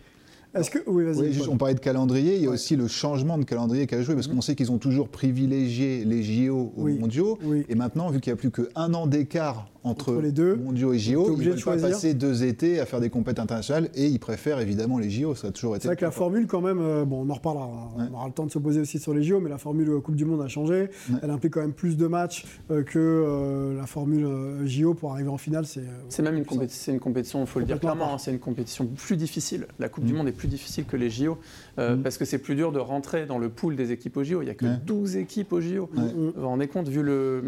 Est-ce 0.56 0.72
que 0.72 0.80
oui, 0.88 1.04
juste, 1.32 1.48
on 1.48 1.58
parlait 1.58 1.76
de 1.76 1.80
calendrier, 1.80 2.36
il 2.38 2.42
y 2.42 2.46
a 2.46 2.50
Ouais. 2.50 2.56
aussi 2.56 2.76
le 2.76 2.88
changement 2.88 3.38
de 3.38 3.44
calendrier 3.44 3.86
qu'a 3.86 4.02
joué, 4.02 4.16
parce 4.16 4.28
qu'on 4.28 4.42
sait 4.42 4.56
qu'ils 4.56 4.72
ont 4.72 4.80
toujours 4.80 5.08
privilégié 5.10 6.04
les 6.06 6.24
JO 6.24 6.74
aux 6.76 6.84
Oui. 6.84 6.98
mondiaux, 6.98 7.38
Oui. 7.44 7.66
et 7.70 7.76
maintenant, 7.76 8.10
vu 8.10 8.20
qu'il 8.20 8.34
n'y 8.34 8.40
a 8.40 8.42
plus 8.42 8.50
qu'un 8.52 8.94
an 8.96 9.06
d'écart 9.06 9.68
entre, 9.84 10.12
Entre 10.14 10.22
les 10.22 10.32
deux, 10.32 10.56
mondiaux 10.56 10.94
et 10.94 11.00
JO, 11.00 11.26
ils 11.28 11.32
ne 11.32 11.44
de 11.44 11.50
veulent 11.52 11.64
pas 11.64 11.78
passer 11.78 12.14
deux 12.14 12.44
étés 12.44 12.80
à 12.80 12.86
faire 12.86 13.00
des 13.00 13.10
compétitions 13.10 13.44
internationales, 13.44 13.90
et 13.96 14.08
ils 14.08 14.20
préfèrent 14.20 14.60
évidemment 14.60 14.98
les 14.98 15.10
JO, 15.10 15.36
ça 15.36 15.48
a 15.48 15.52
toujours 15.52 15.76
été 15.76 15.84
C'est 15.84 15.88
vrai 15.90 15.96
que 15.96 16.06
la 16.06 16.12
formule, 16.12 16.48
quand 16.48 16.62
même, 16.62 16.80
euh, 16.82 17.06
bon, 17.06 17.26
on 17.26 17.30
en 17.30 17.34
reparlera. 17.36 17.66
hein. 17.66 18.00
Ouais. 18.02 18.06
On 18.12 18.16
aura 18.16 18.28
le 18.28 18.34
temps 18.34 18.46
de 18.46 18.52
se 18.52 18.60
poser 18.60 18.80
aussi 18.82 19.00
sur 19.00 19.14
les 19.14 19.24
JO, 19.24 19.40
mais 19.40 19.50
la 19.50 19.58
formule 19.58 19.90
euh, 19.90 20.00
Coupe 20.00 20.16
du 20.16 20.26
Monde 20.26 20.42
a 20.42 20.48
changé. 20.48 20.90
Elle 21.22 21.30
implique 21.30 21.54
quand 21.54 21.62
même 21.62 21.74
plus 21.74 21.96
de 21.98 22.08
matchs 22.08 22.46
euh, 22.72 22.84
que 22.84 22.98
euh, 23.00 23.78
la 23.78 23.86
formule 23.86 24.28
JO 24.66 24.94
pour 24.94 25.12
arriver 25.14 25.30
en 25.30 25.38
finale. 25.38 25.66
C'est 25.66 25.80
euh, 25.82 25.84
C'est 26.10 26.24
même 26.24 26.36
une, 26.36 26.46
compétition, 26.46 26.82
c'est 26.86 26.92
une 26.92 27.00
compétition, 27.00 27.42
il 27.42 27.48
faut 27.48 27.60
le 27.60 27.66
dire 27.66 27.80
clairement, 27.80 28.14
hein, 28.16 28.18
c'est 28.18 28.32
une 28.32 28.40
compétition 28.40 28.86
plus 28.88 29.16
difficile. 29.18 29.68
La 29.80 29.88
Coupe 29.90 30.04
Mm. 30.04 30.08
du 30.08 30.14
Monde 30.14 30.28
est 30.28 30.32
plus 30.34 30.48
difficile 30.48 30.86
que 30.86 30.98
les 30.98 31.10
JO 31.10 31.38
euh, 31.78 31.96
parce 31.98 32.18
que 32.18 32.26
c'est 32.26 32.38
plus 32.40 32.56
dur 32.56 32.72
de 32.72 32.80
rentrer 32.80 33.26
dans 33.26 33.38
le 33.38 33.50
pool 33.50 33.76
des 33.76 33.92
équipes 33.92 34.18
aux 34.18 34.24
JO. 34.24 34.42
Il 34.42 34.46
n'y 34.46 34.52
a 34.52 34.56
que 34.56 34.66
Ouais. 34.66 34.78
12 34.86 35.16
équipes 35.18 35.54
aux 35.54 35.62
JO. 35.62 35.90
Ouais. 35.96 36.04
Vous 36.16 36.32
vous 36.36 36.48
rendez 36.48 36.68
compte, 36.68 36.88
vu 36.90 37.02
le, 37.04 37.42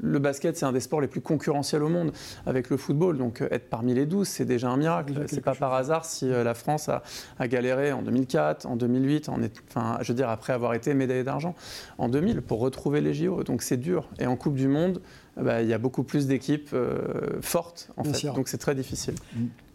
le 0.00 0.18
basket, 0.18 0.56
c'est 0.56 0.64
un 0.66 0.72
des 0.72 0.80
sports 0.80 1.00
les 1.00 1.06
plus 1.08 1.20
au 1.82 1.88
monde 1.88 2.12
avec 2.46 2.70
le 2.70 2.76
football. 2.76 3.18
Donc 3.18 3.40
euh, 3.42 3.48
être 3.50 3.68
parmi 3.70 3.94
les 3.94 4.06
12, 4.06 4.26
c'est 4.26 4.44
déjà 4.44 4.68
un 4.70 4.76
miracle. 4.76 5.24
C'est 5.26 5.40
pas 5.40 5.52
chose. 5.52 5.60
par 5.60 5.74
hasard 5.74 6.04
si 6.04 6.30
euh, 6.30 6.44
la 6.44 6.54
France 6.54 6.88
a, 6.88 7.02
a 7.38 7.48
galéré 7.48 7.92
en 7.92 8.02
2004, 8.02 8.66
en 8.66 8.76
2008, 8.76 9.28
en 9.28 9.42
est- 9.42 9.62
enfin, 9.68 9.98
je 10.02 10.12
veux 10.12 10.16
dire, 10.16 10.28
après 10.28 10.52
avoir 10.52 10.74
été 10.74 10.94
médaillée 10.94 11.24
d'argent 11.24 11.54
en 11.98 12.08
2000 12.08 12.42
pour 12.42 12.60
retrouver 12.60 13.00
les 13.00 13.14
JO. 13.14 13.42
Donc 13.44 13.62
c'est 13.62 13.76
dur. 13.76 14.08
Et 14.18 14.26
en 14.26 14.36
Coupe 14.36 14.54
du 14.54 14.68
Monde, 14.68 15.00
bah, 15.36 15.62
il 15.62 15.68
y 15.68 15.72
a 15.74 15.78
beaucoup 15.78 16.02
plus 16.02 16.26
d'équipes 16.26 16.70
euh, 16.72 17.40
fortes, 17.40 17.90
en 17.96 18.02
Bien 18.02 18.12
fait. 18.12 18.18
sûr. 18.18 18.34
Donc 18.34 18.48
c'est 18.48 18.58
très 18.58 18.74
difficile. 18.74 19.14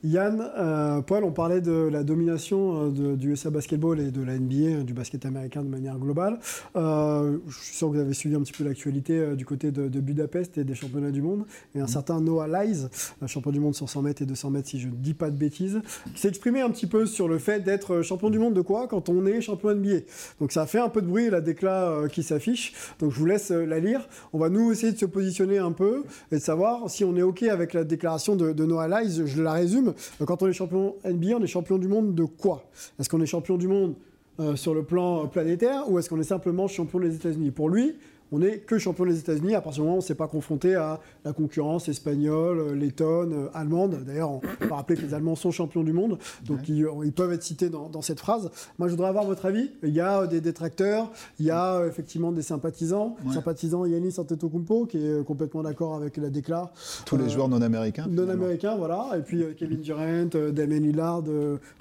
Yann, 0.03 0.43
euh, 0.57 1.01
Paul, 1.01 1.23
on 1.23 1.31
parlait 1.31 1.61
de 1.61 1.71
la 1.71 2.03
domination 2.03 2.87
euh, 2.87 2.89
de- 2.89 3.15
du 3.15 3.29
USA 3.33 3.51
Basketball 3.51 3.99
et 3.99 4.09
de 4.09 4.23
la 4.23 4.33
NBA, 4.33 4.55
euh, 4.79 4.83
du 4.83 4.93
basket 4.93 5.27
américain 5.27 5.61
de 5.61 5.69
manière 5.69 5.99
globale. 5.99 6.39
Euh, 6.75 7.37
je 7.47 7.59
suis 7.59 7.75
sûr 7.75 7.89
que 7.89 7.93
vous 7.95 7.99
avez 8.01 8.13
suivi 8.15 8.33
un 8.35 8.41
petit 8.41 8.51
peu 8.53 8.63
l'actualité 8.63 9.19
euh, 9.19 9.35
du 9.35 9.45
côté 9.45 9.69
de, 9.71 9.87
de 9.89 9.99
Budapest 9.99 10.57
et 10.57 10.63
des 10.63 10.73
championnats 10.73 11.11
du 11.11 11.21
monde. 11.21 11.45
Et 11.75 11.81
un 11.81 11.85
certain 11.87 12.19
Noah 12.19 12.47
Lyles, 12.47 12.89
champion 13.27 13.51
du 13.51 13.59
monde 13.59 13.75
sur 13.75 13.87
100 13.87 14.01
mètres 14.01 14.23
et 14.23 14.25
200 14.25 14.49
mètres, 14.49 14.69
si 14.69 14.79
je 14.79 14.87
ne 14.87 14.93
dis 14.93 15.13
pas 15.13 15.29
de 15.29 15.37
bêtises, 15.37 15.81
qui 16.15 16.19
s'est 16.19 16.29
exprimé 16.29 16.61
un 16.61 16.71
petit 16.71 16.87
peu 16.87 17.05
sur 17.05 17.27
le 17.27 17.37
fait 17.37 17.59
d'être 17.59 18.01
champion 18.01 18.31
du 18.31 18.39
monde 18.39 18.55
de 18.55 18.61
quoi 18.61 18.87
quand 18.87 19.07
on 19.07 19.25
est 19.27 19.39
champion 19.41 19.75
NBA. 19.75 19.99
Donc 20.39 20.51
ça 20.51 20.63
a 20.63 20.65
fait 20.65 20.79
un 20.79 20.89
peu 20.89 21.03
de 21.03 21.07
bruit, 21.07 21.29
la 21.29 21.41
décla 21.41 22.01
qui 22.11 22.23
s'affiche. 22.23 22.73
Donc 22.99 23.11
je 23.11 23.19
vous 23.19 23.25
laisse 23.27 23.51
la 23.51 23.79
lire. 23.79 24.07
On 24.33 24.39
va 24.39 24.49
nous 24.49 24.71
essayer 24.71 24.93
de 24.93 24.97
se 24.97 25.05
positionner 25.05 25.59
un 25.59 25.71
peu 25.73 26.03
et 26.31 26.37
de 26.37 26.41
savoir 26.41 26.89
si 26.89 27.03
on 27.05 27.15
est 27.17 27.21
OK 27.21 27.43
avec 27.43 27.73
la 27.73 27.83
déclaration 27.83 28.35
de, 28.35 28.51
de 28.51 28.65
Noah 28.65 28.87
Lyles. 29.03 29.27
Je 29.27 29.43
la 29.43 29.53
résume. 29.53 29.90
Euh, 30.21 30.25
Quand 30.25 30.41
on 30.43 30.47
est 30.47 30.53
champion 30.53 30.95
NBA, 31.05 31.37
on 31.37 31.43
est 31.43 31.47
champion 31.47 31.77
du 31.77 31.87
monde 31.87 32.15
de 32.15 32.23
quoi? 32.23 32.63
Est-ce 32.99 33.09
qu'on 33.09 33.21
est 33.21 33.25
champion 33.25 33.57
du 33.57 33.67
monde 33.67 33.95
euh, 34.39 34.55
sur 34.55 34.73
le 34.73 34.83
plan 34.83 35.23
euh, 35.23 35.27
planétaire 35.27 35.89
ou 35.89 35.99
est-ce 35.99 36.09
qu'on 36.09 36.19
est 36.19 36.23
simplement 36.23 36.67
champion 36.67 36.99
des 36.99 37.15
États-Unis? 37.15 37.51
Pour 37.51 37.69
lui, 37.69 37.95
on 38.31 38.39
n'est 38.39 38.59
que 38.59 38.77
champion 38.77 39.05
des 39.05 39.19
États-Unis 39.19 39.55
à 39.55 39.61
partir 39.61 39.81
du 39.81 39.87
moment 39.87 39.95
où 39.95 39.97
on 39.97 40.01
ne 40.01 40.05
s'est 40.05 40.15
pas 40.15 40.27
confronté 40.27 40.75
à 40.75 40.99
la 41.25 41.33
concurrence 41.33 41.89
espagnole, 41.89 42.59
euh, 42.59 42.75
lettonne, 42.75 43.33
euh, 43.33 43.47
allemande. 43.53 43.99
D'ailleurs, 44.05 44.31
on 44.31 44.41
va 44.67 44.75
rappeler 44.77 44.95
que 44.97 45.01
les 45.01 45.13
Allemands 45.13 45.35
sont 45.35 45.51
champions 45.51 45.83
du 45.83 45.93
monde, 45.93 46.17
donc 46.45 46.67
ils, 46.69 46.85
euh, 46.85 46.91
ils 47.03 47.11
peuvent 47.13 47.33
être 47.33 47.43
cités 47.43 47.69
dans, 47.69 47.89
dans 47.89 48.01
cette 48.01 48.19
phrase. 48.19 48.49
Moi, 48.79 48.87
je 48.87 48.93
voudrais 48.93 49.09
avoir 49.09 49.25
votre 49.25 49.45
avis. 49.45 49.71
Il 49.83 49.93
y 49.93 49.99
a 50.01 50.27
des 50.27 50.41
détracteurs, 50.41 51.11
il 51.39 51.45
y 51.45 51.51
a 51.51 51.85
effectivement 51.87 52.31
des 52.31 52.41
sympathisants. 52.41 53.15
Ouais. 53.25 53.33
Sympathisant 53.33 53.85
Yannis 53.85 54.15
Antetokounmpo, 54.17 54.85
qui 54.85 54.97
est 55.05 55.23
complètement 55.25 55.63
d'accord 55.63 55.95
avec 55.95 56.17
la 56.17 56.29
décla. 56.29 56.71
Tous 57.05 57.17
les 57.17 57.25
Euh, 57.25 57.29
joueurs 57.29 57.49
non 57.49 57.61
américains. 57.61 58.05
non 58.07 58.23
finalement. 58.23 58.43
américain, 58.45 58.75
voilà. 58.77 59.09
Et 59.17 59.21
puis 59.21 59.43
euh, 59.43 59.53
Kevin 59.57 59.81
Durant, 59.81 60.01
euh, 60.35 60.51
Damien 60.51 60.79
Lillard 60.79 61.23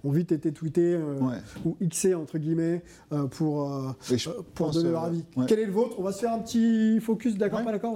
ont 0.04 0.10
vite 0.10 0.32
été 0.32 0.52
tweetés 0.52 0.96
Ouais. 0.96 1.36
ou 1.64 1.76
xés 1.86 2.14
entre 2.14 2.38
guillemets 2.38 2.82
pour, 3.30 3.70
je 4.10 4.30
pour 4.54 4.70
donner 4.70 4.90
leur 4.90 5.04
avis. 5.04 5.24
Quel 5.46 5.58
est 5.60 5.66
le 5.66 5.72
vôtre? 5.72 5.96
On 5.98 6.02
va 6.02 6.12
se 6.12 6.20
faire 6.20 6.32
un 6.32 6.39
petit 6.40 7.00
focus, 7.00 7.36
d'accord, 7.36 7.60
Ouais. 7.60 7.64
pas 7.64 7.72
d'accord 7.72 7.94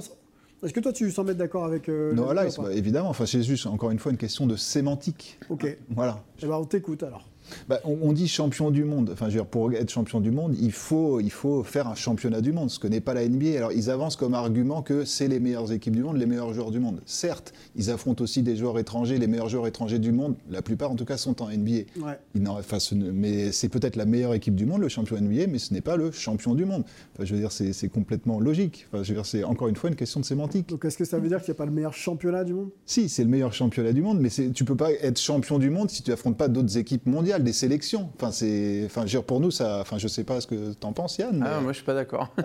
Est-ce 0.62 0.72
que 0.72 0.80
toi 0.80 0.92
tu 0.92 1.11
sens 1.11 1.24
mettre 1.26 1.38
d'accord 1.38 1.64
avec 1.64 1.88
euh, 1.88 2.12
ou 2.59 2.62
pas 2.62 2.68
bah, 2.68 2.72
évidemment. 2.74 3.09
Enfin, 3.11 3.26
c'est 3.26 3.42
juste 3.42 3.66
encore 3.66 3.90
une 3.90 3.98
fois 3.98 4.12
une 4.12 4.18
question 4.18 4.46
de 4.46 4.57
sémantique. 4.57 5.38
Ok. 5.50 5.64
Eh 5.64 5.78
Voilà. 5.90 6.22
ben, 6.40 6.52
on 6.57 6.64
t'écoute 6.64 7.02
alors. 7.02 7.28
Bah, 7.68 7.80
on, 7.85 7.96
on 8.02 8.12
dit 8.12 8.28
champion 8.28 8.70
du 8.70 8.85
monde. 8.85 9.11
Enfin, 9.12 9.26
je 9.28 9.33
veux 9.37 9.40
dire, 9.40 9.46
pour 9.46 9.72
être 9.72 9.90
champion 9.90 10.20
du 10.20 10.30
monde, 10.30 10.54
il 10.61 10.72
faut, 10.72 11.20
il 11.20 11.30
faut 11.30 11.62
faire 11.62 11.88
un 11.88 11.94
championnat 11.94 12.40
du 12.40 12.52
monde, 12.52 12.70
ce 12.70 12.78
que 12.78 12.87
n'est 12.88 13.00
pas 13.00 13.14
la 13.14 13.28
NBA. 13.28 13.57
Alors, 13.57 13.72
ils 13.72 13.90
avancent 13.90 14.16
comme 14.16 14.35
argument 14.35 14.83
que 14.83 15.04
c'est 15.04 15.28
les 15.28 15.40
meilleures 15.40 15.72
équipes 15.72 15.96
du 15.96 16.02
monde, 16.02 16.16
les 16.16 16.26
meilleurs 16.26 16.52
joueurs 16.54 16.70
du 16.70 16.80
monde. 16.80 17.00
Certes, 17.07 17.52
ils 17.76 17.90
affrontent 17.90 18.22
aussi 18.22 18.42
des 18.42 18.57
joueurs 18.57 18.78
étrangers. 18.78 19.18
Les 19.18 19.26
meilleurs 19.26 19.48
joueurs 19.48 19.66
étrangers 19.66 19.98
du 19.98 20.12
monde, 20.12 20.35
la 20.50 20.62
plupart 20.62 20.90
en 20.90 20.96
tout 20.96 21.04
cas, 21.04 21.16
sont 21.16 21.42
en 21.42 21.48
NBA. 21.50 21.70
Ouais. 22.04 22.18
Ils 22.35 22.42
n'en- 22.42 22.59
enfin, 22.59 22.78
ce 22.78 22.94
ne- 22.94 23.11
mais 23.11 23.52
c'est 23.52 23.68
peut-être 23.68 23.96
la 23.96 24.04
meilleure 24.06 24.35
équipe 24.35 24.54
du 24.54 24.66
monde, 24.66 24.81
le 24.81 24.88
champion 24.88 25.16
NBA, 25.16 25.46
mais 25.48 25.58
ce 25.58 25.73
n'est 25.75 25.81
pas 25.81 25.96
le 25.96 26.10
champion 26.10 26.54
du 26.54 26.64
monde. 26.64 26.85
Enfin, 27.14 27.25
je 27.25 27.35
veux 27.35 27.40
dire, 27.40 27.52
c'est 27.52 27.88
complètement 27.88 28.40
logique. 28.40 28.87
Enfin, 28.92 29.02
je 29.02 29.08
veux 29.10 29.16
dire, 29.16 29.27
c'est 29.27 29.44
encore 29.44 29.68
une 29.68 29.77
fois 29.77 29.90
une 29.90 29.96
question 29.96 30.21
de 30.21 30.25
sémantique. 30.25 30.68
Donc 30.68 30.85
est-ce 30.85 30.96
que 30.98 31.04
ça 31.04 31.18
veut 31.18 31.29
dire 31.29 31.38
qu'il 31.42 31.50
n'y 31.52 31.56
a 31.56 31.58
pas 31.58 31.66
le 31.66 31.73
meilleur 31.73 31.94
championnat 31.94 32.44
du 32.44 32.54
monde? 32.54 32.71
Si, 32.87 33.08
c'est 33.08 33.23
le 33.25 33.29
meilleur 33.31 33.52
championnat 33.52 33.92
du 33.92 34.02
monde, 34.02 34.21
mais 34.21 34.29
tu 34.52 34.64
peux 34.64 34.77
pas 34.77 34.92
être 34.92 35.18
champion 35.21 35.58
du 35.58 35.71
monde 35.71 35.90
si 35.90 36.02
tu 36.02 36.12
affrontes 36.12 36.37
pas 36.37 36.48
d'autres 36.48 36.77
équipes 36.79 37.06
mondiales. 37.06 37.33
Mondial, 37.35 37.42
des 37.44 37.52
sélections. 37.52 38.10
Enfin, 38.16 38.30
c'est, 38.32 38.82
enfin, 38.87 39.06
je 39.06 39.18
pour 39.18 39.40
nous, 39.40 39.50
ça, 39.50 39.80
enfin, 39.80 39.98
je 39.98 40.08
sais 40.08 40.24
pas 40.24 40.40
ce 40.40 40.46
que 40.46 40.72
tu 40.72 40.87
en 40.87 40.92
penses, 40.92 41.18
Yann. 41.18 41.38
mais- 41.38 41.46
Ah, 41.48 41.60
moi, 41.60 41.72
je 41.72 41.76
suis 41.76 41.85
pas 41.85 41.94
d'accord. 41.94 42.28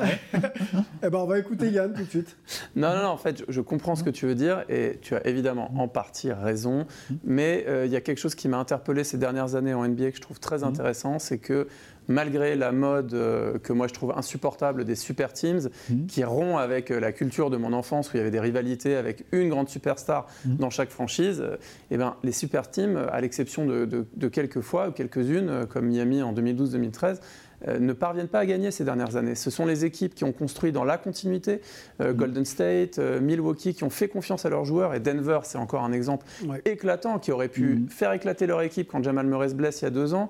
Eh 1.04 1.10
ben, 1.10 1.18
on 1.20 1.26
va 1.26 1.40
écouter 1.40 1.70
Yann 1.72 1.94
tout 1.94 2.04
de 2.04 2.10
suite. 2.10 2.38
Non, 2.76 2.94
non, 2.94 3.04
non, 3.04 3.10
en 3.10 3.18
fait, 3.18 3.40
je, 3.40 3.44
je 3.50 3.62
comprends 3.62 3.96
ce 3.96 4.04
que 4.04 4.10
tu 4.10 4.26
veux 4.26 4.36
dire 4.36 4.64
et 4.70 5.00
tu 5.02 5.16
as 5.16 5.26
évidemment 5.28 5.72
en 5.78 5.88
partie 5.88 6.32
raison. 6.32 6.86
Mais 7.24 7.66
euh, 7.68 7.86
il 7.86 7.92
y 7.92 7.96
a 7.96 8.02
quelque 8.02 8.18
chose 8.20 8.36
qui 8.36 8.48
m'a 8.48 8.58
interpellé 8.58 9.04
ces 9.04 9.18
dernières 9.18 9.56
années 9.56 9.74
en 9.74 9.88
NBA 9.88 10.12
que 10.12 10.18
je 10.18 10.22
trouve 10.22 10.40
très 10.40 10.64
intéressant, 10.64 11.20
c'est 11.20 11.38
que 11.38 11.68
malgré 12.10 12.56
la 12.58 12.74
mode 12.74 13.14
euh, 13.14 13.58
que 13.60 13.72
moi 13.72 13.88
je 13.88 13.94
trouve 13.94 14.14
insupportable 14.18 14.84
des 14.84 14.96
super 14.96 15.32
teams, 15.32 15.70
qui 16.10 16.24
rompt 16.26 16.58
avec 16.60 16.92
euh, 16.92 17.00
la 17.00 17.14
culture 17.14 17.50
de 17.50 17.56
mon 17.56 17.72
enfance 17.72 18.10
où 18.10 18.12
il 18.16 18.18
y 18.18 18.22
avait 18.22 18.32
des 18.32 18.40
rivalités 18.42 18.96
avec 18.98 19.24
une 19.32 19.48
grande 19.50 19.70
superstar 19.70 20.28
dans 20.46 20.70
chaque 20.70 20.90
franchise, 20.90 21.40
euh, 21.42 21.56
eh 21.92 21.98
ben, 21.98 22.16
les 22.24 22.32
super 22.34 22.70
teams, 22.70 22.98
euh, 22.98 23.08
à 23.14 23.22
l'exception 23.22 23.66
de, 23.66 23.86
de- 23.86 24.06
de 24.14 24.28
quelques 24.28 24.60
fois 24.62 24.90
ou 24.90 24.92
quelques-unes, 24.92 25.66
comme 25.70 25.86
Miami 25.86 26.22
en 26.22 26.34
2012-2013, 26.34 27.20
euh, 27.68 27.78
ne 27.78 27.92
parviennent 27.94 28.30
pas 28.30 28.40
à 28.40 28.46
gagner 28.46 28.72
ces 28.72 28.86
dernières 28.86 29.16
années. 29.18 29.36
Ce 29.36 29.50
sont 29.50 29.66
les 29.66 29.84
équipes 29.86 30.16
qui 30.16 30.24
ont 30.24 30.32
construit 30.32 30.72
dans 30.72 30.86
la 30.86 30.98
continuité, 30.98 31.60
euh, 32.02 32.14
Golden 32.14 32.46
State, 32.46 32.98
Milwaukee, 33.00 33.74
qui 33.74 33.84
ont 33.84 33.90
fait 33.90 34.08
confiance 34.08 34.46
à 34.46 34.50
leurs 34.50 34.64
joueurs, 34.66 34.94
et 34.96 35.00
Denver, 35.02 35.40
c'est 35.44 35.58
encore 35.58 35.84
un 35.84 35.92
exemple 35.92 36.26
Ouais. 36.48 36.62
éclatant, 36.66 37.20
qui 37.20 37.32
aurait 37.34 37.50
pu 37.50 37.86
faire 37.90 38.14
éclater 38.14 38.48
leur 38.48 38.62
équipe 38.62 38.88
quand 38.90 39.04
Jamal 39.04 39.28
Murray 39.28 39.50
se 39.50 39.56
blesse 39.56 39.82
il 39.82 39.86
y 39.86 39.88
a 39.88 39.92
deux 39.92 40.14
ans, 40.14 40.30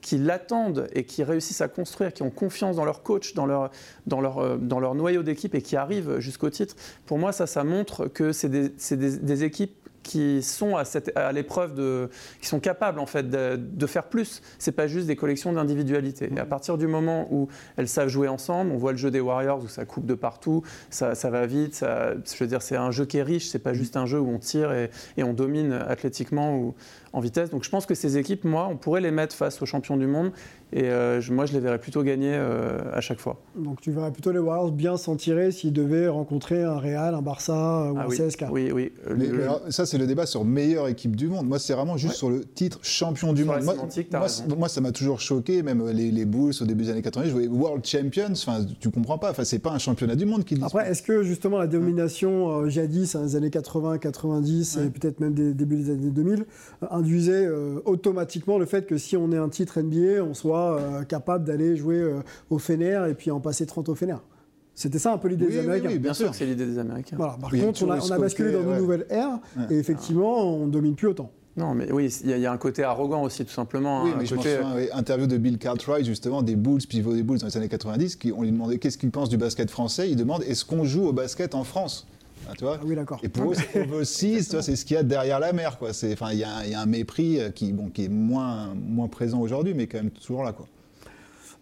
qui 0.00 0.18
l'attendent 0.18 0.88
et 0.92 1.04
qui 1.04 1.22
réussissent 1.22 1.60
à 1.60 1.68
construire, 1.68 2.12
qui 2.12 2.22
ont 2.22 2.30
confiance 2.30 2.76
dans 2.76 2.84
leur 2.84 3.02
coach, 3.02 3.34
dans 3.34 3.46
leur, 3.46 3.70
dans 4.06 4.20
leur, 4.20 4.38
euh, 4.38 4.56
dans 4.56 4.80
leur 4.80 4.94
noyau 4.94 5.22
d'équipe 5.22 5.54
et 5.54 5.62
qui 5.62 5.76
arrivent 5.76 6.18
jusqu'au 6.18 6.50
titre. 6.50 6.76
Pour 7.06 7.18
moi, 7.18 7.32
ça, 7.32 7.46
ça 7.46 7.64
montre 7.64 8.06
que 8.06 8.32
c'est 8.32 8.48
des, 8.48 8.70
des 8.70 9.44
équipes 9.44 9.79
qui 10.02 10.42
sont 10.42 10.76
à, 10.76 10.84
cette- 10.84 11.16
à 11.16 11.30
l'épreuve 11.32 11.74
de, 11.74 12.08
qui 12.40 12.46
sont 12.48 12.60
capables 12.60 12.98
en 12.98 13.06
fait 13.06 13.28
de, 13.28 13.56
de 13.56 13.86
faire 13.86 14.04
plus. 14.04 14.40
C'est 14.58 14.72
pas 14.72 14.86
juste 14.86 15.06
des 15.06 15.16
collections 15.16 15.52
d'individualité. 15.52 16.30
Et 16.34 16.38
à 16.40 16.46
partir 16.46 16.78
du 16.78 16.86
moment 16.86 17.28
où 17.30 17.48
elles 17.76 17.88
savent 17.88 18.08
jouer 18.08 18.28
ensemble, 18.28 18.72
on 18.72 18.76
voit 18.78 18.92
le 18.92 18.98
jeu 18.98 19.10
des 19.10 19.20
Warriors 19.20 19.62
où 19.62 19.68
ça 19.68 19.84
coupe 19.84 20.06
de 20.06 20.14
partout, 20.14 20.62
ça, 20.90 21.14
ça 21.14 21.30
va 21.30 21.46
vite. 21.46 21.74
Ça, 21.74 22.14
je 22.14 22.36
veux 22.42 22.46
dire, 22.48 22.62
c'est 22.62 22.76
un 22.76 22.90
jeu 22.90 23.04
qui 23.04 23.18
est 23.18 23.22
riche. 23.22 23.48
C'est 23.48 23.58
pas 23.58 23.74
juste 23.74 23.96
un 23.96 24.06
jeu 24.06 24.18
où 24.18 24.28
on 24.28 24.38
tire 24.38 24.72
et, 24.72 24.90
et 25.16 25.22
on 25.22 25.32
domine 25.34 25.72
athlétiquement 25.72 26.56
ou 26.56 26.74
en 27.12 27.20
vitesse. 27.20 27.50
Donc 27.50 27.64
je 27.64 27.70
pense 27.70 27.86
que 27.86 27.94
ces 27.94 28.16
équipes, 28.18 28.44
moi, 28.44 28.68
on 28.70 28.76
pourrait 28.76 29.00
les 29.00 29.10
mettre 29.10 29.34
face 29.36 29.60
aux 29.62 29.66
champions 29.66 29.96
du 29.96 30.06
monde. 30.06 30.32
Et 30.72 30.84
euh, 30.84 31.20
je- 31.20 31.32
moi, 31.32 31.46
je 31.46 31.52
les 31.52 31.60
verrais 31.60 31.78
plutôt 31.78 32.02
gagner 32.02 32.32
euh, 32.32 32.78
à 32.92 33.00
chaque 33.00 33.18
fois. 33.18 33.40
Donc 33.56 33.80
tu 33.80 33.90
verrais 33.90 34.12
plutôt 34.12 34.30
les 34.30 34.38
Warriors 34.38 34.70
bien 34.70 34.96
s'en 34.96 35.16
tirer 35.16 35.50
s'ils 35.50 35.72
devaient 35.72 36.06
rencontrer 36.08 36.62
un 36.62 36.78
Real, 36.78 37.14
un 37.14 37.22
Barça 37.22 37.82
euh, 37.86 37.90
ou 37.90 37.96
Ah 37.98 38.04
un 38.04 38.06
oui, 38.08 38.16
CSK. 38.16 38.44
oui, 38.52 38.70
oui. 38.72 38.92
Euh, 39.08 39.14
Mais, 39.18 39.26
le- 39.26 39.36
mais 39.38 39.42
alors, 39.42 39.62
ça, 39.70 39.84
c'est 39.86 39.98
le 39.98 40.06
débat 40.06 40.26
sur 40.26 40.44
meilleure 40.44 40.86
équipe 40.88 41.16
du 41.16 41.26
monde. 41.28 41.46
Moi, 41.48 41.58
c'est 41.58 41.72
vraiment 41.74 41.96
juste 41.96 42.12
Ouais. 42.12 42.18
sur 42.18 42.30
le 42.30 42.44
titre 42.44 42.78
champion 42.82 43.32
du 43.32 43.42
Sur 43.42 43.52
la 43.52 43.60
monde. 43.62 43.76
Moi, 44.12 44.26
moi, 44.56 44.68
ça 44.68 44.80
m'a 44.80 44.92
toujours 44.92 45.20
choqué, 45.20 45.62
même 45.62 45.88
les, 45.90 46.10
les 46.12 46.24
Bulls 46.24 46.52
au 46.60 46.64
début 46.64 46.84
des 46.84 46.90
années 46.90 47.02
80, 47.02 47.26
je 47.26 47.32
voyais 47.32 47.48
World 47.48 47.84
Champions. 47.84 48.30
Enfin, 48.32 48.64
tu 48.78 48.90
comprends 48.90 49.18
pas. 49.18 49.30
Enfin, 49.30 49.44
c'est 49.44 49.58
pas 49.58 49.72
un 49.72 49.78
championnat 49.78 50.14
du 50.14 50.24
monde 50.26 50.44
qui 50.44 50.54
dit. 50.54 50.62
Après, 50.64 50.88
est-ce 50.88 51.02
que 51.02 51.22
justement 51.24 51.58
la 51.58 51.66
domination 51.66 52.60
euh, 52.60 52.68
jadis, 52.68 53.14
dans 53.14 53.22
les 53.22 53.34
années 53.34 53.50
80, 53.50 53.98
90 53.98 54.76
et 54.78 54.90
peut-être 54.90 55.18
même 55.20 55.34
des 55.34 55.52
débuts 55.52 55.76
des 55.78 55.90
années 55.90 56.10
2000, 56.10 56.44
euh, 56.82 56.86
induisait 56.90 57.46
euh, 57.46 57.80
automatiquement 57.86 58.58
le 58.58 58.66
fait 58.66 58.86
que 58.86 58.98
si 58.98 59.16
on 59.16 59.32
est 59.32 59.36
un 59.38 59.48
titre 59.48 59.80
NBA, 59.80 60.22
on 60.22 60.34
soit 60.34 60.59
euh, 60.60 61.02
capable 61.04 61.44
d'aller 61.44 61.76
jouer 61.76 61.96
euh, 62.00 62.20
au 62.50 62.58
Fener 62.58 63.06
et 63.08 63.14
puis 63.14 63.30
en 63.30 63.40
passer 63.40 63.66
30 63.66 63.88
au 63.88 63.94
Fener 63.94 64.16
C'était 64.74 64.98
ça 64.98 65.12
un 65.12 65.18
peu 65.18 65.28
l'idée 65.28 65.46
Oui, 65.46 65.52
des 65.52 65.58
oui, 65.58 65.64
Américains. 65.64 65.88
oui, 65.90 65.98
Bien 65.98 66.14
sûr 66.14 66.34
c'est 66.34 66.46
l'idée 66.46 66.66
des 66.66 66.78
Américains. 66.78 67.16
Voilà. 67.16 67.36
Par 67.40 67.50
Oui, 67.52 67.60
contre, 67.60 67.82
on 67.84 67.90
a, 67.90 67.98
on 67.98 68.18
basculé 68.20 68.52
côté, 68.52 68.64
dans 68.64 68.72
une 68.72 68.78
nouvelle 68.78 69.06
ère 69.10 69.38
et 69.70 69.78
effectivement, 69.78 70.44
on 70.56 70.66
ne 70.66 70.70
domine 70.72 70.94
plus 70.94 71.08
autant. 71.08 71.30
Non, 71.56 71.74
mais 71.74 71.90
oui, 71.92 72.14
il 72.22 72.30
y, 72.30 72.32
a- 72.32 72.36
il 72.36 72.42
y 72.42 72.46
a 72.46 72.52
un 72.52 72.56
côté 72.56 72.84
arrogant 72.84 73.22
aussi, 73.24 73.44
tout 73.44 73.52
simplement. 73.52 74.04
Oui, 74.04 74.12
un 74.14 74.18
mais 74.18 74.24
je 74.24 74.34
me 74.34 74.38
côté- 74.38 74.54
souviens, 74.56 74.72
oui, 74.76 74.88
interview 74.94 75.26
de 75.26 75.36
Bill 75.36 75.58
Cartwright, 75.58 76.06
justement, 76.06 76.42
des 76.42 76.54
Bulls, 76.54 76.80
pivot 76.88 77.12
des 77.12 77.24
Bulls 77.24 77.38
dans 77.40 77.48
les 77.48 77.56
années 77.56 77.68
90, 77.68 78.14
qui, 78.16 78.32
on 78.32 78.42
lui 78.42 78.52
demandait 78.52 78.78
qu'est-ce 78.78 78.96
qu'il 78.96 79.10
pense 79.10 79.28
du 79.28 79.36
basket 79.36 79.68
français. 79.68 80.08
Il 80.08 80.16
demande 80.16 80.42
est-ce 80.44 80.64
qu'on 80.64 80.84
joue 80.84 81.06
au 81.08 81.12
basket 81.12 81.56
en 81.56 81.64
France? 81.64 82.06
Ah, 82.48 82.52
tu 82.56 82.64
vois 82.64 82.78
Ah 82.80 82.84
oui, 82.84 82.94
d'accord. 82.96 83.20
Et 83.22 83.28
pour 83.28 83.52
eux, 83.52 83.54
c'est 83.54 83.82
overseas, 83.82 84.44
tu 84.46 84.52
vois, 84.52 84.62
c'est 84.62 84.76
ce 84.76 84.84
qu'il 84.84 84.94
y 84.96 84.98
a 84.98 85.02
derrière 85.02 85.38
la 85.40 85.52
mer. 85.52 85.78
quoi. 85.78 85.92
C'est- 85.92 86.12
Enfin, 86.12 86.32
il 86.32 86.38
y, 86.38 86.44
a 86.44 86.56
un- 86.56 86.64
il 86.64 86.70
y 86.70 86.74
a 86.74 86.80
un 86.80 86.86
mépris 86.86 87.38
euh, 87.40 87.50
qui, 87.50 87.72
bon, 87.72 87.88
qui 87.88 88.04
est 88.06 88.08
moins, 88.08 88.74
moins 88.74 89.08
présent 89.08 89.40
aujourd'hui, 89.40 89.74
mais 89.74 89.86
quand 89.86 89.98
même 89.98 90.10
toujours 90.10 90.42
là. 90.42 90.52
Quoi. 90.52 90.66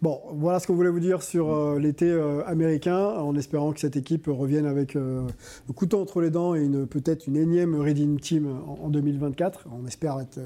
Bon, 0.01 0.21
voilà 0.35 0.61
ce 0.61 0.67
qu'on 0.69 0.75
voulait 0.77 0.91
vous 0.91 1.01
dire 1.01 1.23
sur 1.23 1.53
euh, 1.53 1.79
l'été 1.81 2.09
euh, 2.09 2.45
américain, 2.47 2.97
en 2.99 3.35
espérant 3.35 3.73
que 3.73 3.81
cette 3.81 3.97
équipe 3.97 4.27
revienne 4.29 4.65
avec 4.65 4.95
euh, 4.95 5.23
le 5.67 5.73
couteau 5.75 6.01
entre 6.01 6.21
les 6.21 6.31
dents 6.31 6.55
et 6.55 6.61
une- 6.63 6.87
peut-être 6.87 7.27
une 7.27 7.37
énième 7.37 7.75
Redeem 7.75 8.21
Team 8.21 8.47
en, 8.47 8.85
en 8.85 8.89
2024. 8.91 9.65
On 9.77 9.85
espère 9.89 10.21
être 10.21 10.39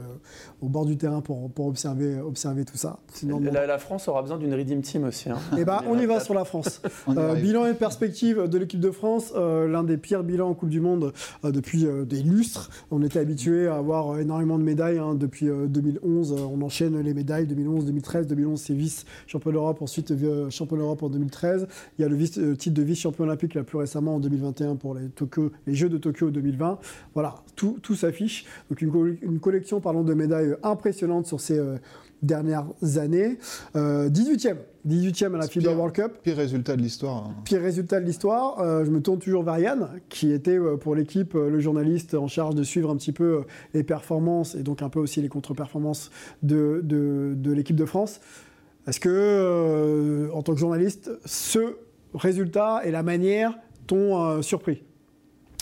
au 0.63 0.69
bord 0.69 0.87
du 0.87 0.97
terrain 0.97 1.21
pour, 1.21 1.51
pour 1.51 1.67
observer, 1.67 2.19
observer 2.19 2.65
tout 2.65 2.79
ça. 2.79 2.99
Sinon, 3.13 3.41
bon. 3.41 3.51
La, 3.53 3.67
la 3.67 3.77
France 3.79 4.09
aura 4.09 4.23
besoin 4.23 4.39
d'une 4.39 4.55
Redeem 4.55 4.81
Team 4.81 5.05
aussi. 5.05 5.29
hein. 5.29 5.37
Eh 5.59 5.67
ben, 5.67 5.81
on 5.87 5.95
y 5.99 6.07
va 6.07 6.19
2024. 6.19 6.25
sur 6.25 6.35
la 6.35 6.45
France. 6.47 6.81
Bilan 7.43 7.67
et 7.67 7.75
perspective 7.75 8.49
de 8.49 8.59
l'équipe 8.59 8.81
de 8.81 8.91
France, 8.91 9.35
l'un 9.37 9.85
des 9.85 9.99
pires 9.99 10.25
bilans 10.25 10.49
en 10.49 10.55
Coupe 10.55 10.71
du 10.71 10.81
Monde 10.81 11.13
depuis 11.45 11.85
des 12.07 12.23
lustres. 12.23 12.71
On 12.91 13.03
était 13.03 13.19
habitué 13.19 13.67
à 13.69 13.77
avoir 13.77 14.19
énormément 14.19 14.59
de 14.59 14.65
médailles 14.65 14.99
hein, 14.99 15.15
depuis 15.15 15.49
euh, 15.51 15.67
2011. 15.67 16.33
euh, 16.33 16.37
on 16.51 16.63
enchaîne 16.63 16.99
les 17.01 17.13
médailles 17.13 17.47
2011, 17.47 17.85
2013. 17.85 18.27
2011, 18.27 18.59
c'est 18.61 18.73
vice 18.75 19.05
champion 19.43 19.53
d'Europe, 19.53 19.83
ensuite 19.83 20.11
euh, 20.13 20.51
champion 20.51 20.77
d'Europe 20.77 21.03
en 21.03 21.09
2013. 21.09 21.67
Il 21.99 22.03
y 22.03 22.05
a 22.05 22.09
le 22.09 22.15
vice- 22.17 22.39
euh, 22.39 22.55
titre 22.55 22.77
de 22.77 22.83
vice-champion 22.83 23.25
olympique 23.25 23.55
là 23.55 23.65
plus 23.65 23.79
récemment 23.79 24.17
en 24.17 24.21
2021 24.21 24.77
pour 24.77 24.95
les, 24.95 25.09
Tokyo, 25.09 25.51
les 25.67 25.75
Jeux 25.75 25.89
de 25.89 25.99
Tokyo 25.99 26.31
2020. 26.31 26.79
Voilà, 27.15 27.35
tout, 27.57 27.79
tout 27.83 27.95
s'affiche. 27.97 28.45
Donc 28.71 28.81
une, 28.83 29.19
une 29.23 29.41
collection 29.41 29.81
parlons 29.81 30.05
de 30.05 30.15
médailles 30.15 30.55
impressionnantes 30.63 31.27
sur 31.27 31.41
ces 31.41 31.59
euh, 31.59 31.77
dernières 32.23 32.67
années. 32.99 33.39
Euh, 33.75 34.09
18e, 34.09 34.57
18e 34.89 35.35
à 35.35 35.39
la 35.39 35.49
FIBA 35.49 35.69
Pire- 35.71 35.77
World 35.77 35.95
Cup. 35.97 36.13
Pire 36.23 36.37
résultat 36.37 36.77
de 36.77 36.83
l'histoire. 36.83 37.27
hein. 37.27 37.35
Pire 37.45 37.61
résultat 37.61 38.01
de 38.01 38.07
l'histoire, 38.07 38.61
euh, 38.61 38.85
je 38.85 38.91
me 38.93 39.01
tourne 39.01 39.19
toujours 39.19 39.43
vers 39.43 39.59
Yann, 39.59 39.89
qui 40.09 40.31
était 40.31 40.57
euh, 40.59 40.77
pour 40.77 40.95
l'équipe 40.95 41.35
euh, 41.35 41.51
le 41.51 41.59
journaliste 41.59 42.15
en 42.15 42.29
charge 42.29 42.55
de 42.55 42.63
suivre 42.63 42.91
un 42.91 42.97
petit 42.97 43.11
peu 43.13 43.25
euh, 43.25 43.41
les 43.75 43.83
performances 43.83 44.55
et 44.55 44.63
donc 44.63 44.83
un 44.83 44.89
peu 44.89 45.01
aussi 45.01 45.21
les 45.21 45.29
contre-performances 45.29 46.11
de, 46.45 46.81
de, 46.85 47.33
de 47.37 47.53
l'équipe 47.53 47.77
de 47.77 47.85
France. 47.87 48.21
Est-ce 48.87 48.99
que, 48.99 49.09
euh, 49.09 50.33
en 50.33 50.43
tant 50.43 50.55
que 50.55 50.59
journaliste, 50.59 51.11
ce 51.25 51.77
résultat 52.15 52.81
et 52.85 52.91
la 52.91 53.03
manière 53.03 53.57
t'ont 53.87 54.21
euh, 54.21 54.43
surpris? 54.43 54.83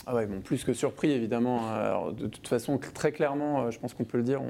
Ah 0.07 0.15
ouais, 0.15 0.25
bon, 0.25 0.41
plus 0.41 0.63
que 0.63 0.73
surpris, 0.73 1.11
évidemment. 1.11 1.69
Alors, 1.69 2.11
de 2.13 2.25
toute 2.25 2.47
façon, 2.47 2.79
très 2.79 3.11
clairement, 3.11 3.61
euh, 3.61 3.71
je 3.71 3.79
pense 3.79 3.93
qu'on 3.93 4.03
peut 4.03 4.17
le 4.17 4.23
dire, 4.23 4.41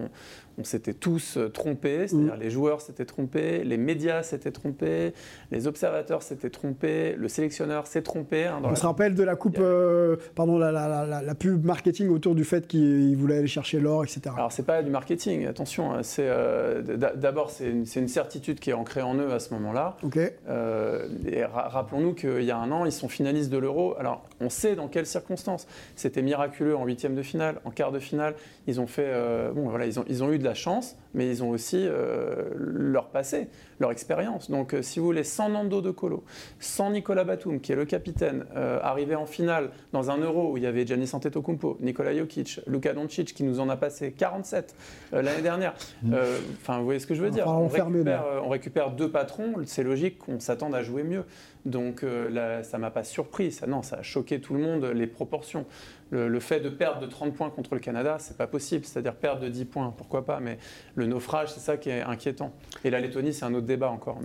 on 0.57 0.63
s'était 0.63 0.93
tous 0.93 1.37
euh, 1.37 1.49
trompés. 1.49 2.07
C'est-à-dire 2.07 2.35
Mm. 2.35 2.39
les 2.39 2.49
joueurs 2.49 2.81
s'étaient 2.81 3.05
trompés, 3.05 3.63
les 3.63 3.77
médias 3.77 4.23
s'étaient 4.23 4.51
trompés, 4.51 5.13
les 5.51 5.67
observateurs 5.67 6.21
s'étaient 6.23 6.49
trompés, 6.49 7.15
le 7.17 7.27
sélectionneur 7.27 7.87
s'est 7.87 8.01
trompé. 8.01 8.45
hein, 8.45 8.59
On 8.63 8.75
se 8.75 8.85
rappelle 8.85 9.15
de 9.15 9.23
la 9.23 9.35
coupe, 9.35 9.57
euh, 9.59 10.15
pardon, 10.35 10.57
la, 10.57 10.71
la- 10.71 10.87
la- 10.87 11.05
la- 11.05 11.21
la 11.21 11.35
pub 11.35 11.63
marketing 11.65 12.09
autour 12.09 12.35
du 12.35 12.43
fait 12.43 12.67
qu'il 12.67 13.15
voulait 13.17 13.37
aller 13.37 13.47
chercher 13.47 13.79
l'or, 13.79 14.03
etc. 14.03 14.21
Alors 14.35 14.51
c'est 14.51 14.65
pas 14.65 14.81
du 14.83 14.89
marketing, 14.91 15.45
attention. 15.47 15.91
hein, 15.93 16.03
C'est 16.03 16.27
euh, 16.27 16.81
d'a- 16.81 17.15
d'abord 17.15 17.49
c'est 17.51 17.69
une, 17.69 18.07
certitude 18.07 18.59
qui 18.59 18.69
est 18.71 18.73
ancrée 18.73 19.01
en 19.01 19.15
eux 19.15 19.31
à 19.31 19.39
ce 19.39 19.53
moment-là. 19.53 19.95
Ok. 20.03 20.17
Euh, 20.49 21.07
et 21.27 21.45
ra- 21.45 21.69
rappelons-nous 21.69 22.13
qu'il 22.13 22.43
y 22.43 22.51
a 22.51 22.57
un 22.57 22.71
an, 22.71 22.85
ils 22.85 22.91
sont 22.91 23.07
finalistes 23.09 23.49
de 23.51 23.57
l'Euro. 23.57 23.95
Alors, 23.99 24.23
on 24.39 24.49
sait 24.49 24.75
dans 24.75 24.87
quelles 24.87 25.05
circonstances. 25.05 25.67
C'était 25.95 26.21
miraculeux 26.21 26.75
en 26.75 26.85
huitième 26.85 27.15
de 27.15 27.21
finale, 27.21 27.55
en 27.65 27.71
quart 27.71 27.91
de 27.91 27.99
finale. 27.99 28.33
Ils 28.67 28.79
ont 28.81 28.87
fait, 28.87 29.11
bon, 29.53 29.69
voilà, 29.69 29.85
ils 29.85 29.99
ont, 29.99 30.05
ils 30.07 30.23
ont 30.23 30.31
eu 30.31 30.39
de 30.41 30.47
la 30.47 30.53
chance, 30.53 30.95
mais 31.13 31.29
ils 31.29 31.43
ont 31.43 31.49
aussi 31.49 31.77
euh, 31.79 32.49
leur 32.55 33.09
passé, 33.09 33.47
leur 33.79 33.91
expérience. 33.91 34.49
Donc, 34.49 34.73
euh, 34.73 34.81
si 34.81 34.99
vous 34.99 35.05
voulez, 35.05 35.23
sans 35.23 35.49
Nando 35.49 35.81
de 35.81 35.91
Colo, 35.91 36.23
sans 36.59 36.91
Nicolas 36.91 37.23
Batum, 37.23 37.59
qui 37.59 37.71
est 37.71 37.75
le 37.75 37.85
capitaine, 37.85 38.45
euh, 38.55 38.79
arrivé 38.81 39.15
en 39.15 39.25
finale 39.25 39.71
dans 39.93 40.11
un 40.11 40.17
Euro 40.17 40.51
où 40.51 40.57
il 40.57 40.63
y 40.63 40.67
avait 40.67 40.85
Giannis 40.85 41.09
Antetokounmpo, 41.13 41.77
Nikola 41.81 42.15
Jokic, 42.15 42.61
Luka 42.67 42.93
Doncic, 42.93 43.33
qui 43.33 43.43
nous 43.43 43.59
en 43.59 43.69
a 43.69 43.77
passé 43.77 44.11
47 44.11 44.75
euh, 45.13 45.21
l'année 45.21 45.41
dernière. 45.41 45.73
Euh, 46.11 46.39
Enfin, 46.61 46.79
vous 46.79 46.85
voyez 46.85 46.99
ce 46.99 47.07
que 47.07 47.15
je 47.15 47.21
veux 47.21 47.31
dire 47.31 47.47
on 47.47 47.67
récupère, 47.67 48.23
là. 48.23 48.41
on 48.43 48.49
récupère 48.49 48.91
deux 48.91 49.09
patrons, 49.09 49.53
c'est 49.65 49.83
logique 49.83 50.19
qu'on 50.19 50.39
s'attende 50.39 50.75
à 50.75 50.83
jouer 50.83 51.03
mieux. 51.03 51.23
Donc 51.65 52.03
là, 52.03 52.63
ça 52.63 52.77
m'a 52.77 52.89
pas 52.89 53.03
surpris, 53.03 53.51
ça, 53.51 53.67
non, 53.67 53.83
ça 53.83 53.97
a 53.97 54.01
choqué 54.01 54.39
tout 54.39 54.53
le 54.53 54.61
monde, 54.61 54.85
les 54.85 55.07
proportions. 55.07 55.65
Le, 56.11 56.39
fait 56.39 56.59
de 56.59 56.69
perdre 56.69 56.99
de 56.99 57.07
30 57.07 57.33
points 57.33 57.49
contre 57.49 57.73
le 57.73 57.79
Canada, 57.79 58.17
c'est 58.19 58.37
pas 58.37 58.47
possible, 58.47 58.85
c'est-à-dire 58.85 59.15
perdre 59.15 59.41
de 59.41 59.49
10 59.49 59.65
points, 59.65 59.93
pourquoi 59.95 60.25
pas, 60.25 60.39
mais 60.41 60.57
le 60.95 61.05
naufrage, 61.05 61.53
c'est 61.53 61.61
ça 61.61 61.77
qui 61.77 61.89
est 61.89 62.01
inquiétant. 62.01 62.51
Et 62.83 62.89
la 62.89 62.99
Lettonie, 62.99 63.33
c'est 63.33 63.45
un 63.45 63.53
autre 63.53 63.65
débat 63.65 63.89
encore. 63.89 64.19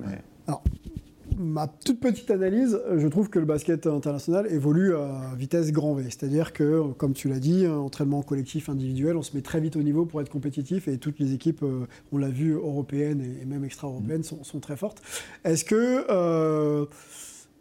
Ma 1.39 1.66
toute 1.66 2.01
petite 2.01 2.30
analyse, 2.30 2.80
je 2.97 3.07
trouve 3.09 3.28
que 3.28 3.39
le 3.39 3.45
basket 3.45 3.87
international 3.87 4.47
évolue 4.51 4.97
à 4.97 5.34
vitesse 5.37 5.70
grand 5.70 5.93
V. 5.95 6.05
C'est-à-dire 6.05 6.55
que, 6.55 6.93
comme 6.93 7.12
tu 7.12 7.28
l'as 7.28 7.41
dit, 7.41 7.66
entraînement 7.66 8.22
collectif, 8.22 8.70
individuel, 8.70 9.16
on 9.16 9.22
se 9.22 9.37
met 9.37 9.43
très 9.43 9.61
vite 9.61 9.76
au 9.76 9.82
niveau 9.82 10.07
pour 10.07 10.22
être 10.22 10.30
compétitif 10.30 10.89
et 10.89 10.97
toutes 10.97 11.18
les 11.18 11.34
équipes, 11.34 11.62
euh, 11.62 11.87
on 12.11 12.16
l'a 12.18 12.30
vu, 12.30 12.53
européennes 12.53 13.20
et 13.20 13.45
même 13.45 13.64
extra-européennes, 13.64 14.22
sont, 14.22 14.45
sont 14.45 14.61
très 14.61 14.76
fortes. 14.76 15.03
Est-ce 15.45 15.64
que 15.66 16.07
euh, 16.09 16.87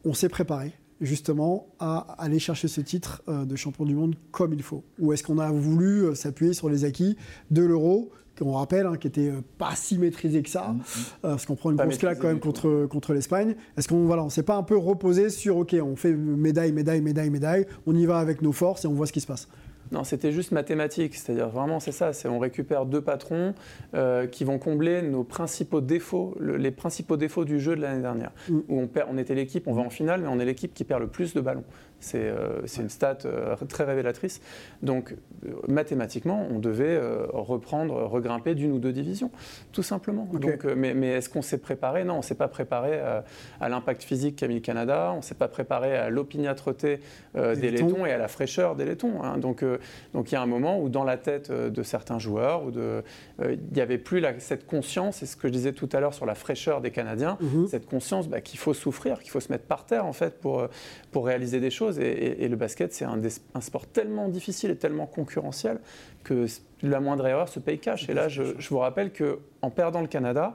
on 0.06 0.14
s'est 0.14 0.30
préparé? 0.30 0.72
Justement 1.02 1.68
à 1.80 2.16
aller 2.18 2.40
chercher 2.40 2.68
ce 2.68 2.82
titre 2.82 3.22
euh, 3.28 3.46
de 3.46 3.56
champion 3.56 3.86
du 3.86 3.96
monde 3.96 4.16
comme 4.32 4.54
il 4.54 4.64
faut. 4.64 4.84
Ou 5.00 5.14
est-ce 5.14 5.24
qu'on 5.24 5.40
a 5.40 5.52
voulu 5.52 6.06
euh, 6.06 6.16
s'appuyer 6.16 6.54
sur 6.54 6.70
les 6.70 6.86
acquis 6.86 7.18
de 7.52 7.62
l'euro 7.62 8.12
qu'on 8.38 8.54
rappelle, 8.54 8.86
hein, 8.86 8.98
qui 8.98 9.08
était 9.08 9.30
euh, 9.30 9.42
pas 9.58 9.76
si 9.76 9.98
maîtrisé 9.98 10.42
que 10.42 10.50
ça, 10.50 10.76
euh, 11.24 11.30
parce 11.30 11.46
qu'on 11.46 11.56
prend 11.56 11.72
une 11.72 11.78
Pas 11.78 11.86
grosse 11.86 11.98
claque 11.98 12.20
quand 12.20 12.28
même 12.28 12.40
contre 12.40 13.14
l'Espagne. 13.14 13.56
Est-ce 13.78 13.88
qu'on 13.88 14.06
voilà, 14.06 14.24
on 14.24 14.30
s'est 14.30 14.44
pas 14.44 14.56
un 14.56 14.64
peu 14.64 14.78
reposé 14.78 15.30
sur, 15.30 15.58
ok, 15.58 15.76
on 15.82 15.96
fait 15.96 16.14
médaille, 16.14 16.72
médaille, 16.72 17.02
médaille, 17.02 17.30
médaille, 17.30 17.66
on 17.86 17.96
y 17.96 18.06
va 18.06 18.18
avec 18.18 18.42
nos 18.42 18.52
forces 18.52 18.86
et 18.86 18.88
on 18.88 18.94
voit 18.94 19.08
ce 19.08 19.14
qui 19.14 19.22
se 19.22 19.28
passe 19.28 19.48
Non, 19.92 20.04
c'était 20.04 20.32
juste 20.32 20.52
mathématique, 20.52 21.16
c'est-à-dire 21.16 21.48
vraiment 21.50 21.80
c'est 21.80 21.92
ça, 21.92 22.12
c'est 22.12 22.28
on 22.28 22.40
récupère 22.40 22.86
deux 22.86 23.02
patrons 23.02 23.54
euh, 23.94 24.26
qui 24.28 24.44
vont 24.44 24.58
combler 24.58 25.02
nos 25.04 25.24
principaux 25.24 25.80
défauts, 25.82 26.36
le- 26.40 26.58
les 26.58 26.72
principaux 26.72 27.18
défauts 27.18 27.46
du 27.46 27.60
jeu 27.60 27.76
de 27.76 27.82
l'année 27.82 28.02
dernière, 28.02 28.32
Mm. 28.50 28.60
où 28.68 28.80
on, 28.82 28.88
perd, 28.88 29.10
on 29.12 29.18
était 29.18 29.36
l'équipe, 29.36 29.68
on 29.68 29.74
va 29.74 29.84
en 29.84 29.90
finale, 29.90 30.22
mais 30.22 30.28
on 30.28 30.40
est 30.40 30.46
l'équipe 30.46 30.74
qui 30.74 30.84
perd 30.84 31.02
le 31.02 31.08
plus 31.08 31.34
de 31.34 31.42
ballons. 31.42 31.64
C'est 32.06 32.20
euh, 32.30 32.62
une 32.78 32.90
stat 32.90 33.18
euh, 33.26 33.56
très 33.68 33.84
révélatrice. 33.84 34.40
Donc 34.84 35.14
euh, 35.46 35.50
mathématiquement, 35.68 36.46
on 36.52 36.60
devait 36.60 37.00
reprendre, 37.34 38.04
regrimper 38.04 38.54
d'une 38.56 38.72
ou 38.74 38.80
deux 38.80 38.92
divisions, 38.94 39.32
tout 39.72 39.84
simplement. 39.84 40.28
Donc, 40.34 40.64
mais 40.66 40.94
mais 40.94 41.08
est-ce 41.10 41.30
qu'on 41.30 41.42
s'est 41.42 41.58
préparé? 41.58 42.04
Non, 42.04 42.16
on 42.16 42.18
ne 42.18 42.22
s'est 42.24 42.36
pas 42.36 42.48
préparé 42.48 43.00
à, 43.00 43.24
à 43.60 43.70
l'impact 43.70 44.04
physique 44.04 44.36
qu'a 44.36 44.48
mis 44.48 44.56
le 44.56 44.60
Canada, 44.62 45.12
on 45.14 45.18
ne 45.18 45.22
s'est 45.22 45.36
pas 45.36 45.48
préparé 45.48 45.96
à 45.98 46.10
l'opiniâtreté 46.10 47.00
euh, 47.36 47.56
Des 47.56 47.72
laitons. 47.72 47.88
laitons 47.88 48.06
et 48.06 48.12
à 48.12 48.18
la 48.18 48.28
fraîcheur 48.28 48.76
des 48.76 48.86
laitons. 48.86 49.24
hein. 49.24 49.38
Donc, 49.38 49.64
euh, 49.64 49.78
donc 50.14 50.32
il 50.32 50.36
y 50.36 50.38
a 50.38 50.42
un 50.42 50.46
moment 50.46 50.80
où 50.80 50.90
dans 50.90 51.04
la 51.04 51.18
tête 51.18 51.52
de 51.52 51.84
certains 51.84 52.20
joueurs, 52.20 52.64
euh, 52.78 53.02
il 53.42 53.60
n'y 53.74 53.82
avait 53.82 53.98
plus 53.98 54.20
la- 54.20 54.40
cette 54.40 54.66
conscience, 54.68 55.24
et 55.24 55.26
ce 55.26 55.36
que 55.36 55.48
je 55.48 55.54
disais 55.54 55.74
tout 55.74 55.90
à 55.94 56.00
l'heure 56.00 56.14
sur 56.14 56.26
la 56.26 56.36
fraîcheur 56.36 56.82
des 56.82 56.92
Canadiens, 56.92 57.38
Mhm. 57.42 57.68
cette 57.68 57.86
conscience 57.88 58.28
bah, 58.28 58.42
qu'il 58.42 58.60
faut 58.60 58.74
souffrir, 58.74 59.20
qu'il 59.20 59.32
faut 59.32 59.40
se 59.40 59.52
mettre 59.52 59.66
par 59.66 59.86
terre 59.86 60.06
en 60.06 60.14
fait 60.14 60.40
pour, 60.40 60.68
pour 61.12 61.26
réaliser 61.26 61.60
des 61.60 61.72
choses. 61.72 61.95
Et, 62.00 62.04
et- 62.04 62.44
et 62.44 62.48
le 62.48 62.56
basket, 62.56 62.94
c'est 62.94 63.06
un, 63.06 63.20
sport 63.62 63.86
tellement 63.88 64.28
difficile 64.30 64.72
et 64.72 64.76
tellement 64.76 65.06
concurrentiel 65.06 65.80
que 66.24 66.46
la 66.82 67.00
moindre 67.00 67.26
erreur 67.28 67.50
se 67.50 67.60
paye 67.60 67.80
cash. 67.80 68.10
Et 68.10 68.14
là, 68.14 68.28
je, 68.30 68.44
je 68.58 68.70
vous 68.70 68.80
rappelle 68.80 69.12
que 69.12 69.40
en 69.62 69.70
perdant 69.70 70.02
le 70.02 70.08
Canada, 70.08 70.54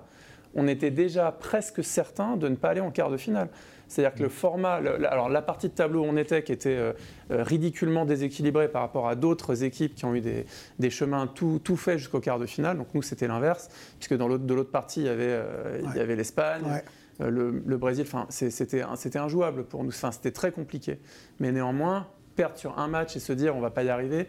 on 0.55 0.67
était 0.67 0.91
déjà 0.91 1.31
presque 1.33 1.85
certain 1.85 2.37
de 2.37 2.49
ne 2.49 2.57
pas 2.57 2.71
aller 2.71 2.81
en 2.81 2.91
quart 2.91 3.11
de 3.11 3.17
finale. 3.17 3.49
C'est-à-dire 3.87 4.17
que 4.17 4.23
le 4.23 4.29
format, 4.29 4.81
le- 4.81 5.11
alors 5.11 5.29
la 5.29 5.43
partie 5.43 5.69
de 5.69 5.75
tableau 5.75 6.03
où 6.03 6.07
on 6.07 6.17
était, 6.17 6.43
qui 6.45 6.53
était 6.53 6.77
euh, 6.77 6.93
euh, 7.33 7.43
ridiculement 7.43 8.05
déséquilibrée 8.05 8.69
par 8.69 8.83
rapport 8.83 9.09
à 9.09 9.17
d'autres 9.17 9.65
équipes 9.65 9.95
qui 9.97 10.05
ont 10.05 10.15
eu 10.15 10.21
des, 10.21 10.47
des 10.79 10.91
chemins 10.91 11.27
tout, 11.27 11.61
tout 11.63 11.77
faits 11.77 11.99
jusqu'au 11.99 12.21
quart 12.21 12.39
de 12.39 12.47
finale. 12.47 12.77
Donc 12.79 12.87
nous, 12.95 13.03
c'était 13.03 13.27
l'inverse, 13.27 13.69
puisque 13.99 14.17
dans 14.17 14.29
l'autre, 14.29 14.45
de 14.45 14.55
l'autre 14.55 14.71
partie, 14.71 15.01
il 15.01 15.07
y 15.07 15.09
avait, 15.09 15.25
euh, 15.25 15.79
il 15.83 15.91
y 15.91 15.95
Ouais. 15.95 16.01
avait 16.01 16.15
l'Espagne, 16.17 16.63
Ouais. 16.65 16.85
Euh, 17.21 17.31
le, 17.65 17.77
Brésil. 17.77 18.05
C'était, 18.29 18.83
injouable 19.19 19.65
pour 19.65 19.85
nous. 19.85 19.91
C'était 19.93 20.31
très 20.33 20.53
compliqué. 20.53 20.99
Mais 21.39 21.53
néanmoins, 21.53 22.07
perdre 22.37 22.57
sur 22.57 22.79
un 22.79 22.89
match 22.89 23.17
et 23.17 23.21
se 23.21 23.33
dire 23.33 23.55
on 23.57 23.61
va 23.61 23.71
pas 23.71 23.83
y 23.85 23.89
arriver, 23.91 24.29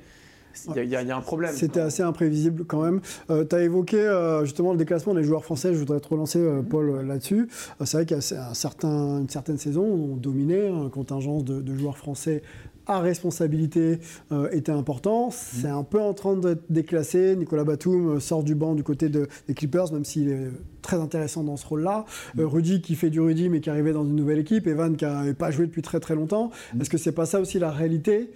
il 0.67 0.75
y, 0.75 0.79
a- 0.79 0.83
y 0.83 0.95
a- 0.97 1.01
y 1.01 1.11
a 1.11 1.15
un 1.15 1.21
problème. 1.21 1.53
C'était 1.53 1.79
assez 1.79 2.03
imprévisible 2.03 2.65
quand 2.65 2.81
même. 2.81 2.99
tu 3.29 3.55
as 3.55 3.61
évoqué 3.61 4.01
euh, 4.01 4.43
justement 4.43 4.73
le 4.73 4.77
déclassement 4.77 5.13
des 5.13 5.23
joueurs 5.23 5.43
français. 5.45 5.73
Je 5.73 5.79
voudrais 5.79 6.01
te 6.01 6.09
relancer, 6.09 6.39
euh, 6.39 6.61
Paul, 6.61 6.89
euh, 6.89 7.03
là-dessus. 7.03 7.47
Euh, 7.79 7.85
c'est 7.85 7.97
vrai 7.97 8.05
qu'à 8.05 8.17
un 8.17 8.53
certain, 8.53 9.19
une 9.21 9.29
certaine 9.29 9.57
saison, 9.57 9.83
on 9.83 10.15
dominait. 10.17 10.67
Un 10.67 10.89
contingent 10.89 11.37
de, 11.41 11.61
de 11.61 11.75
joueurs 11.75 11.97
français 11.97 12.41
à 12.87 12.99
responsabilité 12.99 13.99
euh, 14.31 14.49
était 14.51 14.71
important. 14.71 15.29
C'est 15.31 15.67
un 15.67 15.83
peu 15.83 15.99
en 15.99 16.13
train 16.13 16.35
d'être 16.35 16.63
déclassé. 16.69 17.35
Nicolas 17.35 17.63
Batum 17.63 18.15
euh, 18.15 18.19
sort 18.19 18.43
du 18.43 18.55
banc 18.55 18.73
du 18.75 18.83
côté 18.83 19.07
de- 19.09 19.27
des 19.47 19.53
Clippers, 19.53 19.91
même 19.93 20.03
s'il 20.05 20.29
est 20.29 20.49
très 20.81 20.97
intéressant 20.97 21.43
dans 21.43 21.57
ce 21.57 21.65
rôle-là. 21.67 22.05
Euh, 22.39 22.47
Rudy 22.47 22.81
qui 22.81 22.95
fait 22.95 23.09
du 23.09 23.19
Rudy, 23.19 23.49
mais 23.49 23.59
qui 23.61 23.69
arrivait 23.69 23.93
dans 23.93 24.03
une 24.03 24.15
nouvelle 24.15 24.39
équipe. 24.39 24.67
Evan 24.67 24.95
qui 24.95 25.05
n'avait 25.05 25.33
pas 25.33 25.51
joué 25.51 25.67
depuis 25.67 25.81
très 25.81 25.99
très 25.99 26.15
longtemps. 26.15 26.49
Est-ce 26.79 26.89
que 26.89 26.97
c'est 26.97 27.11
pas 27.11 27.25
ça 27.25 27.39
aussi 27.39 27.59
la 27.59 27.71
réalité? 27.71 28.31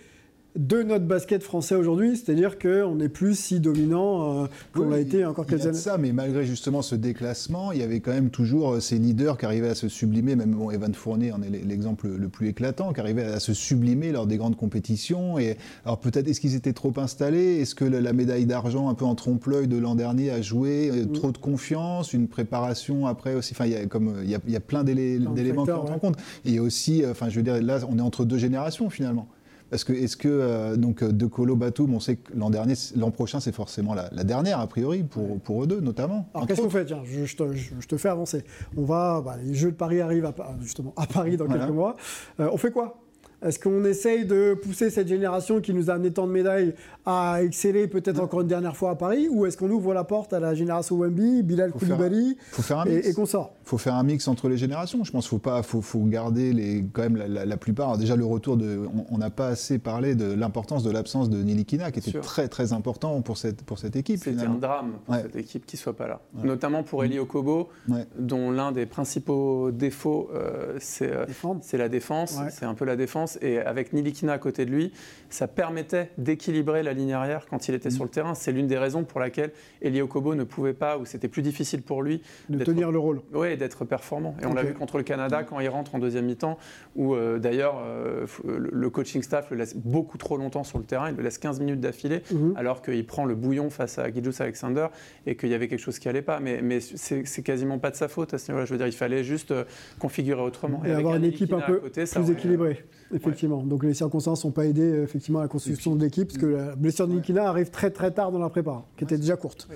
De 0.56 0.84
notre 0.84 1.06
basket 1.06 1.44
français 1.44 1.76
aujourd'hui, 1.76 2.16
c'est-à-dire 2.18 2.58
qu'on 2.58 2.96
n'est 2.96 3.10
plus 3.10 3.38
si 3.38 3.60
dominant 3.60 4.44
euh, 4.44 4.48
qu'on 4.74 4.84
Oui, 4.84 4.92
l'a 4.92 5.00
été 5.00 5.26
encore 5.26 5.46
quelques 5.46 5.66
années. 5.66 5.78
ça, 5.78 5.98
mais 5.98 6.12
malgré 6.12 6.46
justement 6.46 6.82
ce 6.82 6.96
déclassement, 6.96 7.72
il 7.72 7.80
y 7.80 7.84
avait 7.84 8.00
quand 8.00 8.14
même 8.14 8.30
toujours 8.30 8.74
euh, 8.74 8.80
ces 8.80 8.98
leaders 8.98 9.38
qui 9.38 9.46
arrivaient 9.46 9.70
à 9.70 9.76
se 9.76 9.90
sublimer, 9.90 10.36
même 10.36 10.52
bon, 10.52 10.72
Evan 10.72 10.94
Fournier 10.94 11.32
en 11.32 11.42
est 11.42 11.50
l'exemple 11.50 12.08
le 12.08 12.30
plus 12.30 12.48
éclatant, 12.48 12.94
qui 12.94 13.00
arrivaient 13.00 13.26
à 13.26 13.40
se 13.40 13.54
sublimer 13.54 14.12
lors 14.12 14.28
des 14.28 14.38
grandes 14.38 14.56
compétitions. 14.56 15.38
Et 15.40 15.58
alors 15.84 16.00
peut-être 16.00 16.28
est-ce 16.28 16.40
qu'ils 16.40 16.56
étaient 16.56 16.74
trop 16.74 16.94
installés? 16.98 17.62
Est-ce 17.62 17.76
que 17.76 17.86
la, 17.86 18.14
médaille 18.14 18.46
d'argent 18.46 18.90
un 18.90 18.94
peu 18.94 19.06
en 19.06 19.16
trompe-l'œil 19.16 19.68
de 19.68 19.78
l'an 19.78 19.96
dernier 19.96 20.32
a 20.32 20.42
joué 20.42 20.66
Mm. 20.66 20.96
Euh, 20.96 21.06
Trop 21.14 21.32
de 21.32 21.38
confiance, 21.38 22.14
une 22.14 22.28
préparation 22.28 23.08
après 23.08 23.36
aussi? 23.36 23.54
Enfin, 23.54 23.66
il 23.66 23.72
y 23.72 23.76
a 23.76 23.86
comme 23.86 24.16
il 24.24 24.30
y 24.30 24.36
a, 24.36 24.40
il 24.46 24.54
y 24.54 24.56
a 24.56 24.60
plein 24.60 24.84
d'éléments 24.84 25.34
qui 25.34 25.56
facteurs, 25.56 25.82
entrent 25.82 25.94
en 25.94 26.00
compte. 26.00 26.18
Et 26.46 26.50
il 26.50 26.56
y 26.56 26.58
a 26.58 26.62
aussi, 26.62 27.04
enfin, 27.10 27.30
je 27.30 27.36
veux 27.38 27.44
dire, 27.44 27.62
là, 27.62 27.80
on 27.90 27.98
est 27.98 28.02
entre 28.02 28.26
deux 28.26 28.38
générations 28.38 28.90
finalement. 28.90 29.28
Parce 29.70 29.84
que 29.84 29.94
est-ce 29.94 30.16
que 30.16 30.28
euh, 30.28 30.76
donc 30.78 31.02
euh, 31.02 31.12
De 31.12 31.26
Colo 31.26 31.56
Batum, 31.56 31.94
on 31.94 32.00
sait 32.00 32.18
que 32.18 32.32
l'an 32.36 32.50
dernier, 32.50 32.76
l'an 32.96 33.12
prochain, 33.12 33.40
c'est 33.40 33.52
forcément 33.54 33.94
la, 33.94 34.10
la 34.12 34.24
dernière 34.24 34.60
a 34.60 34.68
priori 34.68 35.04
pour, 35.04 35.40
pour 35.40 35.64
eux 35.64 35.68
deux 35.68 35.80
notamment. 35.82 36.30
Alors 36.34 36.48
qu'est-ce 36.48 36.62
qu'on 36.62 36.70
fait? 36.70 36.86
Tiens, 36.86 37.02
je, 37.04 37.26
je 37.26 37.36
te, 37.36 37.54
je- 37.54 37.74
je 37.80 37.88
te 37.88 37.98
fais 37.98 38.10
avancer. 38.10 38.44
On 38.78 38.84
va, 38.86 39.22
bah, 39.26 39.38
les 39.44 39.56
Jeux 39.56 39.72
de 39.72 39.76
Paris 39.76 40.02
arrivent 40.02 40.26
à, 40.26 40.34
justement 40.62 40.94
à 40.98 41.06
Paris 41.08 41.36
dans 41.38 41.46
Voilà. 41.46 41.62
quelques 41.66 41.76
mois. 41.76 41.96
Euh, 42.40 42.50
on 42.52 42.58
fait 42.58 42.72
quoi? 42.72 43.02
Est-ce 43.44 43.60
qu'on 43.60 43.84
essaye 43.86 44.26
de 44.26 44.54
pousser 44.54 44.90
cette 44.90 45.08
génération 45.08 45.62
qui 45.62 45.74
nous 45.74 45.90
a 45.90 45.94
amené 45.96 46.12
tant 46.12 46.26
de 46.28 46.32
médailles 46.32 46.74
à 47.06 47.40
exceller 47.44 47.88
peut-être 47.88 48.20
encore 48.20 48.42
une 48.42 48.48
dernière 48.48 48.76
fois 48.76 48.92
à 48.92 48.96
Paris 48.96 49.28
Ou 49.30 49.46
est-ce 49.46 49.58
qu'on 49.58 49.70
ouvre 49.70 49.94
la 49.94 50.04
porte 50.04 50.34
à 50.34 50.40
la 50.40 50.56
génération 50.56 50.98
Wemby, 50.98 51.44
Bilal 51.44 51.72
Faut 51.72 51.80
faire- 51.80 51.98
Koulibaly 51.98 52.38
Faut 52.52 52.62
faire 52.62 52.80
un 52.80 52.86
mix. 52.86 53.06
et, 53.08 53.10
et 53.10 53.14
qu'on 53.14 53.26
sort? 53.26 53.54
Faut 53.64 53.78
faire 53.78 53.96
un 53.96 54.04
mix 54.04 54.28
entre 54.28 54.48
les 54.50 54.58
générations. 54.58 55.04
Je 55.04 55.12
pense 55.12 55.26
qu'il 55.26 55.30
faut 55.30 55.38
pas, 55.40 55.62
faut, 55.64 55.82
faut 55.82 56.00
garder 56.04 56.54
les, 56.54 56.84
quand 56.94 57.04
même 57.04 57.18
la, 57.18 57.28
la- 57.28 57.46
la 57.46 57.58
plupart. 57.58 57.88
Alors 57.90 57.98
déjà 58.00 58.16
le 58.16 58.26
retour 58.26 58.58
de, 58.58 58.82
on- 59.12 59.18
n'a 59.18 59.30
pas 59.30 59.48
assez 59.50 59.78
parlé 59.80 60.16
de 60.16 60.32
l'importance 60.34 60.84
de 60.84 60.92
l'absence 60.92 61.30
de 61.30 61.42
Nilikina, 61.42 61.92
qui 61.92 62.00
était 62.00 62.20
très 62.20 62.48
très 62.48 62.74
important 62.74 63.22
pour 63.22 63.38
cette 63.38 63.62
pour 63.64 63.80
cette 63.80 63.96
équipe. 63.96 64.20
C'était 64.24 64.42
un 64.44 64.56
drame 64.56 64.94
pour 65.06 65.14
Ouais. 65.16 65.22
cette 65.24 65.36
équipe 65.36 65.66
qui 65.66 65.76
ne 65.78 65.80
soit 65.80 65.96
pas 65.96 66.08
là. 66.08 66.20
Notamment 66.44 66.84
pour 66.84 67.04
Eli 67.04 67.18
Okobo, 67.20 67.70
Ouais. 67.90 68.06
dont 68.20 68.52
l'un 68.52 68.72
des 68.72 68.86
principaux 68.86 69.72
défauts, 69.72 70.30
euh, 70.34 70.76
c'est 70.80 71.12
euh, 71.12 71.26
c'est 71.62 71.78
la 71.78 71.90
défense. 71.90 72.38
Ouais. 72.40 72.50
C'est 72.52 72.66
un 72.66 72.74
peu 72.74 72.86
la 72.86 72.96
défense. 72.96 73.25
Et 73.42 73.60
avec 73.60 73.94
Nilikina 73.94 74.34
à 74.34 74.38
côté 74.38 74.66
de 74.66 74.72
lui, 74.72 74.92
ça 75.30 75.48
permettait 75.48 76.12
d'équilibrer 76.18 76.84
la 76.84 76.94
ligne 76.94 77.14
arrière 77.14 77.46
quand 77.50 77.68
il 77.68 77.76
était 77.76 77.90
sur 77.90 78.04
le 78.04 78.10
terrain. 78.10 78.34
C'est 78.36 78.52
l'une 78.52 78.68
des 78.68 78.78
raisons 78.78 79.04
pour 79.04 79.20
laquelle 79.20 79.52
Eli 79.82 80.02
Okobo 80.02 80.36
ne 80.36 80.44
pouvait 80.44 80.74
pas, 80.74 80.98
ou 80.98 81.06
c'était 81.06 81.28
plus 81.28 81.42
difficile 81.42 81.82
pour 81.82 82.02
lui, 82.04 82.22
de 82.50 82.64
tenir 82.64 82.92
le 82.92 83.00
rôle. 83.00 83.22
Oui, 83.34 83.58
d'être 83.58 83.86
performant. 83.86 84.36
Et 84.42 84.46
on 84.46 84.54
l'a 84.54 84.64
vu 84.64 84.74
contre 84.74 84.98
le 84.98 85.04
Canada 85.04 85.44
quand 85.44 85.60
il 85.60 85.68
rentre 85.70 85.96
en 85.96 86.00
deuxième 86.00 86.26
mi-temps, 86.26 86.58
où 86.96 87.14
euh, 87.16 87.40
d'ailleurs 87.40 87.82
euh, 87.86 88.26
f- 88.26 88.46
le 88.48 88.90
coaching 88.90 89.22
staff 89.22 89.50
le 89.52 89.58
laisse 89.58 89.76
beaucoup 89.76 90.18
trop 90.18 90.38
longtemps 90.38 90.64
sur 90.64 90.78
le 90.78 90.86
terrain, 90.86 91.10
il 91.10 91.16
le 91.16 91.24
laisse 91.24 91.38
15 91.38 91.60
minutes 91.60 91.80
d'affilée, 91.80 92.22
Mhm. 92.32 92.54
alors 92.56 92.82
qu'il 92.82 93.06
prend 93.06 93.26
le 93.26 93.36
bouillon 93.36 93.70
face 93.70 93.98
à 94.00 94.12
Gijus 94.12 94.40
Alexander 94.42 94.88
et 95.26 95.36
qu'il 95.36 95.50
y 95.50 95.54
avait 95.54 95.68
quelque 95.68 95.80
chose 95.80 96.00
qui 96.00 96.08
allait 96.10 96.22
pas. 96.22 96.40
Mais, 96.40 96.62
mais 96.62 96.80
c'est 96.80 97.44
quasiment 97.44 97.80
pas 97.80 97.92
de 97.92 97.96
sa 97.96 98.08
faute 98.08 98.34
à 98.34 98.38
ce 98.38 98.52
niveau-là. 98.52 98.66
Je 98.66 98.72
veux 98.72 98.78
dire, 98.78 98.88
il 98.88 98.94
fallait 98.94 99.24
juste 99.24 99.52
euh, 99.52 99.64
configurer 100.00 100.42
autrement. 100.42 100.82
Et 100.86 100.92
avoir 100.92 101.14
un 101.14 101.18
une 101.18 101.26
équipe 101.26 101.54
un 101.54 101.62
peu 101.62 101.78
côté, 101.78 102.04
plus 102.04 102.18
aurait- 102.20 102.32
équilibrée, 102.34 102.86
effectivement. 103.14 103.64
Donc 103.64 103.84
les 103.84 103.94
circonstances 103.94 104.46
n'ont 104.46 104.52
pas 104.52 104.66
aidé 104.66 104.84
effectivement 105.04 105.40
à 105.40 105.44
la 105.44 105.48
construction 105.48 105.96
de 105.96 106.04
l'équipe, 106.04 106.28
parce 106.28 106.40
que 106.40 106.46
la 106.46 106.76
blessure 106.76 107.08
de 107.08 107.14
Nikina 107.14 107.48
arrive 107.48 107.70
très 107.70 107.92
très 107.92 108.12
tard 108.12 108.32
dans 108.32 108.40
la 108.40 108.50
prépa, 108.50 108.84
qui 108.98 109.04
était 109.04 109.18
déjà 109.18 109.36
courte. 109.36 109.68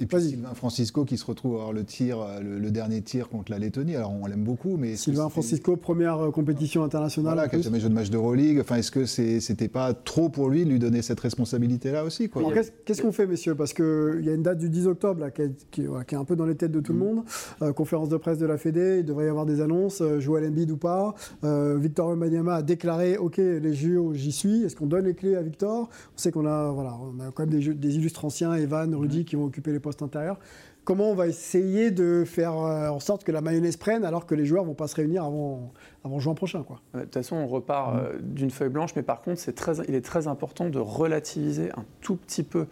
Et 0.00 0.06
puis. 0.06 0.20
Sylvain 0.20 0.54
Francisco 0.54 1.04
qui 1.04 1.16
se 1.16 1.24
retrouve 1.24 1.52
à 1.54 1.58
avoir 1.58 1.72
le 1.72 1.84
tir, 1.84 2.20
euh, 2.20 2.40
le, 2.40 2.58
le 2.58 2.70
dernier 2.70 3.00
tir 3.02 3.28
contre 3.28 3.50
la 3.52 3.58
Lettonie. 3.58 3.96
Alors 3.96 4.12
on 4.12 4.26
l'aime 4.26 4.44
beaucoup, 4.44 4.76
mais 4.76 4.96
Sylvain 4.96 5.28
Francisco, 5.28 5.76
première 5.76 6.18
euh, 6.18 6.30
compétition 6.30 6.82
internationale. 6.84 7.34
Voilà, 7.34 7.48
qui 7.48 7.56
a 7.56 7.60
jamais 7.60 7.80
joué 7.80 7.88
de 7.90 7.94
match 7.94 8.10
d'Euroleague. 8.10 8.58
Enfin, 8.60 8.76
est-ce 8.76 8.90
que 8.90 9.06
c'était 9.06 9.68
pas 9.68 9.92
trop 9.94 10.28
pour 10.28 10.48
lui 10.50 10.64
de 10.64 10.70
lui 10.70 10.78
donner 10.78 11.02
cette 11.02 11.20
responsabilité-là 11.20 12.04
aussi 12.04 12.28
quoi? 12.28 12.42
Alors, 12.42 12.52
qu'est-ce 12.84 13.02
qu'on 13.02 13.12
fait, 13.12 13.26
messieurs? 13.26 13.54
Parce 13.54 13.72
qu'il 13.72 14.20
y 14.22 14.28
a 14.28 14.34
une 14.34 14.42
date 14.42 14.58
du 14.58 14.68
10 14.68 14.86
octobre 14.86 15.20
là, 15.20 15.30
qui, 15.30 15.42
est, 15.42 15.70
qui 15.70 15.82
est- 15.82 15.86
voilà, 15.86 16.04
qui 16.04 16.14
est 16.14 16.18
un 16.18 16.24
peu 16.24 16.36
dans 16.36 16.46
les 16.46 16.54
têtes 16.54 16.72
de 16.72 16.80
tout 16.80 16.92
le 16.92 16.98
Mm. 16.98 17.02
monde. 17.02 17.24
Euh, 17.62 17.72
conférence 17.72 18.08
de 18.08 18.16
presse 18.16 18.38
de 18.38 18.46
la 18.46 18.56
Fédé, 18.58 18.98
il 19.00 19.04
devrait 19.04 19.26
y 19.26 19.28
avoir 19.28 19.46
des 19.46 19.60
annonces. 19.60 20.02
Joël 20.18 20.46
Embiid 20.46 20.70
ou 20.70 20.76
pas? 20.76 21.14
Victor 21.42 22.08
Wembanyama 22.08 22.54
a 22.56 22.62
déclaré 22.62 23.16
Ok, 23.18 23.36
les 23.38 23.74
JO, 23.74 24.12
j'y 24.14 24.32
suis. 24.32 24.62
Est-ce 24.64 24.76
qu'on 24.76 24.86
donne 24.86 25.04
les 25.04 25.14
clés 25.14 25.36
à 25.36 25.42
Victor? 25.42 25.88
On 26.14 26.18
sait 26.18 26.30
qu'on 26.30 26.46
a, 26.46 26.70
voilà, 26.70 26.96
on 27.00 27.20
a 27.20 27.30
quand 27.32 27.42
même 27.42 27.50
des, 27.50 27.62
jeux- 27.62 27.74
des 27.74 27.96
illustres 27.96 28.24
anciens, 28.24 28.54
Evan, 28.54 28.94
Rudy, 28.94 29.24
qui 29.24 29.36
vont 29.36 29.44
occuper 29.44 29.72
les 29.72 29.80
postes 29.80 29.89
intérieurs. 30.02 30.38
Comment 30.84 31.10
on 31.10 31.14
va 31.14 31.26
essayer 31.26 31.90
de 31.90 32.24
faire 32.26 32.56
euh, 32.56 32.88
en 32.88 33.00
sorte 33.00 33.22
que 33.22 33.32
la 33.32 33.40
mayonnaise 33.40 33.76
prenne 33.76 34.04
alors 34.04 34.26
que 34.26 34.34
les 34.34 34.46
joueurs 34.46 34.64
vont 34.64 34.74
pas 34.74 34.88
se 34.88 34.96
réunir 34.96 35.24
avant, 35.24 35.72
avant 36.04 36.18
juin 36.20 36.34
prochain 36.34 36.62
quoi. 36.62 36.80
De 36.94 37.02
toute 37.02 37.14
façon, 37.14 37.36
on 37.36 37.46
repart 37.46 37.96
euh, 37.96 38.18
d'une 38.22 38.50
feuille 38.50 38.70
blanche, 38.70 38.96
mais 38.96 39.02
par 39.02 39.20
contre, 39.20 39.40
c'est 39.40 39.54
très, 39.54 39.76
il 39.88 39.94
est 39.94 40.04
très 40.04 40.26
important 40.26 40.68
de 40.68 40.78
relativiser 40.78 41.70
un 41.76 41.84
tout 42.00 42.16
petit 42.16 42.42
peu. 42.42 42.66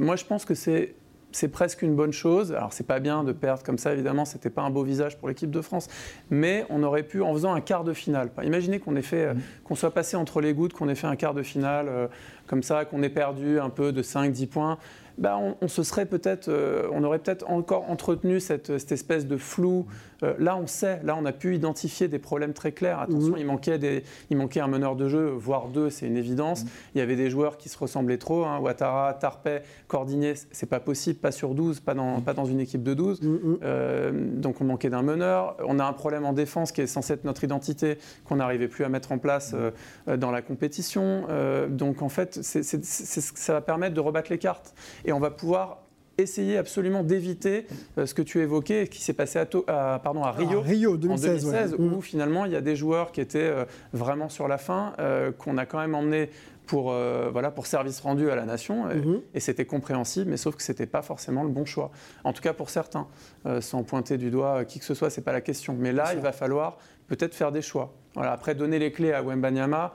Moi, 0.00 0.16
je 0.16 0.24
pense 0.24 0.44
que 0.44 0.54
c'est 0.54 0.94
c'est 1.36 1.48
presque 1.48 1.82
une 1.82 1.94
bonne 1.94 2.12
chose. 2.12 2.52
Alors, 2.52 2.72
c'est 2.72 2.86
pas 2.86 2.98
bien 2.98 3.22
de 3.22 3.32
perdre 3.32 3.62
comme 3.62 3.78
ça, 3.78 3.92
évidemment, 3.92 4.24
c'était 4.24 4.50
pas 4.50 4.62
un 4.62 4.70
beau 4.70 4.82
visage 4.82 5.18
pour 5.18 5.28
l'équipe 5.28 5.50
de 5.50 5.60
France, 5.60 5.88
mais 6.30 6.64
on 6.70 6.82
aurait 6.82 7.02
pu, 7.02 7.20
en 7.20 7.32
faisant 7.34 7.52
un 7.52 7.60
quart 7.60 7.84
de 7.84 7.92
finale, 7.92 8.30
imaginez 8.42 8.78
qu'on 8.78 8.96
ait 8.96 9.02
fait, 9.02 9.26
euh, 9.26 9.34
qu'on 9.64 9.74
soit 9.74 9.92
passé 9.92 10.16
entre 10.16 10.40
les 10.40 10.54
gouttes, 10.54 10.72
qu'on 10.72 10.88
ait 10.88 10.94
fait 10.94 11.06
un 11.06 11.16
quart 11.16 11.34
de 11.34 11.42
finale 11.42 11.86
euh, 11.88 12.06
comme 12.46 12.62
ça, 12.62 12.84
qu'on 12.86 13.02
ait 13.02 13.10
perdu 13.10 13.60
un 13.60 13.70
peu 13.70 13.92
de 13.92 14.02
5-10 14.02 14.46
points. 14.46 14.78
Bah, 15.18 15.38
on, 15.60 15.68
se 15.68 15.82
serait 15.82 16.06
peut-être, 16.06 16.48
euh, 16.48 16.88
on 16.92 17.02
aurait 17.02 17.18
peut-être 17.18 17.48
encore 17.48 17.90
entretenu 17.90 18.38
cette 18.40 18.70
espèce 18.70 19.26
de 19.26 19.36
flou. 19.36 19.86
Euh, 20.22 20.34
là, 20.38 20.56
on 20.56 20.66
sait, 20.66 21.00
là, 21.04 21.16
on 21.20 21.24
a 21.24 21.32
pu 21.32 21.54
identifier 21.54 22.08
des 22.08 22.18
problèmes 22.18 22.52
très 22.52 22.72
clairs. 22.72 23.00
Attention, 23.00 23.32
Mhm. 23.32 23.38
il, 23.38 23.46
manquait 23.46 23.78
des, 23.78 24.02
il 24.30 24.36
manquait 24.36 24.60
un 24.60 24.68
meneur 24.68 24.96
de 24.96 25.08
jeu, 25.08 25.26
voire 25.28 25.68
deux, 25.68 25.90
c'est 25.90 26.06
une 26.06 26.16
évidence. 26.16 26.64
Mhm. 26.64 26.70
Il 26.94 26.98
y 26.98 27.00
avait 27.00 27.16
des 27.16 27.30
joueurs 27.30 27.56
qui 27.58 27.68
se 27.68 27.78
ressemblaient 27.78 28.18
trop. 28.18 28.44
Hein, 28.44 28.58
Ouattara, 28.60 29.14
Tarpey, 29.14 29.62
Cordigné, 29.88 30.34
c'est 30.52 30.68
pas 30.68 30.80
possible, 30.80 31.18
pas 31.18 31.32
sur 31.32 31.54
12, 31.54 31.80
pas 31.80 31.94
dans, 31.94 32.20
pas 32.20 32.34
dans 32.34 32.44
une 32.44 32.60
équipe 32.60 32.82
de 32.82 32.94
12. 32.94 33.22
Mhm. 33.22 33.58
Euh, 33.62 34.10
donc 34.34 34.60
on 34.60 34.64
manquait 34.64 34.90
d'un 34.90 35.02
meneur. 35.02 35.56
On 35.66 35.78
a 35.78 35.84
un 35.84 35.92
problème 35.92 36.24
en 36.24 36.32
défense 36.32 36.72
qui 36.72 36.80
est 36.80 36.86
censé 36.86 37.14
être 37.14 37.24
notre 37.24 37.44
identité, 37.44 37.98
qu'on 38.24 38.36
n'arrivait 38.36 38.68
plus 38.68 38.84
à 38.84 38.88
mettre 38.88 39.12
en 39.12 39.18
place 39.18 39.54
euh, 39.54 40.16
dans 40.16 40.30
la 40.30 40.42
compétition. 40.42 41.24
Donc 41.68 42.02
en 42.02 42.08
fait, 42.08 42.40
ça 42.42 43.52
va 43.52 43.60
permettre 43.60 43.94
de 43.94 44.00
rebattre 44.00 44.30
les 44.30 44.38
cartes. 44.38 44.74
Et 45.04 45.12
on 45.12 45.20
va 45.20 45.30
pouvoir 45.30 45.85
essayer 46.18 46.56
absolument 46.58 47.02
d'éviter 47.02 47.66
euh, 47.98 48.06
ce 48.06 48.14
que 48.14 48.22
tu 48.22 48.40
évoquais, 48.40 48.86
qui 48.88 49.02
s'est 49.02 49.12
passé 49.12 49.38
à, 49.38 49.46
To- 49.46 49.64
à- 49.68 50.00
pardon, 50.02 50.22
à 50.22 50.32
Rio. 50.32 50.60
Ah, 50.64 50.68
Rio 50.68 50.92
En 50.94 50.96
2016, 50.96 51.44
2016, 51.44 51.74
ouais. 51.74 51.78
où 51.80 52.00
finalement 52.00 52.44
il 52.44 52.52
y 52.52 52.56
a 52.56 52.60
des 52.60 52.76
joueurs 52.76 53.12
qui 53.12 53.20
étaient 53.20 53.38
euh, 53.40 53.64
vraiment 53.92 54.28
sur 54.28 54.48
la 54.48 54.58
fin, 54.58 54.92
euh, 54.98 55.32
qu'on 55.32 55.58
a 55.58 55.66
quand 55.66 55.78
même 55.78 55.94
emmenés 55.94 56.30
pour, 56.66 56.90
euh, 56.90 57.28
voilà, 57.30 57.52
pour 57.52 57.66
service 57.66 58.00
rendu 58.00 58.28
à 58.30 58.34
la 58.34 58.44
nation. 58.44 58.90
Et, 58.90 58.96
Mhm. 58.96 59.20
et 59.34 59.40
c'était 59.40 59.66
compréhensible, 59.66 60.30
mais 60.30 60.36
sauf 60.36 60.56
que 60.56 60.62
c'était 60.62 60.86
pas 60.86 61.02
forcément 61.02 61.44
le 61.44 61.50
bon 61.50 61.64
choix. 61.64 61.90
En 62.24 62.32
tout 62.32 62.42
cas 62.42 62.52
pour 62.54 62.70
certains. 62.70 63.06
Euh, 63.46 63.60
sans 63.60 63.84
pointer 63.84 64.16
du 64.18 64.30
doigt 64.30 64.64
qui 64.64 64.80
que 64.80 64.84
ce 64.84 64.94
soit, 64.94 65.08
c'est 65.10 65.20
pas 65.20 65.32
la 65.32 65.40
question. 65.40 65.76
Mais 65.78 65.92
là, 65.92 66.12
il 66.14 66.20
va 66.20 66.32
falloir 66.32 66.78
peut-être 67.06 67.34
faire 67.34 67.52
des 67.52 67.62
choix. 67.62 67.92
Voilà, 68.14 68.32
après, 68.32 68.56
donner 68.56 68.80
les 68.80 68.90
clés 68.90 69.12
à 69.12 69.22
Wembanyama, 69.22 69.94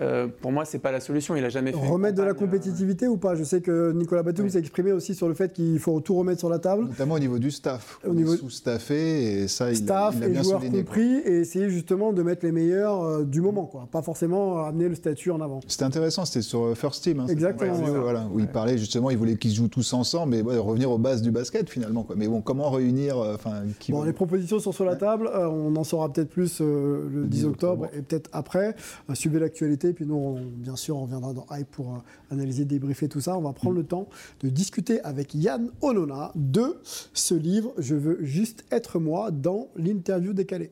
euh, 0.00 0.28
pour 0.40 0.52
moi, 0.52 0.64
c'est 0.64 0.78
pas 0.78 0.92
la 0.92 1.00
solution. 1.00 1.34
Il 1.36 1.44
a 1.44 1.48
jamais 1.48 1.72
fait. 1.72 1.78
Remettre 1.88 2.16
de 2.18 2.22
la 2.22 2.30
euh, 2.30 2.34
compétitivité 2.34 3.08
ou 3.08 3.16
pas? 3.16 3.34
Je 3.34 3.44
sais 3.44 3.60
que 3.60 3.92
Nicolas 3.92 4.22
Batum 4.22 4.44
Oui. 4.46 4.50
s'est 4.50 4.58
exprimé 4.60 4.92
aussi 4.92 5.14
sur 5.14 5.28
le 5.28 5.34
fait 5.34 5.52
qu'il 5.52 5.78
faut 5.78 6.00
tout 6.00 6.14
remettre 6.14 6.38
sur 6.38 6.48
la 6.48 6.58
table. 6.58 6.84
Notamment 6.86 7.14
au 7.14 7.18
niveau 7.18 7.38
du 7.38 7.50
staff. 7.50 7.98
Au 8.06 8.10
On 8.10 8.14
niveau- 8.14 8.34
est 8.34 8.38
sous-staffé 8.38 9.42
et 9.42 9.48
ça, 9.48 9.70
il, 9.70 9.76
Staff 9.76 10.14
il 10.18 10.24
a 10.24 10.26
et 10.26 10.30
bien 10.30 10.42
joueurs 10.42 10.60
souligné. 10.60 10.84
quoi. 10.84 10.94
compris, 10.94 11.14
et 11.24 11.40
essayer 11.40 11.68
justement 11.70 12.12
de 12.12 12.22
mettre 12.22 12.44
les 12.44 12.52
meilleurs 12.52 13.02
euh, 13.02 13.24
du 13.24 13.40
moment, 13.40 13.64
quoi. 13.66 13.88
Pas 13.90 14.02
forcément 14.02 14.64
amener 14.64 14.88
le 14.88 14.94
statut 14.94 15.30
en 15.30 15.40
avant. 15.40 15.60
C'était 15.66 15.84
intéressant, 15.84 16.24
c'était 16.24 16.42
sur 16.42 16.76
First 16.76 17.02
Team. 17.02 17.20
hein, 17.20 17.26
Exactement, 17.28 17.72
interview, 17.74 17.94
ouais. 17.94 18.00
voilà, 18.00 18.28
où 18.32 18.38
il 18.38 18.46
parlait 18.48 18.78
justement, 18.78 19.10
il 19.10 19.18
voulait 19.18 19.36
qu'ils 19.36 19.52
jouent 19.52 19.68
tous 19.68 19.92
ensemble, 19.92 20.30
mais 20.36 20.42
ouais, 20.42 20.56
revenir 20.58 20.90
aux 20.90 20.98
bases 20.98 21.22
du 21.22 21.30
basket 21.30 21.68
finalement. 21.68 22.04
Quoi. 22.04 22.16
Mais 22.16 22.28
bon, 22.28 22.40
comment 22.42 22.70
réunir 22.70 23.18
enfin, 23.18 23.62
qui 23.78 23.92
Bon, 23.92 24.00
va- 24.00 24.06
les 24.06 24.12
propositions 24.12 24.58
sont 24.60 24.72
sur 24.72 24.84
la 24.84 24.96
table. 24.96 25.28
euh, 25.34 25.46
on 25.48 25.74
en 25.76 25.84
saura 25.84 26.12
peut-être 26.12 26.30
plus 26.30 26.58
euh, 26.60 27.08
le 27.12 27.26
10 27.26 27.44
octobre 27.46 27.88
et 27.96 28.02
peut-être 28.02 28.28
après. 28.32 28.74
Euh, 29.08 29.14
suivez 29.14 29.38
l'actualité. 29.40 29.79
Puis 29.88 30.06
nous, 30.06 30.38
bien 30.56 30.76
sûr, 30.76 30.96
on 30.96 31.02
reviendra 31.02 31.32
dans 31.32 31.46
Hype 31.50 31.70
pour 31.70 31.94
euh, 31.94 31.98
analyser, 32.30 32.64
débriefer 32.64 33.08
tout 33.08 33.20
ça. 33.20 33.36
On 33.36 33.42
va 33.42 33.52
prendre 33.52 33.76
le 33.76 33.84
temps 33.84 34.08
de 34.42 34.48
discuter 34.48 35.00
avec 35.02 35.34
Yann 35.34 35.70
Onona 35.80 36.32
de 36.34 36.78
ce 37.12 37.34
livre. 37.34 37.72
Je 37.78 37.94
veux 37.94 38.18
juste 38.24 38.64
être 38.70 38.98
moi 38.98 39.30
dans 39.30 39.68
l'interview 39.76 40.32
décalée. 40.32 40.70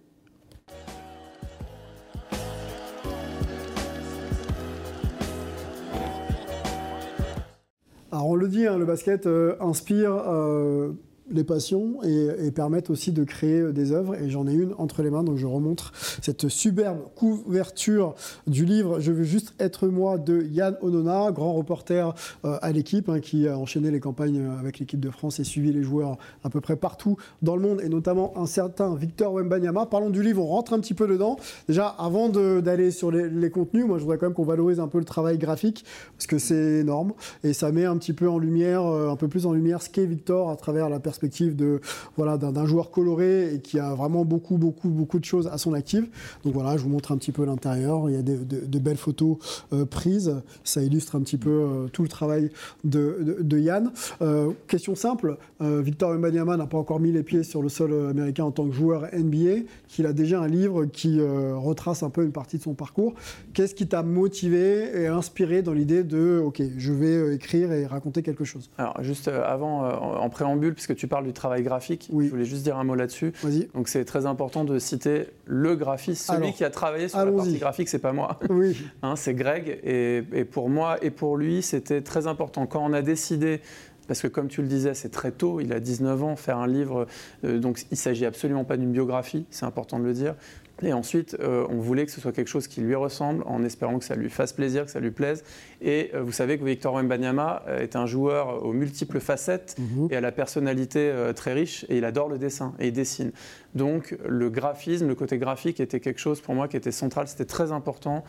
Alors 8.10 8.28
on 8.28 8.34
le 8.34 8.48
dit, 8.48 8.66
hein, 8.66 8.78
le 8.78 8.84
basket 8.84 9.26
euh, 9.26 9.54
inspire 9.60 10.12
euh, 10.12 10.92
les 11.30 11.44
passions 11.44 12.02
et, 12.04 12.46
et 12.46 12.50
permettent 12.50 12.90
aussi 12.90 13.12
de 13.12 13.24
créer 13.24 13.60
euh, 13.60 13.72
des 13.72 13.92
œuvres. 13.92 14.14
Et 14.16 14.30
j'en 14.30 14.46
ai 14.46 14.52
une 14.52 14.74
entre 14.78 15.02
les 15.02 15.10
mains, 15.10 15.22
donc 15.22 15.36
je 15.36 15.46
remontre 15.46 15.92
cette 15.94 16.48
superbe 16.48 16.98
couverture 17.14 18.14
du 18.46 18.64
livre 18.64 19.00
Je 19.00 19.12
veux 19.12 19.24
juste 19.24 19.54
être 19.58 19.88
moi 19.88 20.18
de 20.18 20.42
Yann 20.42 20.76
Onona, 20.82 21.30
grand 21.32 21.52
reporter 21.52 22.14
euh, 22.44 22.58
à 22.62 22.72
l'équipe, 22.72 23.08
hein, 23.08 23.20
qui 23.20 23.48
a 23.48 23.58
enchaîné 23.58 23.90
les 23.90 24.00
campagnes 24.00 24.40
euh, 24.40 24.58
avec 24.58 24.78
l'équipe 24.78 25.00
de 25.00 25.10
France 25.10 25.40
et 25.40 25.44
suivi 25.44 25.72
les 25.72 25.82
joueurs 25.82 26.18
à 26.44 26.50
peu 26.50 26.60
près 26.60 26.76
partout 26.76 27.16
dans 27.42 27.56
le 27.56 27.62
monde, 27.62 27.80
et 27.82 27.88
notamment 27.88 28.36
un 28.36 28.46
certain 28.46 28.94
Victor 28.94 29.34
Wembanyama. 29.34 29.86
Parlons 29.86 30.10
du 30.10 30.22
livre, 30.22 30.42
on 30.42 30.46
rentre 30.46 30.72
un 30.72 30.80
petit 30.80 30.94
peu 30.94 31.06
dedans. 31.06 31.36
Déjà, 31.68 31.86
avant 31.86 32.28
d'aller 32.28 32.90
sur 32.90 33.10
les, 33.10 33.50
contenus, 33.50 33.86
moi 33.86 33.98
je 33.98 34.02
voudrais 34.02 34.18
quand 34.18 34.26
même 34.26 34.34
qu'on 34.34 34.44
valorise 34.44 34.80
un 34.80 34.88
peu 34.88 34.98
le 34.98 35.04
travail 35.04 35.38
graphique, 35.38 35.84
parce 36.16 36.26
que 36.26 36.38
c'est 36.38 36.80
énorme, 36.80 37.12
et 37.44 37.52
ça 37.52 37.72
met 37.72 37.84
un 37.84 37.96
petit 37.96 38.12
peu 38.12 38.28
en 38.28 38.38
lumière, 38.38 38.82
un 38.82 39.16
peu 39.16 39.28
plus 39.28 39.46
en 39.46 39.52
lumière 39.52 39.82
ce 39.82 39.88
qu'est 39.88 40.06
Victor 40.06 40.50
à 40.50 40.56
travers 40.56 40.88
la 40.88 41.00
perspective 41.00 41.17
de 41.22 41.80
voilà 42.16 42.36
d'un 42.38 42.66
joueur 42.66 42.90
coloré 42.90 43.54
et 43.54 43.60
qui 43.60 43.78
a 43.78 43.94
vraiment 43.94 44.24
beaucoup 44.24 44.56
beaucoup 44.56 44.88
beaucoup 44.88 45.18
de 45.18 45.24
choses 45.24 45.46
à 45.48 45.58
son 45.58 45.72
actif. 45.74 46.04
Donc 46.44 46.54
voilà, 46.54 46.76
je 46.76 46.82
vous 46.82 46.88
montre 46.88 47.12
un 47.12 47.16
petit 47.16 47.32
peu 47.32 47.44
l'intérieur. 47.44 48.08
Il 48.08 48.14
y 48.14 48.18
a 48.18 48.22
de, 48.22 48.78
belles 48.78 48.96
photos 48.96 49.38
euh, 49.72 49.84
prises. 49.84 50.34
Ça 50.64 50.82
illustre 50.82 51.16
un 51.16 51.20
petit 51.20 51.36
peu 51.36 51.50
euh, 51.50 51.88
tout 51.88 52.02
le 52.02 52.08
travail 52.08 52.50
de, 52.84 53.38
de- 53.40 53.58
Yann. 53.58 53.90
Euh, 54.22 54.52
question 54.68 54.94
simple, 54.94 55.36
Victor 55.60 56.10
Wembanyama 56.12 56.56
n'a 56.56 56.66
pas 56.66 56.78
encore 56.78 57.00
mis 57.00 57.10
les 57.10 57.24
pieds 57.24 57.42
sur 57.42 57.60
le 57.60 57.68
sol 57.68 57.92
américain 58.10 58.44
en 58.44 58.52
tant 58.52 58.68
que 58.68 58.72
joueur 58.72 59.08
NBA, 59.12 59.64
qu'il 59.88 60.06
a 60.06 60.12
déjà 60.12 60.40
un 60.40 60.46
livre 60.46 60.84
qui 60.84 61.20
retrace 61.20 62.04
un 62.04 62.10
peu 62.10 62.22
une 62.22 62.30
partie 62.30 62.58
de 62.58 62.62
son 62.62 62.74
parcours. 62.74 63.14
Qu'est-ce 63.52 63.74
qui 63.74 63.88
t'a 63.88 64.04
motivé 64.04 65.02
et 65.02 65.08
inspiré 65.08 65.62
dans 65.62 65.72
l'idée 65.72 66.04
de, 66.04 66.40
ok, 66.44 66.62
je 66.76 66.92
vais 66.92 67.34
écrire 67.34 67.72
et 67.72 67.84
raconter 67.84 68.22
quelque 68.22 68.44
chose? 68.44 68.70
Alors, 68.78 69.02
juste 69.02 69.26
avant, 69.26 69.88
en 69.88 70.30
préambule, 70.30 70.74
puisque 70.74 70.94
tu 70.94 71.07
parles 71.08 71.24
du 71.24 71.32
travail 71.32 71.62
graphique, 71.62 72.08
Oui. 72.12 72.26
je 72.26 72.30
voulais 72.30 72.44
juste 72.44 72.62
dire 72.62 72.76
un 72.78 72.84
mot 72.84 72.94
là-dessus. 72.94 73.32
Vas-y. 73.42 73.68
Donc, 73.74 73.88
c'est 73.88 74.04
très 74.04 74.26
important 74.26 74.64
de 74.64 74.78
citer 74.78 75.26
le 75.46 75.74
graphiste. 75.76 76.26
Celui 76.26 76.38
Alors, 76.44 76.54
qui 76.54 76.64
a 76.64 76.70
travaillé 76.70 77.08
sur 77.08 77.24
la 77.24 77.32
partie 77.32 77.58
graphique, 77.58 77.88
c'est 77.88 77.98
pas 77.98 78.12
moi. 78.12 78.38
Oui. 78.50 78.76
Hein, 79.02 79.16
c'est 79.16 79.34
Greg. 79.34 79.80
Et, 79.84 80.22
et 80.32 80.44
pour 80.44 80.68
moi 80.68 80.96
et 81.02 81.10
pour 81.10 81.36
lui, 81.36 81.62
c'était 81.62 82.00
très 82.02 82.26
important. 82.26 82.66
Quand 82.66 82.84
on 82.84 82.92
a 82.92 83.02
décidé, 83.02 83.60
parce 84.06 84.20
que 84.22 84.26
comme 84.26 84.48
tu 84.48 84.62
le 84.62 84.68
disais, 84.68 84.94
c'est 84.94 85.10
très 85.10 85.30
tôt, 85.30 85.60
il 85.60 85.72
a 85.72 85.80
19 85.80 86.22
ans, 86.24 86.36
faire 86.36 86.58
un 86.58 86.66
livre, 86.66 87.06
euh, 87.44 87.58
donc 87.58 87.80
il 87.90 87.96
s'agit 87.96 88.24
absolument 88.26 88.64
pas 88.64 88.76
d'une 88.76 88.90
biographie, 88.92 89.46
c'est 89.50 89.66
important 89.66 89.98
de 89.98 90.04
le 90.04 90.14
dire. 90.14 90.34
Et 90.82 90.92
ensuite, 90.92 91.36
euh, 91.40 91.66
on 91.70 91.78
voulait 91.78 92.06
que 92.06 92.12
ce 92.12 92.20
soit 92.20 92.32
quelque 92.32 92.48
chose 92.48 92.68
qui 92.68 92.80
lui 92.80 92.94
ressemble, 92.94 93.42
en 93.46 93.64
espérant 93.64 93.98
que 93.98 94.04
ça 94.04 94.14
lui 94.14 94.30
fasse 94.30 94.52
plaisir, 94.52 94.84
que 94.84 94.90
ça 94.90 95.00
lui 95.00 95.10
plaise. 95.10 95.42
Et 95.82 96.10
euh, 96.14 96.22
vous 96.22 96.32
savez 96.32 96.56
que 96.56 96.64
Victor 96.64 96.94
Wembanyama 96.94 97.64
euh, 97.66 97.80
est 97.80 97.96
un 97.96 98.06
joueur 98.06 98.64
aux 98.64 98.72
multiples 98.72 99.18
facettes 99.18 99.76
Mhm. 99.78 100.08
et 100.10 100.16
à 100.16 100.20
la 100.20 100.32
personnalité 100.32 101.00
euh, 101.00 101.32
très 101.32 101.52
riche, 101.52 101.84
et 101.88 101.98
il 101.98 102.04
adore 102.04 102.28
le 102.28 102.38
dessin, 102.38 102.74
et 102.78 102.88
il 102.88 102.92
dessine. 102.92 103.32
Donc 103.74 104.16
le 104.26 104.50
graphisme, 104.50 105.08
le 105.08 105.14
côté 105.14 105.38
graphique 105.38 105.80
était 105.80 106.00
quelque 106.00 106.20
chose 106.20 106.40
pour 106.40 106.54
moi 106.54 106.68
qui 106.68 106.76
était 106.76 106.92
central, 106.92 107.28
c'était 107.28 107.44
très 107.44 107.72
important 107.72 108.24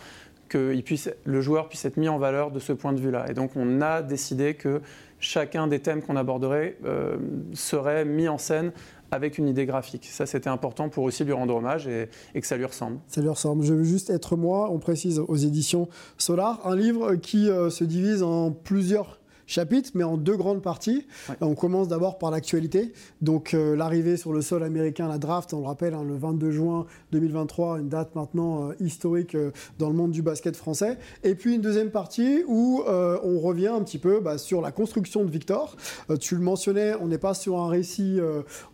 que 0.47 0.73
il 0.73 0.83
puisse, 0.83 1.09
le 1.25 1.41
joueur 1.41 1.69
puisse 1.69 1.85
être 1.85 1.97
mis 1.97 2.09
en 2.09 2.17
valeur 2.17 2.51
de 2.51 2.59
ce 2.59 2.73
point 2.73 2.91
de 2.93 2.99
vue-là. 2.99 3.27
Et 3.29 3.33
donc 3.33 3.51
on 3.55 3.81
a 3.81 4.01
décidé 4.01 4.55
que 4.55 4.81
chacun 5.19 5.67
des 5.67 5.79
thèmes 5.79 6.01
qu'on 6.01 6.15
aborderait 6.15 6.77
euh, 6.85 7.17
serait 7.53 8.03
mis 8.05 8.27
en 8.27 8.37
scène 8.37 8.71
avec 9.11 9.37
une 9.37 9.47
idée 9.47 9.65
graphique. 9.65 10.07
Ça, 10.11 10.25
c'était 10.25 10.49
important 10.49 10.89
pour 10.89 11.03
aussi 11.03 11.23
lui 11.23 11.33
rendre 11.33 11.55
hommage 11.55 11.87
et, 11.87 12.09
que 12.33 12.47
ça 12.47 12.57
lui 12.57 12.65
ressemble. 12.65 12.99
Ça 13.07 13.21
lui 13.21 13.29
ressemble. 13.29 13.63
Je 13.63 13.73
veux 13.73 13.83
juste 13.83 14.09
être 14.09 14.35
moi, 14.35 14.69
on 14.71 14.79
précise 14.79 15.19
aux 15.19 15.35
éditions 15.35 15.87
Solar, 16.17 16.65
un 16.65 16.75
livre 16.75 17.15
qui 17.15 17.49
euh, 17.49 17.69
se 17.69 17.83
divise 17.83 18.23
en 18.23 18.51
plusieurs 18.51 19.18
chapitres, 19.49 19.89
mais 19.95 20.03
en 20.03 20.15
deux 20.17 20.37
grandes 20.37 20.61
parties. 20.61 21.05
Ouais. 21.27 21.35
On 21.41 21.55
commence 21.55 21.87
d'abord 21.87 22.17
par 22.19 22.31
l'actualité, 22.31 22.93
donc 23.21 23.53
euh, 23.53 23.75
l'arrivée 23.75 24.15
sur 24.15 24.31
le 24.31 24.41
sol 24.41 24.63
américain, 24.63 25.07
la 25.07 25.17
draft, 25.17 25.53
on 25.53 25.59
le 25.61 25.65
rappelle, 25.65 25.93
hein, 25.95 26.03
le 26.07 26.15
22 26.15 26.51
juin 26.51 26.85
2023, 27.11 27.79
une 27.79 27.89
date 27.89 28.15
maintenant 28.15 28.69
euh, 28.69 28.73
historique 28.79 29.33
euh, 29.35 29.51
dans 29.79 29.89
le 29.89 29.95
monde 29.95 30.11
du 30.11 30.21
basket 30.21 30.55
français. 30.55 30.97
Et 31.23 31.33
puis 31.33 31.55
une 31.55 31.61
deuxième 31.61 31.89
partie 31.89 32.43
où 32.47 32.83
on 32.87 33.39
revient 33.39 33.67
un 33.67 33.81
petit 33.81 33.97
peu 33.97 34.19
bah, 34.19 34.37
sur 34.37 34.61
la 34.61 34.71
construction 34.71 35.23
de 35.23 35.29
Victor. 35.31 35.75
Tu 36.19 36.35
le 36.35 36.41
mentionnais, 36.41 36.93
on 37.01 37.07
n'est 37.07 37.17
pas 37.17 37.33
sur 37.33 37.59
un 37.59 37.67
récit, 37.67 38.19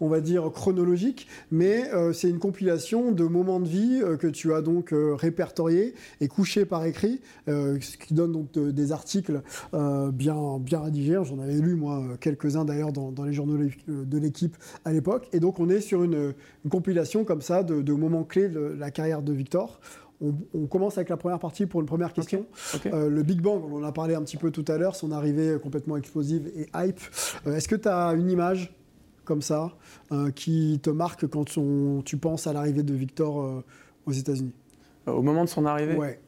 on 0.02 0.08
va 0.08 0.20
dire, 0.22 0.52
chronologique, 0.52 1.28
mais 1.52 1.90
c'est 2.14 2.30
une 2.30 2.40
compilation 2.40 3.12
de 3.12 3.24
moments 3.24 3.60
de 3.60 3.68
vie 3.68 4.02
que 4.20 4.28
tu 4.28 4.54
as 4.54 4.62
donc 4.62 4.94
répertoriés 4.94 5.94
et 6.22 6.28
couchés 6.28 6.66
par 6.66 6.86
écrit, 6.86 7.22
ce 7.48 7.98
qui 7.98 8.14
donne 8.14 8.32
donc 8.32 8.52
de- 8.54 8.72
des 8.72 8.92
articles 8.92 9.42
bien, 10.14 10.60
bien 10.66 10.82
rédigés. 10.82 11.20
J'en 11.24 11.40
avais 11.40 11.54
lu, 11.54 11.76
moi, 11.76 12.04
quelques-uns 12.20 12.66
d'ailleurs 12.66 12.92
dans, 12.92 13.12
dans 13.12 13.24
les 13.24 13.34
journaux 13.34 13.58
euh, 13.58 14.04
de 14.06 14.18
l'équipe 14.18 14.58
à 14.84 14.92
l'époque. 14.92 15.28
Et 15.34 15.40
donc, 15.40 15.60
on 15.60 15.70
est 15.70 15.80
sur 15.82 16.04
une, 16.04 16.34
une 16.66 16.70
compilation 16.70 17.24
comme 17.24 17.42
ça 17.42 17.64
de, 17.64 17.82
de 17.82 17.94
moments 17.94 18.24
clés 18.24 18.50
de 18.50 18.60
la 18.60 18.92
carrière 18.92 19.22
de 19.22 19.32
Victor. 19.34 19.80
On, 20.22 20.34
on 20.54 20.66
commence 20.66 20.98
avec 20.98 21.10
la 21.10 21.18
première 21.18 21.40
partie 21.40 21.66
pour 21.66 21.82
une 21.82 21.88
première 21.88 22.14
question. 22.14 22.46
Euh, 22.94 23.10
le 23.10 23.24
Big 23.24 23.42
Bang, 23.42 23.62
on 23.70 23.76
en 23.78 23.84
a 23.84 23.92
parlé 23.92 24.16
un 24.16 24.22
petit 24.22 24.38
peu 24.38 24.50
tout 24.52 24.64
à 24.70 24.78
l'heure, 24.78 24.96
son 24.96 25.12
arrivée 25.12 25.58
complètement 25.62 25.98
explosive 25.98 26.50
et 26.56 26.68
hype. 26.76 27.00
Euh, 27.48 27.56
Est-ce 27.56 27.68
que 27.68 27.76
tu 27.76 27.88
as 27.90 28.08
une 28.14 28.30
image 28.30 28.74
comme 29.26 29.42
ça 29.42 29.74
euh, 30.12 30.32
qui 30.32 30.80
te 30.82 30.90
marque 30.90 31.28
quand 31.28 31.58
on- 31.58 32.02
tu 32.04 32.16
penses 32.18 32.48
à 32.48 32.54
l'arrivée 32.54 32.84
de 32.84 32.94
Victor 32.94 33.64
aux 34.06 34.12
États-Unis? 34.12 34.54
Au 35.06 35.22
moment 35.22 35.44
de 35.44 35.50
son 35.50 35.66
arrivée, 35.66 35.96
Ouais. 35.96 36.20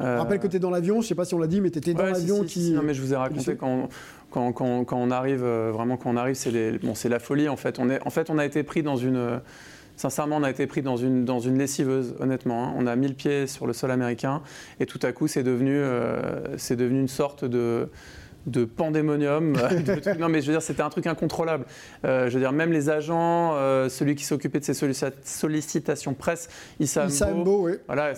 Euh, 0.00 0.18
Rappelle 0.18 0.40
que 0.40 0.46
tu 0.46 0.56
es 0.56 0.58
dans 0.58 0.70
l'avion, 0.70 1.00
je 1.00 1.06
sais 1.06 1.14
pas 1.14 1.24
si 1.24 1.34
on 1.34 1.38
l'a 1.38 1.46
dit, 1.46 1.60
mais 1.60 1.70
tu 1.70 1.78
étais 1.78 1.94
dans 1.94 2.02
Ouais, 2.04 2.12
l'avion 2.12 2.38
si, 2.40 2.46
qui. 2.46 2.60
si, 2.66 2.72
non, 2.72 2.82
mais 2.82 2.94
je 2.94 3.00
vous 3.02 3.12
ai 3.12 3.16
raconté 3.16 3.54
quand, 3.56 3.88
quand, 4.30 4.52
quand, 4.52 4.84
quand 4.84 4.96
on 4.96 5.10
arrive, 5.10 5.42
euh, 5.44 5.70
vraiment 5.72 5.96
quand 5.96 6.10
on 6.10 6.16
arrive, 6.16 6.34
c'est 6.34 6.50
les- 6.50 6.78
bon, 6.78 6.94
la 7.08 7.18
folie 7.18 7.48
en 7.48 7.56
fait. 7.56 7.78
On 7.78 7.88
est, 7.90 8.00
en 8.06 8.10
fait, 8.10 8.30
on 8.30 8.38
a 8.38 8.44
été 8.44 8.62
pris 8.64 8.82
dans 8.82 8.96
une, 8.96 9.16
euh, 9.16 9.38
sincèrement, 9.96 10.36
on 10.38 10.42
a 10.42 10.50
été 10.50 10.66
pris 10.66 10.82
dans 10.82 10.96
une, 10.96 11.24
dans 11.24 11.38
une 11.38 11.56
lessiveuse, 11.58 12.14
honnêtement. 12.18 12.68
hein. 12.68 12.74
On 12.76 12.86
a 12.88 12.96
mis 12.96 13.06
le 13.08 13.14
pied 13.14 13.46
sur 13.46 13.66
le 13.66 13.72
sol 13.72 13.90
américain 13.92 14.42
et 14.80 14.86
tout 14.86 14.98
à 15.02 15.12
coup, 15.12 15.28
c'est 15.28 15.44
devenu, 15.44 15.76
euh, 15.76 16.56
c'est 16.56 16.76
devenu 16.76 17.00
une 17.00 17.08
sorte 17.08 17.44
de 17.44 17.88
de 18.46 18.64
pandémonium. 18.64 19.52
de 19.86 19.94
trucs. 20.00 20.18
non, 20.18 20.28
mais 20.28 20.40
je 20.42 20.46
veux 20.48 20.52
dire, 20.52 20.62
c'était 20.62 20.82
un 20.82 20.90
truc 20.90 21.06
incontrôlable. 21.06 21.64
Euh, 22.04 22.28
je 22.28 22.34
veux 22.34 22.40
dire, 22.40 22.52
même 22.52 22.72
les 22.72 22.90
agents, 22.90 23.54
euh, 23.54 23.88
celui 23.88 24.14
qui 24.14 24.24
s'occupait 24.24 24.60
de 24.60 24.64
ces 24.64 24.72
sollici- 24.74 25.12
sollicitations 25.24 26.14
presse, 26.14 26.48
Issa 26.80 27.06
Issa 27.06 27.30
Mbo, 27.30 27.40
Mbo, 27.40 27.66
oui. 27.68 27.72
voilà, 27.86 28.12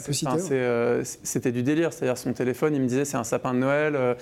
euh, 0.50 1.02
c'était 1.22 1.52
du 1.52 1.62
délire. 1.62 1.92
C'est-à-dire, 1.92 2.18
son 2.18 2.32
téléphone, 2.32 2.74
il 2.74 2.80
me 2.82 2.86
disait, 2.86 3.04
c'est 3.04 3.16
un 3.16 3.24
sapin 3.24 3.54
de 3.54 3.58
Noël. 3.58 4.16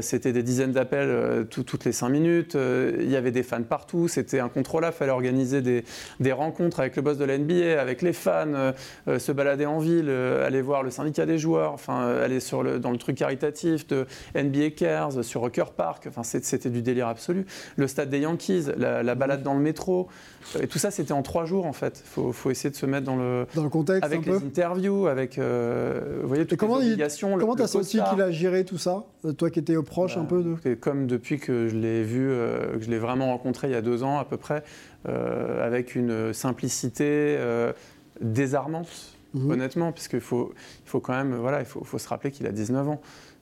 c'était 0.00 0.32
des 0.32 0.42
dizaines 0.42 0.72
d'appels 0.72 1.46
tout- 1.50 1.62
toutes 1.62 1.84
les 1.84 1.92
cinq 1.92 2.08
minutes. 2.08 2.56
il 2.56 3.10
y 3.10 3.16
avait 3.16 3.30
des 3.30 3.42
fans 3.42 3.62
partout. 3.62 4.08
C'était 4.08 4.40
incontrôlable. 4.40 4.94
Il 4.96 4.98
fallait 4.98 5.12
organiser 5.12 5.62
des, 5.62 5.84
des 6.20 6.32
rencontres 6.32 6.80
avec 6.80 6.96
le 6.96 7.02
boss 7.02 7.18
de 7.18 7.24
la 7.24 7.38
NBA, 7.38 7.80
avec 7.80 8.02
les 8.02 8.12
fans, 8.12 8.72
se 9.18 9.32
balader 9.32 9.66
en 9.66 9.78
ville, 9.78 10.10
aller 10.10 10.62
voir 10.62 10.82
le 10.82 10.90
syndicat 10.90 11.26
des 11.26 11.38
joueurs, 11.38 11.72
enfin, 11.72 12.06
aller 12.22 12.40
sur 12.40 12.62
le, 12.62 12.78
dans 12.78 12.90
le 12.90 12.98
truc 12.98 13.16
caritatif 13.16 13.86
de 13.86 14.06
NBA 14.34 14.70
Cares, 14.70 15.24
sur 15.24 15.35
Rocker 15.36 15.64
Park. 15.76 16.06
Enfin, 16.08 16.22
c'était 16.22 16.70
du 16.70 16.82
délire 16.82 17.08
absolu. 17.08 17.46
Le 17.76 17.86
stade 17.86 18.10
des 18.10 18.20
Yankees, 18.20 18.64
la, 18.76 19.02
la 19.02 19.14
balade 19.14 19.42
dans 19.42 19.54
le 19.54 19.60
métro. 19.60 20.08
euh, 20.56 20.60
Et 20.62 20.66
tout 20.66 20.78
ça, 20.78 20.90
c'était 20.90 21.12
en 21.12 21.22
trois 21.22 21.44
jours, 21.44 21.66
en 21.66 21.72
fait. 21.72 22.02
Il 22.04 22.08
faut, 22.08 22.32
faut 22.32 22.50
essayer 22.50 22.70
de 22.70 22.76
se 22.76 22.86
mettre 22.86 23.06
dans 23.06 23.16
le, 23.16 23.46
Dans 23.54 23.62
le 23.62 23.68
contexte 23.68 24.04
avec 24.04 24.24
les 24.26 24.32
peu. 24.32 24.36
interviews, 24.38 25.06
avec 25.06 25.38
euh, 25.38 26.18
vous 26.22 26.28
voyez 26.28 26.44
toutes 26.44 26.54
Et 26.54 26.56
comment 26.56 26.78
les 26.78 26.86
il- 26.86 26.92
obligations. 26.92 27.36
le- 27.36 27.40
Comment 27.40 27.56
t'as 27.56 27.66
senti 27.66 27.98
qu'il 28.10 28.22
a 28.22 28.30
géré 28.30 28.64
tout 28.64 28.78
ça 28.78 29.04
Euh, 29.24 29.32
Toi 29.32 29.50
qui 29.50 29.58
étais 29.60 29.74
proche 29.82 30.16
un 30.16 30.24
peu 30.24 30.42
de. 30.42 30.74
Comme 30.74 31.06
depuis 31.06 31.38
que 31.38 31.68
je 31.68 31.76
l'ai 31.76 32.02
vu, 32.02 32.28
euh, 32.28 32.76
que 32.78 32.84
je 32.84 32.90
l'ai 32.90 32.98
vraiment 32.98 33.26
rencontré 33.28 33.68
il 33.68 33.72
y 33.72 33.76
a 33.76 33.82
deux 33.82 34.02
ans 34.02 34.18
à 34.18 34.24
peu 34.24 34.36
près, 34.36 34.62
euh, 35.08 35.64
avec 35.66 35.94
une 35.94 36.32
simplicité 36.32 37.36
désarmante, 38.20 38.88
Mhm. 39.34 39.50
honnêtement, 39.50 39.92
puisqu'il 39.92 40.20
faut, 40.20 40.52
il 40.84 40.88
faut 40.88 41.00
quand 41.00 41.12
même, 41.12 41.34
voilà, 41.34 41.60
il 41.60 41.66
faut, 41.66 41.84
faut 41.84 41.98
se 41.98 42.08
rappeler 42.08 42.30
qu'il 42.30 42.46
a 42.46 42.52
19 42.52 42.88
ans. 42.88 43.00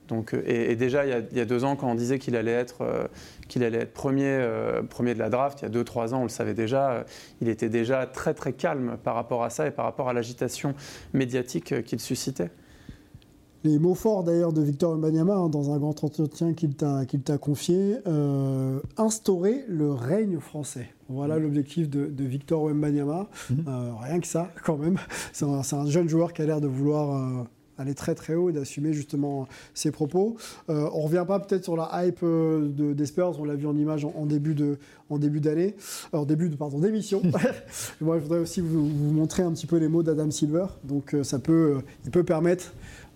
Donc, 0.09 0.35
euh, 0.35 0.43
et, 0.47 0.73
et 0.73 0.77
déjà, 0.77 1.07
il 1.07 1.11
y, 1.11 1.13
a, 1.13 1.21
il 1.31 1.37
y 1.37 1.41
a 1.41 1.45
deux 1.45 1.65
ans, 1.65 1.77
quand 1.77 1.91
on 1.91 1.95
disait 1.95 2.19
qu'il 2.19 2.37
allait 2.37 2.53
être, 2.53 2.83
euh, 2.83 3.05
qu'il 3.49 3.65
allait 3.65 3.79
être 3.79 3.95
premier, 3.95 4.27
euh, 4.27 4.83
premier 4.83 5.15
de 5.15 5.19
la 5.19 5.31
draft, 5.31 5.61
il 5.61 5.65
y 5.65 5.67
a 5.67 5.71
deux, 5.71 5.85
trois 5.85 6.13
ans, 6.13 6.21
on 6.21 6.25
le 6.25 6.29
savait 6.29 6.55
déjà, 6.55 6.91
euh, 6.91 7.03
il 7.41 7.49
était 7.49 7.71
déjà 7.71 8.07
très, 8.07 8.35
très 8.35 8.53
calme 8.53 8.97
par 9.03 9.15
rapport 9.15 9.45
à 9.45 9.51
ça 9.51 9.67
et 9.67 9.71
par 9.71 9.87
rapport 9.87 10.09
à 10.09 10.13
l'agitation 10.13 10.75
médiatique 11.15 11.83
qu'il 11.85 12.01
suscitait. 12.01 12.51
Les 13.67 13.79
mots 13.79 13.95
forts 13.95 14.25
d'ailleurs 14.25 14.53
de 14.53 14.61
Victor 14.61 14.95
Mbanyama 14.95 15.35
hein, 15.35 15.49
dans 15.49 15.73
un 15.73 15.79
grand 15.79 16.05
entretien 16.05 16.53
qu'il 16.53 16.75
t'a 16.75 17.07
qu'il 17.07 17.23
t'a 17.23 17.39
confié, 17.39 17.97
euh, 18.07 18.79
instaurer 18.99 19.65
le 19.69 19.91
règne 19.91 20.39
français. 20.39 20.91
Voilà 21.09 21.39
l'objectif 21.39 21.89
de, 21.89 22.05
de 22.05 22.25
Victor 22.25 22.69
Mbanyama. 22.69 23.27
Euh, 23.67 23.91
rien 24.03 24.21
que 24.21 24.27
ça, 24.27 24.51
quand 24.65 24.77
même. 24.77 24.99
C'est 25.33 25.47
un, 25.47 25.63
c'est 25.63 25.77
un 25.77 25.87
jeune 25.87 26.11
joueur 26.11 26.35
qui 26.35 26.43
a 26.43 26.45
l'air 26.45 26.61
de 26.61 26.67
vouloir 26.67 27.47
aller 27.79 27.95
très 27.95 28.15
très 28.15 28.35
haut 28.35 28.51
et 28.51 28.53
d'assumer 28.53 28.93
justement 28.93 29.47
ses 29.75 29.91
propos. 29.91 30.37
Euh, 30.69 30.89
on 30.93 31.01
revient 31.01 31.25
pas 31.27 31.41
peut-être 31.41 31.65
sur 31.65 31.77
la 31.77 31.91
hype 31.95 32.21
euh, 32.23 32.69
de, 32.69 32.93
des 32.93 33.07
Spurs, 33.07 33.39
on 33.39 33.45
l'a 33.45 33.55
vu 33.55 33.67
en 33.67 33.77
image 33.77 34.05
en, 34.05 34.13
en 34.17 34.27
début 34.27 34.55
de 34.55 34.79
en 35.11 35.19
début 35.19 35.41
d'année, 35.41 35.77
Euh, 36.15 36.19
en 36.19 36.25
début 36.25 36.49
de 36.49 36.57
pardon 36.57 36.79
d'émission. 36.79 37.23
Moi, 38.01 38.19
je 38.19 38.23
voudrais 38.23 38.39
aussi 38.39 38.61
vous, 38.61 38.89
vous 38.89 39.13
montrer 39.13 39.43
un 39.43 39.53
petit 39.53 39.67
peu 39.67 39.77
les 39.77 39.89
mots 39.89 40.03
d'Adam 40.03 40.31
Silver. 40.31 40.67
Donc, 40.85 41.15
euh, 41.15 41.23
ça 41.23 41.39
peut, 41.39 41.81
il 42.05 42.11
peut 42.11 42.25
permettre 42.25 42.73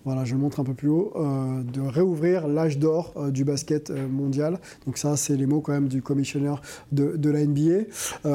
voilà, 0.08 0.24
je 0.24 0.32
le 0.32 0.40
montre 0.40 0.58
un 0.58 0.64
peu 0.64 0.72
plus 0.72 0.88
haut, 0.88 1.12
euh, 1.16 1.62
de 1.62 1.82
réouvrir 1.82 2.48
l'âge 2.48 2.78
d'or 2.78 3.12
euh, 3.18 3.30
du 3.30 3.44
basket 3.44 3.90
euh, 3.90 4.08
mondial. 4.08 4.58
Donc 4.86 4.96
ça, 4.96 5.18
c'est 5.18 5.36
les 5.36 5.44
mots 5.44 5.60
quand 5.60 5.72
même 5.72 5.88
du 5.88 6.00
commissionneur 6.00 6.62
de, 6.92 7.28
la 7.28 7.44
NBA. 7.44 7.90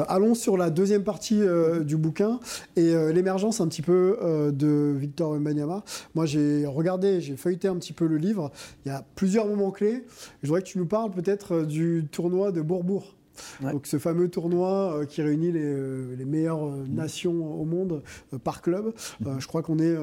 Allons 0.06 0.36
sur 0.36 0.56
la 0.56 0.70
deuxième 0.70 1.02
partie 1.02 1.40
du 1.84 1.96
bouquin 1.96 2.38
et 2.76 2.94
l'émergence 3.12 3.60
un 3.60 3.66
petit 3.66 3.82
peu 3.82 4.16
de 4.52 4.94
Victor 4.96 5.32
Wembanyama. 5.32 5.82
Moi, 6.14 6.26
j'ai 6.26 6.64
regardé, 6.64 7.20
j'ai 7.20 7.36
feuilleté 7.36 7.66
un 7.66 7.74
petit 7.74 7.92
peu 7.92 8.06
le 8.06 8.18
livre. 8.18 8.52
Il 8.84 8.90
y 8.90 8.92
a 8.92 9.04
plusieurs 9.16 9.48
moments 9.48 9.72
clés. 9.72 10.04
Je 10.42 10.48
voudrais 10.48 10.62
que 10.62 10.68
tu 10.68 10.78
nous 10.78 10.86
parles 10.86 11.10
peut-être 11.10 11.62
du 11.62 12.06
tournoi 12.12 12.52
de 12.52 12.62
Bourbourg. 12.62 13.14
Ouais. 13.62 13.72
Donc 13.72 13.86
ce 13.86 13.98
fameux 13.98 14.28
tournoi 14.28 14.98
euh, 15.00 15.04
qui 15.06 15.22
réunit 15.22 15.52
les, 15.52 15.62
euh, 15.62 16.14
les 16.16 16.24
meilleures 16.24 16.66
euh, 16.66 16.84
nations 16.88 17.60
au 17.60 17.64
monde 17.64 18.02
par 18.42 18.62
club. 18.62 18.92
Je 19.38 19.46
crois 19.46 19.62
qu'on 19.62 19.78
est 19.78 19.94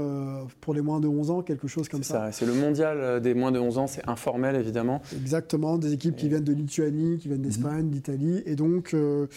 pour 0.61 0.73
les 0.73 0.81
moins 0.81 0.99
de 0.99 1.07
11 1.07 1.31
ans, 1.31 1.41
quelque 1.41 1.67
chose 1.67 1.89
comme 1.89 2.03
ça. 2.03 2.25
ça, 2.25 2.31
c'est 2.31 2.45
le 2.45 2.53
mondial 2.53 3.21
des 3.21 3.33
moins 3.33 3.51
de 3.51 3.59
11 3.59 3.77
ans, 3.77 3.87
c'est 3.87 4.07
informel 4.07 4.55
évidemment. 4.55 5.01
Exactement, 5.15 5.77
des 5.77 5.93
équipes 5.93 6.15
qui 6.15 6.29
viennent 6.29 6.43
de 6.43 6.53
Lituanie, 6.53 7.17
qui 7.17 7.27
Mhm. 7.27 7.33
viennent 7.35 7.41
d'Espagne, 7.41 7.89
d'Italie 7.89 8.41
et 8.45 8.55
donc 8.55 8.93
de 8.95 9.27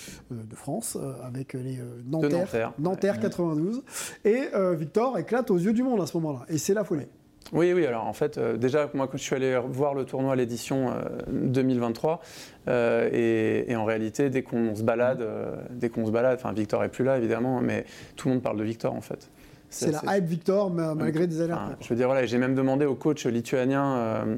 France 0.55 0.97
avec 1.23 1.53
les 1.55 1.79
Nanterre, 2.07 2.31
Nanterre. 2.41 2.73
Nanterre 2.79 3.21
92. 3.21 3.83
Et 4.25 4.43
Victor 4.77 5.19
éclate 5.19 5.51
aux 5.51 5.59
yeux 5.59 5.73
du 5.73 5.83
monde 5.83 6.01
à 6.01 6.07
ce 6.07 6.17
moment-là. 6.17 6.45
Et 6.49 6.59
c'est 6.59 6.75
la 6.75 6.85
folie. 6.85 7.07
Oui, 7.53 7.73
oui, 7.73 7.87
alors 7.87 8.07
en 8.07 8.13
fait, 8.13 8.39
euh, 8.39 8.57
déjà, 8.57 8.89
moi, 8.95 9.07
quand 9.07 9.19
je 9.19 9.23
suis 9.23 9.35
allé 9.35 9.59
voir 9.69 9.95
le 9.95 10.05
tournoi 10.05 10.33
à 10.33 10.37
l'édition 10.37 10.91
euh, 10.91 11.03
2023, 11.29 12.21
euh, 12.69 13.09
et, 13.13 13.71
et 13.71 13.77
en 13.77 13.85
réalité, 13.85 14.31
dès 14.31 14.43
qu'on 14.43 14.75
se 14.75 14.83
balade, 14.83 15.21
euh, 15.21 15.55
dès 15.71 15.89
qu'on 15.89 16.07
se 16.07 16.11
balade, 16.11 16.39
enfin, 16.39 16.53
Victor 16.53 16.83
est 16.85 16.89
plus 16.89 17.05
là, 17.05 17.19
évidemment, 17.19 17.61
mais 17.61 17.85
tout 18.17 18.29
le 18.29 18.35
monde 18.35 18.43
parle 18.43 18.59
de 18.59 18.65
Victor, 18.65 18.95
en 18.95 19.01
fait. 19.01 19.31
C'est 19.71 19.91
la 19.91 20.17
hype 20.17 20.27
Victor, 20.27 20.71
mais 20.71 20.95
malgré 20.95 21.27
des 21.27 21.41
alertes. 21.41 21.61
Enfin, 21.65 21.77
je 21.81 21.89
veux 21.89 21.97
dire, 21.97 22.07
voilà, 22.07 22.25
j'ai 22.27 22.39
même 22.39 22.55
demandé 22.55 22.87
au 22.87 22.95
coach 22.95 23.27
lituanien, 23.27 23.97
euh, 23.97 24.37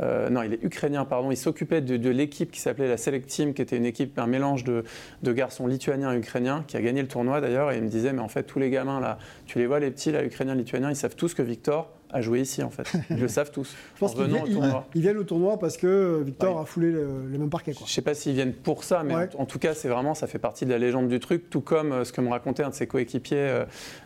euh, 0.00 0.28
non, 0.28 0.42
il 0.42 0.52
est 0.52 0.62
ukrainien, 0.62 1.04
pardon, 1.04 1.30
il 1.30 1.36
s'occupait 1.36 1.80
de, 1.80 1.96
de 1.96 2.10
l'équipe 2.10 2.50
qui 2.50 2.60
s'appelait 2.60 2.88
la 2.88 2.96
Select 2.96 3.28
Team, 3.28 3.54
qui 3.54 3.62
était 3.62 3.76
une 3.76 3.86
équipe, 3.86 4.18
un 4.18 4.26
mélange 4.26 4.64
de, 4.64 4.84
de 5.22 5.32
garçons 5.32 5.66
lituaniens 5.66 6.12
et 6.12 6.18
ukrainiens, 6.18 6.64
qui 6.66 6.76
a 6.76 6.82
gagné 6.82 7.00
le 7.00 7.08
tournoi 7.08 7.40
d'ailleurs, 7.40 7.72
et 7.72 7.78
il 7.78 7.82
me 7.82 7.88
disait, 7.88 8.12
mais 8.12 8.20
en 8.20 8.28
fait, 8.28 8.42
tous 8.42 8.58
les 8.58 8.70
gamins 8.70 9.00
là, 9.00 9.18
tu 9.46 9.58
les 9.58 9.66
vois, 9.66 9.80
les 9.80 9.90
petits, 9.90 10.12
là, 10.12 10.24
ukrainiens, 10.24 10.54
lituaniens, 10.54 10.90
ils 10.90 10.96
savent 10.96 11.16
tous 11.16 11.34
que 11.34 11.42
Victor 11.42 11.90
a 12.14 12.20
joué 12.22 12.40
ici, 12.40 12.62
en 12.62 12.70
fait. 12.70 12.90
Ils 13.10 13.18
le 13.18 13.28
savent 13.28 13.50
tous. 13.50 13.74
Je 13.94 13.98
pense 14.00 14.14
qu'ils 14.14 14.24
viennent, 14.24 14.44
ils- 14.94 15.00
viennent 15.02 15.16
au 15.18 15.24
tournoi 15.24 15.58
parce 15.58 15.76
que 15.76 16.22
Victor 16.24 16.54
Ouais. 16.56 16.62
a 16.62 16.64
foulé 16.64 16.90
le, 16.92 17.08
les 17.30 17.38
mêmes 17.38 17.50
parquets. 17.50 17.72
Quoi. 17.74 17.86
Je 17.86 17.92
sais 17.92 18.02
pas 18.02 18.14
s'ils 18.14 18.34
viennent 18.34 18.52
pour 18.54 18.84
ça, 18.84 19.02
mais 19.04 19.14
Ouais. 19.16 19.28
en, 19.36 19.42
en 19.42 19.46
tout 19.46 19.58
cas, 19.58 19.74
c'est 19.74 19.88
vraiment, 19.88 20.14
ça 20.14 20.26
fait 20.26 20.38
partie 20.38 20.64
de 20.64 20.70
la 20.70 20.78
légende 20.78 21.08
du 21.08 21.18
truc, 21.20 21.50
tout 21.50 21.60
comme 21.60 21.92
euh, 21.92 22.04
ce 22.04 22.12
que 22.12 22.20
me 22.20 22.30
racontait 22.30 22.62
un 22.62 22.70
de 22.70 22.74
ses 22.74 22.86
coéquipiers 22.86 23.36
euh, 23.38 23.64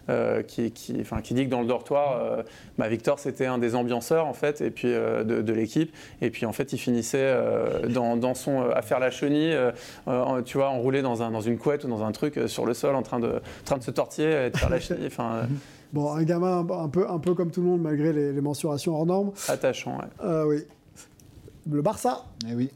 euh, 0.09 0.43
qui, 0.43 0.71
qui, 0.73 0.97
enfin, 1.01 1.21
qui 1.21 1.35
dit 1.35 1.45
que 1.45 1.51
dans 1.51 1.61
le 1.61 1.67
dortoir, 1.67 2.17
euh, 2.23 2.43
bah, 2.79 2.89
Victor, 2.89 3.19
c'était 3.19 3.47
un 3.47 3.59
des 3.59 3.75
ambianceurs, 3.75 4.27
en 4.27 4.33
fait, 4.33 4.61
et 4.63 4.71
puis, 4.71 4.89
euh, 4.93 5.23
de, 5.23 5.43
de 5.43 5.53
l'équipe. 5.53 5.95
Et 6.23 6.31
puis, 6.31 6.47
en 6.47 6.53
fait, 6.53 6.73
il 6.73 6.79
finissait 6.79 7.19
euh, 7.21 7.87
dans, 7.89 8.17
dans 8.17 8.35
son, 8.35 8.63
euh, 8.63 8.71
à 8.75 8.81
faire 8.83 9.01
la 9.01 9.11
chenille, 9.11 9.53
euh, 9.53 9.71
euh, 10.09 10.41
tu 10.43 10.57
vois, 10.57 10.71
enroulé 10.71 11.03
dans, 11.03 11.23
un, 11.23 11.31
dans 11.31 11.43
une 11.43 11.59
couette 11.59 11.85
ou 11.85 11.89
dans 11.89 12.03
un 12.03 12.13
truc 12.13 12.39
euh, 12.39 12.49
sur 12.49 12.65
le 12.65 12.73
sol, 12.73 12.95
en 12.95 13.03
train 13.03 13.21
de, 13.21 13.29
en 13.29 13.65
train 13.67 13.77
de 13.79 13.83
se 13.85 13.91
tortiller 13.91 14.47
et 14.47 14.51
de 14.51 14.57
faire 14.57 14.71
la 14.71 14.81
chenille. 14.81 15.07
Enfin, 15.09 15.31
euh, 15.43 15.45
Bon, 15.93 16.13
un 16.13 16.23
gamin 16.23 16.59
un, 16.69 16.85
un 16.85 16.89
peu, 16.89 17.09
un 17.09 17.19
peu 17.19 17.35
comme 17.35 17.51
tout 17.51 17.61
le 17.63 17.67
monde, 17.69 17.81
malgré 17.83 18.13
les, 18.13 18.33
les 18.33 18.41
mensurations 18.41 18.95
hors 18.97 19.07
normes. 19.07 19.31
attachant, 19.49 19.97
ouais. 19.99 20.05
Euh, 20.25 20.45
oui. 20.47 20.65
Le 21.71 21.83
Barça, 21.83 22.25
Eh 22.51 22.55
oui, 22.55 22.71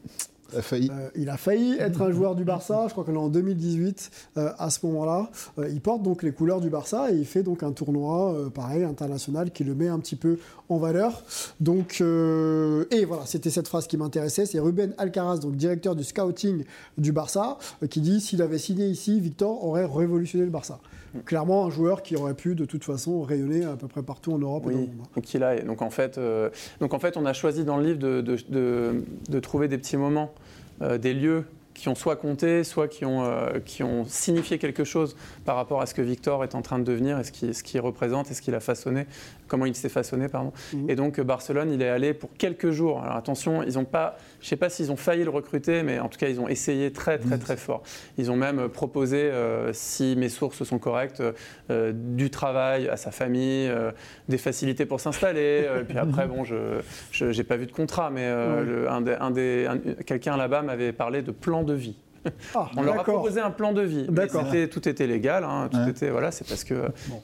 a 0.55 0.61
failli. 0.61 0.91
Euh, 0.91 1.09
il 1.15 1.29
a 1.29 1.37
failli 1.37 1.77
être 1.79 2.03
un 2.03 2.11
joueur 2.11 2.35
du 2.35 2.43
Barça, 2.43 2.83
je 2.87 2.91
crois 2.91 3.03
qu'on 3.03 3.15
est 3.15 3.17
en 3.17 3.29
2018 3.29 4.11
euh, 4.37 4.51
à 4.59 4.69
ce 4.69 4.85
moment-là. 4.85 5.31
Euh, 5.57 5.67
il 5.69 5.81
porte 5.81 6.03
donc 6.03 6.21
les 6.21 6.31
couleurs 6.31 6.61
du 6.61 6.69
Barça 6.69 7.11
et 7.11 7.15
il 7.15 7.25
fait 7.25 7.41
donc 7.41 7.63
un 7.63 7.71
tournoi, 7.71 8.33
euh, 8.33 8.49
pareil, 8.51 8.83
international, 8.83 9.49
qui 9.49 9.63
le 9.63 9.73
met 9.73 9.87
un 9.87 9.97
petit 9.97 10.15
peu 10.15 10.37
en 10.69 10.77
valeur. 10.77 11.23
Donc, 11.59 11.97
euh, 12.01 12.85
et 12.91 13.05
voilà, 13.05 13.25
c'était 13.25 13.49
cette 13.49 13.67
phrase 13.67 13.87
qui 13.87 13.97
m'intéressait. 13.97 14.45
C'est 14.45 14.59
Ruben 14.59 14.93
Alcaraz, 14.99 15.37
donc 15.39 15.55
directeur 15.55 15.95
du 15.95 16.03
scouting 16.03 16.65
du 16.99 17.11
Barça, 17.11 17.57
euh, 17.81 17.87
qui 17.87 18.01
dit 18.01 18.21
s'il 18.21 18.43
avait 18.43 18.59
signé 18.59 18.85
ici, 18.87 19.19
Victor 19.19 19.63
aurait 19.65 19.85
révolutionné 19.85 20.45
le 20.45 20.51
Barça. 20.51 20.77
Clairement, 21.25 21.65
un 21.65 21.69
joueur 21.69 22.01
qui 22.01 22.15
aurait 22.15 22.33
pu 22.33 22.55
de 22.55 22.65
toute 22.65 22.83
façon 22.83 23.21
rayonner 23.21 23.65
à 23.65 23.75
peu 23.75 23.87
près 23.87 24.01
partout 24.01 24.33
en 24.33 24.39
Europe 24.39 24.63
et 24.69 24.73
dans 24.73 24.79
le 24.79 24.87
monde. 24.87 25.07
a. 25.15 25.61
Donc 25.61 25.81
en 25.81 25.89
fait, 25.89 26.17
euh, 26.17 26.49
donc 26.79 26.93
en 26.93 26.99
fait, 26.99 27.17
on 27.17 27.25
a 27.25 27.33
choisi 27.33 27.63
dans 27.63 27.77
le 27.77 27.83
livre 27.83 27.99
de, 27.99 28.21
de- 28.21 28.37
de- 28.49 29.03
de 29.29 29.39
trouver 29.39 29.67
des 29.67 29.77
petits 29.77 29.97
moments, 29.97 30.33
euh, 30.81 30.97
des 30.97 31.13
lieux 31.13 31.45
qui 31.75 31.89
ont 31.89 31.95
soit 31.95 32.15
compté, 32.15 32.63
soit 32.63 32.87
qui 32.87 33.03
ont, 33.03 33.23
euh, 33.23 33.59
qui 33.65 33.81
ont 33.81 34.05
signifié 34.05 34.59
quelque 34.59 34.83
chose 34.83 35.15
par 35.43 35.55
rapport 35.55 35.81
à 35.81 35.87
ce 35.87 35.95
que 35.95 36.03
Victor 36.03 36.43
est 36.43 36.53
en 36.53 36.61
train 36.61 36.77
de 36.77 36.83
devenir 36.83 37.19
et 37.19 37.23
ce 37.23 37.31
qu'il 37.31 37.53
ce 37.55 37.63
qu'il 37.63 37.79
représente 37.81 38.29
et 38.29 38.35
ce 38.35 38.41
qu'il 38.43 38.53
a 38.53 38.59
façonné, 38.59 39.07
comment 39.53 39.67
il 39.67 39.75
s'est 39.75 39.87
façonné, 39.89 40.29
pardon. 40.29 40.51
Mhm. 40.73 40.89
Et 40.89 40.95
donc 40.95 41.19
euh, 41.19 41.23
Barcelone, 41.23 41.71
il 41.71 41.79
est 41.83 41.87
allé 41.89 42.15
pour 42.15 42.31
quelques 42.39 42.71
jours. 42.71 43.03
Alors 43.03 43.15
attention, 43.17 43.61
ils 43.61 43.77
ont 43.77 43.85
pas, 43.85 44.17
je 44.41 44.47
sais 44.47 44.55
pas 44.55 44.67
s'ils 44.69 44.91
ont 44.91 44.95
failli 44.95 45.23
le 45.23 45.29
recruter, 45.29 45.83
mais 45.83 45.99
en 45.99 46.09
tout 46.09 46.17
cas, 46.17 46.27
ils 46.27 46.39
ont 46.41 46.47
essayé 46.47 46.91
très 46.91 47.19
très 47.19 47.37
très 47.37 47.55
fort. 47.55 47.83
Ils 48.17 48.31
ont 48.31 48.35
même 48.35 48.67
proposé, 48.67 49.17
euh, 49.21 49.71
si 49.73 50.15
mes 50.17 50.29
sources 50.29 50.63
sont 50.63 50.79
correctes, 50.79 51.21
euh, 51.69 51.91
du 51.93 52.31
travail 52.31 52.89
à 52.89 52.97
sa 52.97 53.11
famille, 53.11 53.67
euh, 53.67 53.91
des 54.27 54.39
facilités 54.39 54.87
pour 54.87 54.99
s'installer. 54.99 55.65
euh, 55.67 55.83
puis 55.87 55.99
après, 55.99 56.25
bon, 56.33 56.43
je 56.43 57.25
n'ai 57.25 57.43
pas 57.43 57.57
vu 57.57 57.67
de 57.67 57.71
contrat, 57.71 58.09
mais 58.09 58.23
euh, 58.25 58.63
le- 58.63 58.89
un 58.89 59.01
des- 59.01 59.17
un 59.19 59.29
des- 59.29 59.67
un- 59.67 59.77
quelqu'un 60.03 60.35
là-bas 60.35 60.63
m'avait 60.63 60.93
parlé 60.93 61.21
de 61.21 61.29
plan 61.31 61.61
de 61.61 61.75
vie. 61.75 61.95
Ah, 62.55 62.69
On 62.77 62.83
leur 62.83 62.97
a 62.99 63.03
proposé 63.03 63.41
un 63.41 63.51
plan 63.51 63.73
de 63.73 63.81
vie. 63.81 64.07
mais 64.09 64.67
tout 64.67 64.87
était 64.87 65.07
légal, 65.07 65.43
hein, 65.43 65.67
tout 65.69 65.77
Ouais. 65.77 65.89
était 65.89 66.09
voilà, 66.09 66.31
c'est 66.31 66.47
parce 66.47 66.63
que 66.63 66.75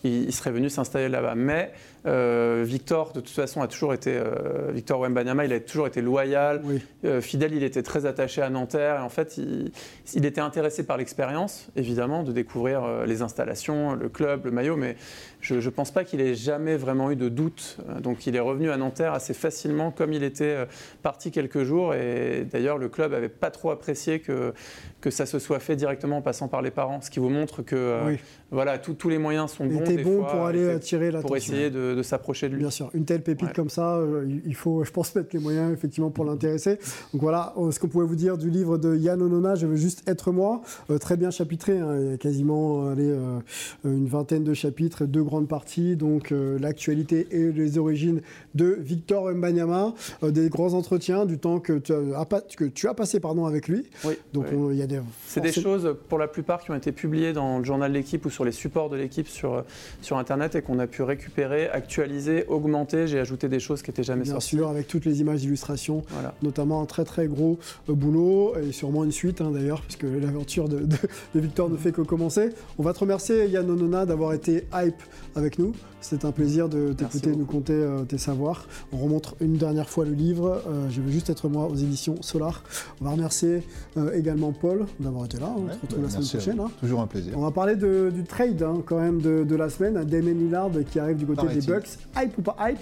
il, 0.04 0.26
il 0.26 0.34
serait 0.34 0.52
venu 0.52 0.70
s'installer 0.70 1.08
là-bas. 1.08 1.36
Mais 1.36 1.72
euh, 2.06 2.64
Victor, 2.66 3.12
de 3.14 3.20
toute 3.20 3.30
façon, 3.30 3.62
a 3.62 3.68
toujours 3.68 3.93
été 3.93 4.16
euh, 4.16 4.72
Victor 4.72 5.00
Wembanyama, 5.02 5.45
il 5.45 5.54
a 5.54 5.60
toujours 5.60 5.88
été 5.88 6.02
loyal, 6.02 6.62
Oui. 6.64 6.82
euh, 7.06 7.22
fidèle. 7.22 7.54
Il 7.54 7.64
était 7.64 7.84
très 7.84 8.06
attaché 8.06 8.41
à 8.41 8.50
Nanterre. 8.50 8.95
Et 8.95 9.02
en 9.04 9.10
fait, 9.10 9.38
il, 9.38 9.72
il 10.14 10.26
était 10.26 10.41
intéressé 10.41 10.84
par 10.84 10.97
l'expérience, 10.97 11.70
évidemment, 11.76 12.24
de 12.24 12.32
découvrir 12.32 13.06
les 13.06 13.22
installations, 13.22 13.95
le 13.95 14.10
club, 14.10 14.45
le 14.45 14.52
maillot. 14.52 14.76
Mais 14.78 14.95
je 15.41 15.56
ne 15.56 15.70
pense 15.70 15.91
pas 15.91 16.04
qu'il 16.04 16.22
ait 16.22 16.36
jamais 16.36 16.78
vraiment 16.78 17.12
eu 17.12 17.16
de 17.16 17.30
doute. 17.30 17.78
Donc, 18.02 18.28
il 18.28 18.36
est 18.36 18.39
revenu 18.39 18.70
à 18.72 18.78
Nanterre 18.78 19.14
assez 19.14 19.34
facilement, 19.34 19.91
comme 19.91 20.14
il 20.14 20.24
était 20.24 20.56
parti 21.04 21.32
quelques 21.32 21.64
jours. 21.64 21.93
Et 21.93 22.45
d'ailleurs, 22.52 22.78
le 22.78 22.89
club 22.89 23.14
avait 23.14 23.30
pas 23.30 23.52
trop 23.52 23.72
apprécié 23.72 24.20
que 24.20 24.54
que 25.02 25.12
ça 25.12 25.26
se 25.26 25.39
soit 25.39 25.60
fait 25.60 25.78
directement 25.78 26.18
en 26.18 26.22
passant 26.22 26.50
par 26.50 26.62
les 26.62 26.72
parents, 26.72 27.00
ce 27.00 27.10
qui 27.10 27.20
vous 27.20 27.30
montre 27.30 27.62
que 27.62 28.02
Oui. 28.06 28.18
voilà, 28.52 28.78
tous- 28.78 28.95
tous 28.95 29.08
les 29.08 29.18
moyens 29.18 29.50
sont 29.52 29.64
Il 29.64 29.72
bons. 29.72 29.80
était 29.80 29.95
des 29.95 30.04
bon 30.04 30.24
fois, 30.24 30.32
pour 30.32 30.45
aller 30.45 30.70
attirer 30.70 31.06
pour 31.10 31.16
l'attention. 31.22 31.54
essayer 31.54 31.70
de, 31.70 31.89
de 31.96 32.04
s'approcher 32.04 32.48
de 32.50 32.54
lui. 32.54 32.62
Bien 32.62 32.70
sûr, 32.70 32.90
une 32.94 33.06
telle 33.06 33.22
pépite 33.22 33.48
Ouais. 33.50 33.54
comme 33.54 33.70
ça, 33.70 33.96
euh, 33.98 34.26
il- 34.46 34.56
faut, 34.56 34.84
je 34.84 34.92
pense, 34.92 35.16
mettre 35.16 35.30
les 35.34 35.40
moyens 35.40 35.72
effectivement 35.74 36.10
pour 36.10 36.26
l'intéresser. 36.26 36.78
Donc 37.14 37.22
voilà 37.22 37.54
euh, 37.58 37.72
ce 37.72 37.80
qu'on 37.80 37.88
pouvait 37.88 38.06
vous 38.06 38.16
dire 38.16 38.38
du 38.38 38.50
livre 38.50 38.78
de 38.78 38.96
Yann 38.96 39.22
Onona, 39.22 39.56
Je 39.56 39.68
veux 39.68 39.76
juste 39.78 40.08
être 40.08 40.32
moi, 40.32 40.62
Euh, 40.90 40.98
très 40.98 41.18
bien 41.18 41.32
chapitré, 41.32 41.80
hein, 41.80 41.98
il 42.00 42.12
y 42.12 42.14
a 42.14 42.18
quasiment 42.18 42.88
allez, 42.90 43.10
euh, 43.10 43.40
une 43.86 44.08
vingtaine 44.08 44.44
de 44.44 44.54
chapitres, 44.54 45.06
deux 45.06 45.24
grandes 45.24 45.48
parties, 45.48 45.96
donc 45.96 46.32
l'actualité 46.60 47.28
et 47.32 47.52
les 47.52 47.78
origines 47.78 48.22
de 48.56 48.78
Victor 48.80 49.32
Mbanyama, 49.32 49.94
des 50.24 50.50
grands 50.50 50.74
entretiens, 50.74 51.26
du 51.26 51.38
temps 51.38 51.60
que 51.60 51.78
tu 51.80 51.94
as, 51.94 52.26
pas- 52.26 52.42
que 52.42 52.66
tu 52.66 52.88
as 52.88 52.94
passé 52.94 53.20
pardon, 53.20 53.46
avec 53.46 53.68
lui. 53.68 53.84
Oui, 54.06 54.14
Donc 54.34 54.46
oui. 54.52 54.74
il 54.74 54.78
y 54.78 54.82
a 54.82 54.88
des... 54.88 55.00
C'est 55.28 55.42
des 55.42 55.52
choses, 55.52 55.96
pour 56.10 56.18
la 56.18 56.28
plupart, 56.28 56.62
qui 56.62 56.72
ont 56.72 56.76
été 56.76 56.92
publiées 56.92 57.34
dans 57.34 57.60
le 57.60 57.64
journal 57.64 57.92
de 57.92 57.98
l'équipe 57.98 58.26
ou 58.26 58.30
sur 58.30 58.46
les 58.46 58.52
supports 58.52 58.90
de 58.90 58.98
l'équipe 58.98 59.28
sur, 59.28 59.64
sur 60.02 60.18
Internet 60.18 60.56
et 60.56 60.62
qu'on 60.62 60.80
a 60.80 60.88
pu 60.88 61.02
récupérer, 61.04 61.70
actualiser, 61.80 62.46
augmenter. 62.48 63.08
J'ai 63.08 63.20
ajouté 63.20 63.50
des 63.50 63.60
choses 63.60 63.82
qui 63.82 63.90
n'étaient 63.90 64.04
jamais 64.04 64.24
Bien 64.24 64.34
sorties. 64.34 64.56
sûr, 64.58 64.68
avec 64.70 64.88
toutes 64.88 65.06
les 65.06 65.22
images 65.22 65.40
d'illustration, 65.42 66.04
Voilà. 66.12 66.34
notamment 66.44 66.82
un 66.82 66.86
très 66.86 67.06
très 67.06 67.28
gros 67.28 67.58
euh, 67.90 67.94
boulot 67.94 68.54
et 68.62 68.72
sûrement 68.72 69.04
une 69.04 69.12
suite 69.12 69.42
hein, 69.42 69.52
d'ailleurs, 69.52 69.82
puisque 69.82 70.04
l'aventure 70.04 70.70
de, 70.70 70.80
de- 70.80 70.96
de 71.36 71.40
Victor 71.40 71.70
ne 71.70 71.78
fait 71.78 71.92
que 71.92 72.02
commencer. 72.02 72.50
On 72.78 72.84
va 72.84 72.94
te 72.94 73.00
remercier 73.00 73.48
Yann 73.48 73.70
Onona 73.70 74.06
d'avoir 74.06 74.34
été 74.34 74.66
hype 74.74 75.02
avec 75.36 75.58
nous. 75.60 75.74
C'était 76.02 76.26
un 76.26 76.32
plaisir 76.32 76.70
de 76.70 76.93
t'écouter, 76.93 77.36
nous 77.36 77.45
conter 77.45 77.74
euh, 77.74 78.04
tes 78.04 78.18
savoirs. 78.18 78.68
On 78.93 78.97
remontre 78.97 79.36
une 79.41 79.54
dernière 79.58 79.89
fois 79.89 80.06
le 80.06 80.14
livre. 80.14 80.62
euh, 80.68 80.89
Je 80.89 81.02
veux 81.02 81.12
juste 81.12 81.30
être 81.30 81.50
moi 81.50 81.68
aux 81.68 81.76
éditions 81.76 82.16
Solar. 82.22 82.64
On 83.02 83.06
va 83.06 83.12
remercier 83.12 83.64
euh, 83.97 84.14
également 84.14 84.52
Paul 84.54 84.86
d'avoir 85.00 85.26
été 85.26 85.38
là. 85.39 85.54
On 85.58 85.64
Ouais, 85.66 85.74
se 85.74 85.80
retrouve 85.82 86.04
la 86.04 86.10
semaine 86.10 86.28
prochaine. 86.28 86.60
hein. 86.62 86.72
Toujours 86.80 87.02
un 87.02 87.08
plaisir. 87.08 87.34
On 87.38 87.41
va 87.41 87.52
parler 87.52 87.76
de- 87.76 88.12
du 88.14 88.24
trade 88.24 88.62
hein, 88.64 88.82
quand 88.86 89.00
même 89.00 89.22
de, 89.22 89.43
de 89.43 89.56
la 89.56 89.70
semaine. 89.70 90.04
Damien 90.06 90.34
Lillard 90.34 90.70
qui 90.89 91.00
arrive 91.00 91.18
du 91.18 91.26
côté 91.26 91.47
des. 91.47 91.60
Bucks. 91.68 91.97
Hype 92.18 92.38
ou 92.38 92.41
pas 92.41 92.56
hype? 92.62 92.80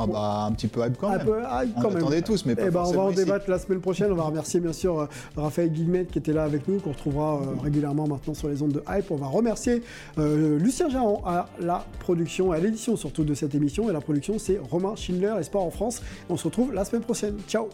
Ah 0.00 0.06
bah, 0.06 0.44
un 0.48 0.52
petit 0.52 0.68
peu 0.68 0.84
hype 0.86 0.96
quand 0.98 1.08
Un 1.08 1.18
même. 1.18 1.26
peu 1.26 1.38
hype 1.40 1.72
On 1.76 1.80
quand 1.80 1.88
même. 1.88 1.96
attendait 1.98 2.22
tous, 2.22 2.44
mais 2.46 2.54
pas 2.56 2.62
Eh 2.66 2.70
ben, 2.70 2.82
on 2.86 2.92
va 2.92 3.02
en 3.02 3.10
ici. 3.10 3.24
débattre 3.24 3.48
la 3.50 3.58
semaine 3.58 3.80
prochaine. 3.80 4.10
On 4.12 4.14
va 4.16 4.22
remercier 4.24 4.60
bien 4.60 4.72
sûr 4.72 5.00
euh, 5.00 5.06
Raphaël 5.36 5.70
Guillemette 5.72 6.10
qui 6.10 6.18
était 6.18 6.32
là 6.32 6.44
avec 6.44 6.66
nous, 6.68 6.78
qu'on 6.80 6.92
retrouvera 6.92 7.36
euh, 7.36 7.60
régulièrement 7.62 8.06
maintenant 8.06 8.34
sur 8.34 8.48
les 8.48 8.62
ondes 8.62 8.72
de 8.72 8.82
Hype. 8.88 9.10
On 9.10 9.16
va 9.16 9.26
remercier 9.26 9.82
euh, 10.18 10.58
Lucien 10.58 10.88
Jaron 10.88 11.20
à 11.26 11.48
la 11.60 11.84
production, 12.00 12.52
à 12.52 12.58
l'édition 12.58 12.96
surtout 12.96 13.24
de 13.24 13.34
cette 13.34 13.54
émission. 13.54 13.88
Et 13.90 13.92
la 13.92 14.00
production, 14.00 14.38
c'est 14.38 14.58
Romain 14.70 14.94
Schindler 14.96 15.34
et 15.40 15.42
Sport 15.42 15.64
en 15.64 15.70
France. 15.70 16.02
On 16.28 16.36
se 16.36 16.44
retrouve 16.44 16.72
la 16.72 16.84
semaine 16.84 17.02
prochaine. 17.02 17.36
Ciao 17.48 17.68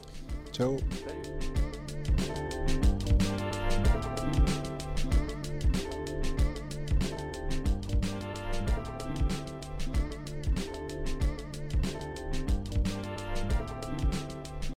Ciao. 0.52 0.76
Salut. 1.06 1.23